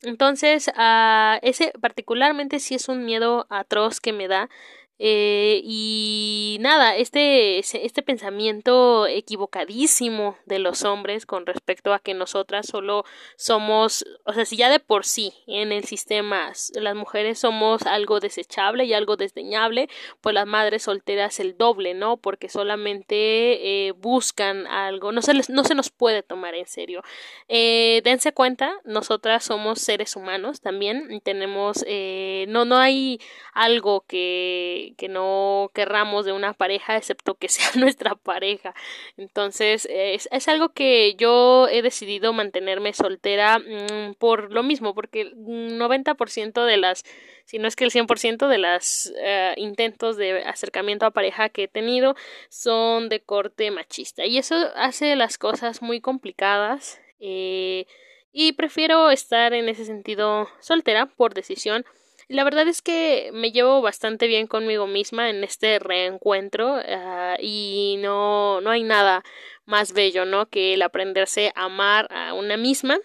Entonces, 0.02 0.70
uh, 0.70 1.38
ese 1.42 1.72
particularmente 1.82 2.60
sí 2.60 2.76
es 2.76 2.90
un 2.90 3.06
miedo 3.06 3.48
atroz 3.50 4.00
que 4.00 4.14
me 4.14 4.28
da 4.28 4.50
eh, 4.98 5.62
y 5.64 6.58
nada, 6.62 6.96
este, 6.96 7.60
este 7.60 8.02
pensamiento 8.02 9.08
equivocadísimo 9.08 10.38
de 10.46 10.60
los 10.60 10.84
hombres 10.84 11.26
con 11.26 11.46
respecto 11.46 11.94
a 11.94 12.00
que 12.00 12.14
nosotras 12.14 12.66
solo 12.68 13.04
somos, 13.36 14.06
o 14.24 14.34
sea, 14.34 14.46
si 14.46 14.56
ya 14.56 14.70
de 14.70 14.80
por 14.80 15.06
sí 15.06 15.34
en 15.48 15.72
el 15.72 15.84
sistema 15.84 16.52
las 16.76 16.96
mujeres 16.96 17.40
somos 17.40 17.84
algo 17.84 18.20
desechable 18.20 18.86
y 18.86 18.94
algo 18.94 19.18
desdeñable, 19.18 19.90
pues 20.22 20.34
las 20.34 20.48
madres 20.48 20.84
solteras 20.84 21.40
el 21.40 21.58
doble, 21.58 21.94
¿no? 21.94 22.18
Porque 22.18 22.48
solamente 22.50 23.88
eh, 23.88 23.92
buscan 23.92 24.68
algo, 24.68 25.12
no 25.12 25.22
se, 25.22 25.34
les, 25.34 25.50
no 25.50 25.64
se 25.64 25.76
nos 25.76 25.90
puede 25.90 26.24
tomar 26.24 26.56
en 26.56 26.68
serio. 26.68 27.02
Eh, 27.48 28.02
dense 28.04 28.34
cuenta, 28.34 28.74
nosotras 28.86 29.44
somos 29.44 29.80
seres 29.80 30.16
humanos 30.16 30.62
también, 30.62 31.22
tenemos, 31.24 31.84
eh, 31.88 32.46
no, 32.48 32.66
no 32.66 32.78
hay 32.78 33.20
algo 33.54 34.06
que 34.08 34.85
que, 34.94 35.08
no 35.10 35.72
querramos 35.74 36.26
de 36.26 36.32
una 36.34 36.54
pareja 36.54 36.98
excepto 36.98 37.36
que 37.36 37.50
sea 37.50 37.70
nuestra 37.76 38.16
pareja. 38.16 38.74
Entonces 39.18 39.88
es, 39.92 40.28
es 40.32 40.48
algo 40.48 40.70
que 40.70 41.16
yo 41.16 41.68
he 41.68 41.82
decidido 41.82 42.34
mantenerme 42.34 42.94
soltera 42.94 43.60
mmm, 43.60 44.14
por 44.18 44.52
lo 44.52 44.64
mismo, 44.64 44.94
porque 44.94 45.22
el 45.22 45.36
90% 45.36 46.66
de 46.66 46.78
las, 46.78 47.04
si 47.46 47.60
no 47.60 47.68
es 47.68 47.76
que 47.76 47.86
el 47.86 47.92
100% 47.92 48.48
de 48.48 48.58
los 48.58 49.08
uh, 49.08 49.18
eh, 49.18 49.54
intentos 49.58 50.18
de 50.18 50.44
acercamiento 50.44 51.06
a 51.06 51.12
pareja 51.12 51.50
que 51.50 51.64
he 51.64 51.68
tenido 51.68 52.16
son 52.50 53.10
de 53.10 53.22
corte 53.22 53.72
machista. 53.72 54.26
Y 54.26 54.38
eso 54.38 54.56
hace 54.76 55.16
las 55.16 55.38
cosas 55.38 55.82
muy 55.82 56.02
complicadas. 56.02 57.00
Eh, 57.20 57.86
y 58.32 58.52
prefiero 58.54 59.12
estar 59.12 59.54
en 59.54 59.70
ese 59.70 59.86
sentido 59.86 60.50
soltera 60.60 61.06
por 61.06 61.34
decisión 61.34 61.86
la 62.28 62.44
verdad 62.44 62.68
es 62.68 62.82
que 62.82 63.30
me 63.34 63.52
llevo 63.52 63.82
bastante 63.82 64.28
bien 64.28 64.48
conmigo 64.48 64.88
misma 64.88 65.30
en 65.30 65.44
este 65.44 65.80
reencuentro 65.80 66.76
uh, 66.76 67.36
y 67.40 67.98
no, 68.00 68.62
no 68.62 68.72
hay 68.72 68.84
nada 68.84 69.24
más 69.66 69.94
bello, 69.94 70.26
¿no? 70.26 70.48
Que 70.48 70.74
el 70.74 70.82
aprenderse 70.82 71.52
a 71.56 71.66
amar 71.66 72.08
a 72.12 72.34
una 72.34 72.58
misma 72.58 73.00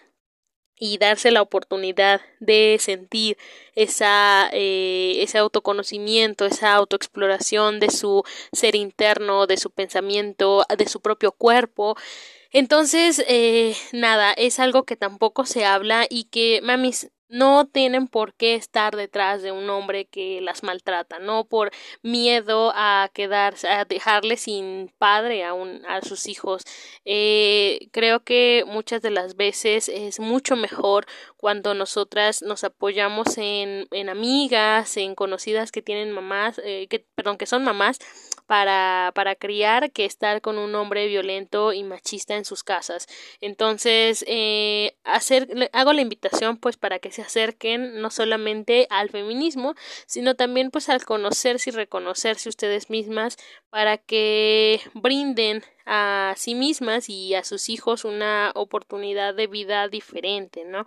y 0.81 0.97
darse 0.97 1.31
la 1.31 1.43
oportunidad 1.43 2.23
de 2.41 2.79
sentir 2.81 3.37
esa, 3.75 4.49
eh, 4.53 5.17
ese 5.19 5.37
autoconocimiento, 5.37 6.47
esa 6.47 6.73
autoexploración 6.73 7.81
de 7.81 7.91
su 7.91 8.25
ser 8.53 8.75
interno, 8.75 9.47
de 9.47 9.59
su 9.59 9.71
pensamiento, 9.71 10.65
de 10.77 10.89
su 10.89 11.01
propio 11.03 11.33
cuerpo. 11.33 11.97
Entonces, 12.51 13.23
eh, 13.29 13.77
nada, 13.93 14.33
es 14.33 14.59
algo 14.59 14.85
que 14.85 14.97
tampoco 14.97 15.45
se 15.45 15.67
habla 15.67 16.07
y 16.09 16.25
que, 16.25 16.61
mamis, 16.63 17.11
no 17.31 17.67
tienen 17.67 18.09
por 18.09 18.35
qué 18.35 18.55
estar 18.55 18.97
detrás 18.97 19.43
de 19.43 19.53
un 19.53 19.71
hombre 19.71 20.07
que 20.07 20.41
las 20.41 20.63
maltrata, 20.63 21.19
no 21.19 21.45
por 21.45 21.71
miedo 22.03 22.73
a 22.75 23.11
quedarse, 23.15 23.69
a 23.69 23.85
dejarle 23.85 24.37
sin 24.37 24.93
padre 24.99 25.45
a, 25.45 25.55
un, 25.55 25.85
a 25.87 26.03
sus 26.03 26.27
hijos. 26.29 26.63
Eh, 27.05 27.89
creo 27.93 28.21
que 28.21 28.65
muchas 28.67 29.03
de 29.03 29.11
las 29.11 29.37
veces 29.37 29.89
es 29.89 30.21
mucho 30.21 30.57
mejor 30.57 31.07
cuando 31.37 31.75
nosotras 31.75 32.43
nos 32.43 32.65
apoyamos 32.65 33.39
en, 33.39 33.87
en 33.93 34.09
amigas, 34.09 34.97
en 34.97 35.15
conocidas 35.15 35.73
que 35.73 35.83
tienen 35.83 36.13
mamás, 36.13 36.61
eh, 36.65 36.87
que, 36.89 37.07
perdón, 37.15 37.39
que 37.39 37.47
son 37.47 37.65
mamás, 37.65 37.99
para, 38.51 39.13
para 39.15 39.37
criar 39.37 39.93
que 39.93 40.05
estar 40.05 40.41
con 40.41 40.59
un 40.59 40.75
hombre 40.75 41.07
violento 41.07 41.73
y 41.73 41.85
machista 41.85 42.35
en 42.35 42.45
sus 42.45 42.65
casas. 42.65 43.07
Entonces, 43.41 44.25
eh, 44.27 44.97
hacer, 45.05 45.71
hago 45.73 45.93
la 45.93 46.01
invitación 46.01 46.57
pues 46.57 46.77
para 46.77 46.99
que 46.99 47.13
se 47.13 47.23
acerquen 47.23 48.01
no 48.01 48.11
solamente 48.11 48.89
al 48.91 49.09
feminismo, 49.09 49.77
sino 50.07 50.35
también 50.35 50.73
pues 50.73 50.89
al 50.89 51.05
conocerse 51.05 51.71
y 51.71 51.75
reconocerse 51.75 52.49
ustedes 52.49 52.91
mismas 52.91 53.37
para 53.71 53.99
que 53.99 54.81
brinden 54.95 55.63
a 55.93 56.35
sí 56.37 56.55
mismas 56.55 57.09
y 57.09 57.35
a 57.35 57.43
sus 57.43 57.69
hijos 57.69 58.05
una 58.05 58.53
oportunidad 58.55 59.35
de 59.35 59.49
vida 59.49 59.89
diferente, 59.89 60.65
¿no? 60.65 60.87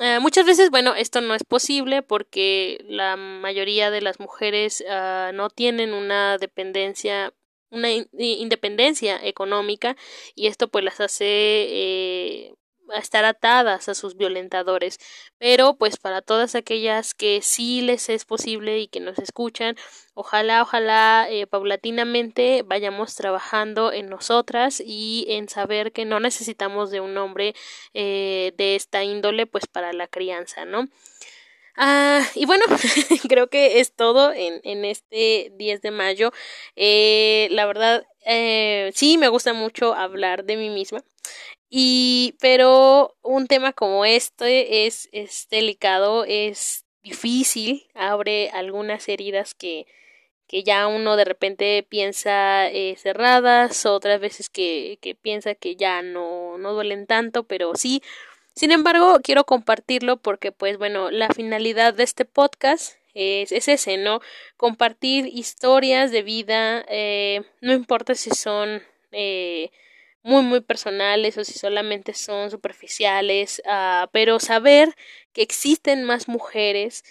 Eh, 0.00 0.20
muchas 0.20 0.46
veces, 0.46 0.70
bueno, 0.70 0.94
esto 0.94 1.20
no 1.20 1.34
es 1.34 1.44
posible 1.44 2.00
porque 2.00 2.82
la 2.88 3.16
mayoría 3.16 3.90
de 3.90 4.00
las 4.00 4.20
mujeres 4.20 4.82
uh, 4.88 5.34
no 5.34 5.50
tienen 5.50 5.92
una 5.92 6.38
dependencia, 6.38 7.34
una 7.70 7.92
in 7.92 8.08
independencia 8.14 9.20
económica 9.22 9.96
y 10.34 10.46
esto 10.46 10.68
pues 10.68 10.82
las 10.82 10.98
hace 11.00 11.26
eh, 11.26 12.54
a 12.94 12.98
estar 12.98 13.24
atadas 13.24 13.88
a 13.88 13.94
sus 13.94 14.16
violentadores. 14.16 14.98
Pero 15.38 15.74
pues 15.74 15.96
para 15.96 16.22
todas 16.22 16.54
aquellas 16.54 17.14
que 17.14 17.40
sí 17.42 17.80
les 17.82 18.08
es 18.08 18.24
posible 18.24 18.78
y 18.78 18.88
que 18.88 19.00
nos 19.00 19.18
escuchan, 19.18 19.76
ojalá, 20.14 20.62
ojalá 20.62 21.26
eh, 21.30 21.46
paulatinamente 21.46 22.62
vayamos 22.64 23.14
trabajando 23.14 23.92
en 23.92 24.08
nosotras 24.08 24.82
y 24.84 25.26
en 25.28 25.48
saber 25.48 25.92
que 25.92 26.04
no 26.04 26.20
necesitamos 26.20 26.90
de 26.90 27.00
un 27.00 27.16
hombre 27.18 27.54
eh, 27.94 28.52
de 28.56 28.76
esta 28.76 29.04
índole 29.04 29.46
pues 29.46 29.66
para 29.66 29.92
la 29.92 30.08
crianza, 30.08 30.64
¿no? 30.64 30.88
Ah, 31.80 32.26
y 32.34 32.44
bueno, 32.44 32.64
creo 33.28 33.48
que 33.48 33.78
es 33.78 33.92
todo 33.94 34.32
en, 34.32 34.60
en 34.64 34.84
este 34.84 35.52
10 35.56 35.80
de 35.80 35.92
mayo. 35.92 36.32
Eh, 36.74 37.46
la 37.52 37.66
verdad, 37.66 38.04
eh, 38.26 38.90
sí, 38.94 39.16
me 39.16 39.28
gusta 39.28 39.52
mucho 39.52 39.94
hablar 39.94 40.44
de 40.44 40.56
mí 40.56 40.70
misma. 40.70 41.04
Y, 41.70 42.34
pero 42.40 43.16
un 43.22 43.46
tema 43.46 43.72
como 43.72 44.04
este 44.04 44.86
es, 44.86 45.08
es 45.12 45.48
delicado, 45.50 46.24
es 46.24 46.84
difícil, 47.02 47.86
abre 47.94 48.50
algunas 48.50 49.08
heridas 49.08 49.54
que, 49.54 49.86
que 50.46 50.62
ya 50.62 50.86
uno 50.86 51.16
de 51.16 51.26
repente 51.26 51.86
piensa 51.88 52.68
eh, 52.68 52.96
cerradas, 52.96 53.84
otras 53.86 54.20
veces 54.20 54.48
que, 54.48 54.98
que 55.02 55.14
piensa 55.14 55.54
que 55.54 55.76
ya 55.76 56.02
no, 56.02 56.56
no 56.58 56.72
duelen 56.72 57.06
tanto, 57.06 57.44
pero 57.44 57.74
sí. 57.74 58.02
Sin 58.54 58.72
embargo, 58.72 59.20
quiero 59.22 59.44
compartirlo 59.44 60.16
porque, 60.16 60.50
pues 60.50 60.78
bueno, 60.78 61.10
la 61.10 61.28
finalidad 61.28 61.94
de 61.94 62.02
este 62.02 62.24
podcast 62.24 62.96
es, 63.14 63.52
es 63.52 63.68
ese, 63.68 63.98
¿no? 63.98 64.20
Compartir 64.56 65.26
historias 65.26 66.10
de 66.10 66.22
vida, 66.22 66.84
eh, 66.88 67.42
no 67.60 67.72
importa 67.72 68.14
si 68.14 68.30
son 68.30 68.82
eh, 69.12 69.70
muy 70.28 70.42
muy 70.42 70.60
personales 70.60 71.38
o 71.38 71.44
si 71.44 71.54
solamente 71.54 72.12
son 72.14 72.50
superficiales, 72.50 73.62
uh, 73.64 74.06
pero 74.12 74.38
saber 74.40 74.94
que 75.32 75.42
existen 75.42 76.04
más 76.04 76.28
mujeres 76.28 77.02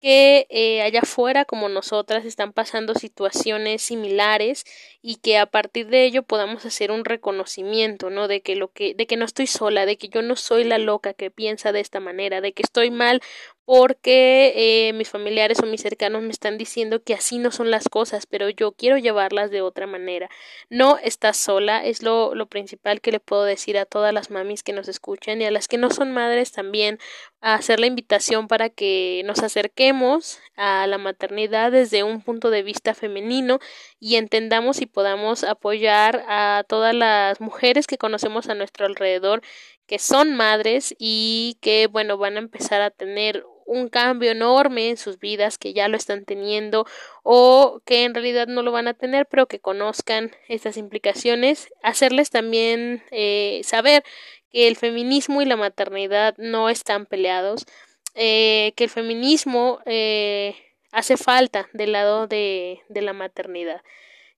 que 0.00 0.46
eh, 0.50 0.82
allá 0.82 1.00
afuera 1.00 1.46
como 1.46 1.68
nosotras 1.68 2.24
están 2.26 2.52
pasando 2.52 2.94
situaciones 2.94 3.82
similares 3.82 4.64
y 5.02 5.16
que 5.16 5.38
a 5.38 5.46
partir 5.46 5.88
de 5.88 6.04
ello 6.04 6.22
podamos 6.22 6.64
hacer 6.66 6.90
un 6.92 7.04
reconocimiento, 7.04 8.10
¿no? 8.10 8.28
De 8.28 8.42
que 8.42 8.54
lo 8.54 8.70
que 8.70 8.94
de 8.94 9.06
que 9.06 9.16
no 9.16 9.24
estoy 9.24 9.46
sola, 9.46 9.86
de 9.86 9.96
que 9.96 10.08
yo 10.08 10.22
no 10.22 10.36
soy 10.36 10.64
la 10.64 10.78
loca 10.78 11.14
que 11.14 11.30
piensa 11.30 11.72
de 11.72 11.80
esta 11.80 12.00
manera, 12.00 12.40
de 12.40 12.52
que 12.52 12.62
estoy 12.62 12.90
mal 12.90 13.20
porque 13.64 14.52
eh, 14.88 14.92
mis 14.92 15.08
familiares 15.08 15.60
o 15.62 15.66
mis 15.66 15.80
cercanos 15.80 16.22
me 16.22 16.30
están 16.30 16.58
diciendo 16.58 17.02
que 17.02 17.14
así 17.14 17.38
no 17.38 17.50
son 17.50 17.70
las 17.70 17.88
cosas, 17.88 18.26
pero 18.26 18.50
yo 18.50 18.72
quiero 18.72 18.98
llevarlas 18.98 19.50
de 19.50 19.62
otra 19.62 19.86
manera. 19.86 20.28
No 20.68 20.98
estás 20.98 21.38
sola, 21.38 21.84
es 21.84 22.02
lo, 22.02 22.34
lo 22.34 22.46
principal 22.46 23.00
que 23.00 23.12
le 23.12 23.20
puedo 23.20 23.44
decir 23.44 23.78
a 23.78 23.86
todas 23.86 24.12
las 24.12 24.30
mamis 24.30 24.62
que 24.62 24.72
nos 24.72 24.88
escuchan 24.88 25.40
y 25.40 25.46
a 25.46 25.50
las 25.50 25.68
que 25.68 25.78
no 25.78 25.90
son 25.90 26.12
madres 26.12 26.52
también, 26.52 26.98
a 27.40 27.54
hacer 27.54 27.80
la 27.80 27.86
invitación 27.86 28.48
para 28.48 28.70
que 28.70 29.22
nos 29.24 29.42
acerquemos 29.42 30.38
a 30.56 30.86
la 30.86 30.98
maternidad 30.98 31.72
desde 31.72 32.02
un 32.02 32.22
punto 32.22 32.50
de 32.50 32.62
vista 32.62 32.94
femenino 32.94 33.58
y 33.98 34.16
entendamos 34.16 34.80
y 34.80 34.86
podamos 34.86 35.44
apoyar 35.44 36.24
a 36.28 36.64
todas 36.68 36.94
las 36.94 37.40
mujeres 37.40 37.86
que 37.86 37.98
conocemos 37.98 38.48
a 38.48 38.54
nuestro 38.54 38.86
alrededor 38.86 39.42
que 39.86 39.98
son 39.98 40.34
madres 40.34 40.94
y 40.98 41.58
que 41.60 41.86
bueno 41.86 42.16
van 42.16 42.36
a 42.36 42.40
empezar 42.40 42.80
a 42.80 42.90
tener 42.90 43.44
un 43.66 43.88
cambio 43.88 44.30
enorme 44.30 44.90
en 44.90 44.96
sus 44.96 45.18
vidas 45.18 45.58
que 45.58 45.72
ya 45.72 45.88
lo 45.88 45.96
están 45.96 46.24
teniendo 46.24 46.86
o 47.22 47.80
que 47.84 48.04
en 48.04 48.14
realidad 48.14 48.46
no 48.46 48.62
lo 48.62 48.72
van 48.72 48.88
a 48.88 48.94
tener 48.94 49.26
pero 49.26 49.46
que 49.46 49.60
conozcan 49.60 50.32
estas 50.48 50.76
implicaciones. 50.76 51.68
Hacerles 51.82 52.30
también 52.30 53.02
eh, 53.10 53.60
saber 53.64 54.04
que 54.50 54.68
el 54.68 54.76
feminismo 54.76 55.42
y 55.42 55.46
la 55.46 55.56
maternidad 55.56 56.34
no 56.38 56.68
están 56.68 57.06
peleados 57.06 57.66
eh, 58.14 58.72
que 58.76 58.84
el 58.84 58.90
feminismo 58.90 59.80
eh, 59.86 60.54
hace 60.92 61.16
falta 61.16 61.68
del 61.72 61.92
lado 61.92 62.28
de, 62.28 62.80
de 62.88 63.02
la 63.02 63.12
maternidad 63.12 63.82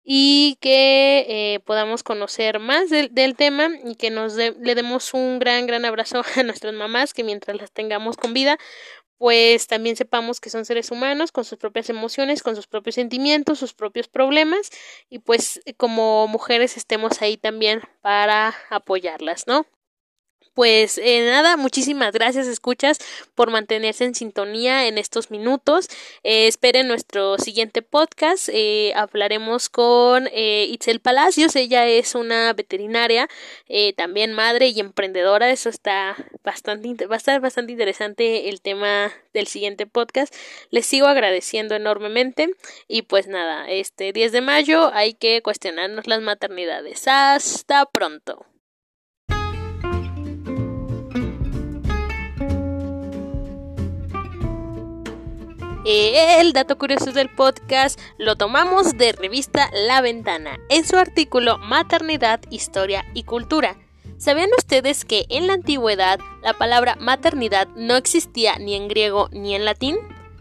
y 0.08 0.56
que 0.60 1.60
podamos 1.66 2.04
conocer 2.04 2.60
más 2.60 2.90
del, 2.90 3.12
del 3.12 3.34
tema 3.34 3.70
y 3.84 3.96
que 3.96 4.10
nos 4.10 4.36
de, 4.36 4.54
le 4.60 4.76
demos 4.76 5.12
un 5.14 5.40
gran, 5.40 5.66
gran 5.66 5.84
abrazo 5.84 6.22
a 6.36 6.42
nuestras 6.44 6.72
mamás, 6.74 7.12
que 7.12 7.24
mientras 7.24 7.56
las 7.56 7.72
tengamos 7.72 8.16
con 8.16 8.32
vida, 8.32 8.56
pues 9.18 9.66
también 9.66 9.96
sepamos 9.96 10.40
que 10.40 10.50
son 10.50 10.64
seres 10.64 10.90
humanos 10.90 11.32
con 11.32 11.44
sus 11.44 11.58
propias 11.58 11.90
emociones, 11.90 12.42
con 12.42 12.56
sus 12.56 12.66
propios 12.66 12.96
sentimientos, 12.96 13.58
sus 13.58 13.74
propios 13.74 14.08
problemas 14.08 14.70
y 15.10 15.18
pues 15.20 15.60
como 15.76 16.28
mujeres 16.28 16.76
estemos 16.76 17.22
ahí 17.22 17.36
también 17.36 17.80
para 18.02 18.54
apoyarlas, 18.70 19.46
¿no? 19.46 19.66
Pues 20.56 20.96
eh, 20.96 21.22
nada, 21.26 21.58
muchísimas 21.58 22.12
gracias, 22.12 22.46
escuchas, 22.46 22.98
por 23.34 23.50
mantenerse 23.50 24.06
en 24.06 24.14
sintonía 24.14 24.88
en 24.88 24.96
estos 24.96 25.30
minutos. 25.30 25.90
Eh, 26.22 26.46
esperen 26.46 26.88
nuestro 26.88 27.36
siguiente 27.36 27.82
podcast. 27.82 28.48
Eh, 28.50 28.94
hablaremos 28.96 29.68
con 29.68 30.28
eh, 30.32 30.66
Itzel 30.70 31.00
Palacios. 31.00 31.56
Ella 31.56 31.86
es 31.86 32.14
una 32.14 32.54
veterinaria, 32.54 33.28
eh, 33.68 33.92
también 33.92 34.32
madre 34.32 34.68
y 34.68 34.80
emprendedora. 34.80 35.50
Eso 35.50 35.68
está 35.68 36.16
bastante, 36.42 37.06
va 37.06 37.16
a 37.16 37.18
estar 37.18 37.38
bastante 37.42 37.72
interesante 37.72 38.48
el 38.48 38.62
tema 38.62 39.12
del 39.34 39.48
siguiente 39.48 39.84
podcast. 39.84 40.34
Les 40.70 40.86
sigo 40.86 41.06
agradeciendo 41.06 41.74
enormemente. 41.74 42.48
Y 42.88 43.02
pues 43.02 43.26
nada, 43.26 43.68
este 43.68 44.14
10 44.14 44.32
de 44.32 44.40
mayo 44.40 44.90
hay 44.94 45.12
que 45.12 45.42
cuestionarnos 45.42 46.06
las 46.06 46.22
maternidades. 46.22 47.06
Hasta 47.08 47.84
pronto. 47.84 48.46
El 55.88 56.52
dato 56.52 56.78
curioso 56.78 57.12
del 57.12 57.28
podcast 57.28 58.00
lo 58.18 58.34
tomamos 58.34 58.98
de 58.98 59.12
revista 59.12 59.70
La 59.72 60.00
Ventana 60.00 60.58
en 60.68 60.84
su 60.84 60.96
artículo 60.96 61.58
Maternidad, 61.58 62.40
Historia 62.50 63.04
y 63.14 63.22
Cultura. 63.22 63.76
¿Sabían 64.18 64.48
ustedes 64.58 65.04
que 65.04 65.26
en 65.28 65.46
la 65.46 65.52
antigüedad 65.52 66.18
la 66.42 66.54
palabra 66.54 66.96
maternidad 66.98 67.68
no 67.76 67.94
existía 67.94 68.56
ni 68.58 68.74
en 68.74 68.88
griego 68.88 69.28
ni 69.30 69.54
en 69.54 69.64
latín? 69.64 69.96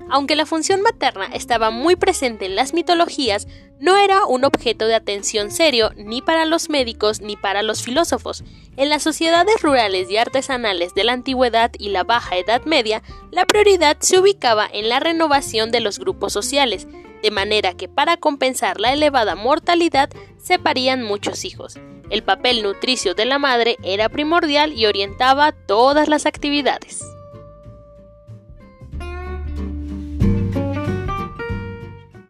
Aunque 0.09 0.35
la 0.35 0.45
función 0.45 0.81
materna 0.81 1.25
estaba 1.33 1.71
muy 1.71 1.95
presente 1.95 2.45
en 2.45 2.55
las 2.55 2.73
mitologías, 2.73 3.47
no 3.79 3.97
era 3.97 4.25
un 4.25 4.45
objeto 4.45 4.85
de 4.85 4.95
atención 4.95 5.51
serio 5.51 5.91
ni 5.95 6.21
para 6.21 6.45
los 6.45 6.69
médicos 6.69 7.21
ni 7.21 7.35
para 7.35 7.63
los 7.63 7.83
filósofos. 7.83 8.43
En 8.77 8.89
las 8.89 9.03
sociedades 9.03 9.61
rurales 9.61 10.09
y 10.09 10.17
artesanales 10.17 10.93
de 10.93 11.03
la 11.03 11.13
antigüedad 11.13 11.71
y 11.77 11.89
la 11.89 12.03
baja 12.03 12.37
Edad 12.37 12.63
Media, 12.65 13.01
la 13.31 13.45
prioridad 13.45 13.97
se 13.99 14.19
ubicaba 14.19 14.67
en 14.71 14.89
la 14.89 14.99
renovación 14.99 15.71
de 15.71 15.79
los 15.79 15.97
grupos 15.97 16.33
sociales, 16.33 16.87
de 17.23 17.31
manera 17.31 17.73
que 17.73 17.87
para 17.89 18.17
compensar 18.17 18.79
la 18.79 18.93
elevada 18.93 19.35
mortalidad 19.35 20.09
se 20.37 20.59
parían 20.59 21.03
muchos 21.03 21.45
hijos. 21.45 21.79
El 22.11 22.21
papel 22.21 22.61
nutricio 22.61 23.15
de 23.15 23.25
la 23.25 23.39
madre 23.39 23.77
era 23.83 24.09
primordial 24.09 24.73
y 24.73 24.85
orientaba 24.85 25.51
todas 25.51 26.07
las 26.07 26.27
actividades. 26.27 27.03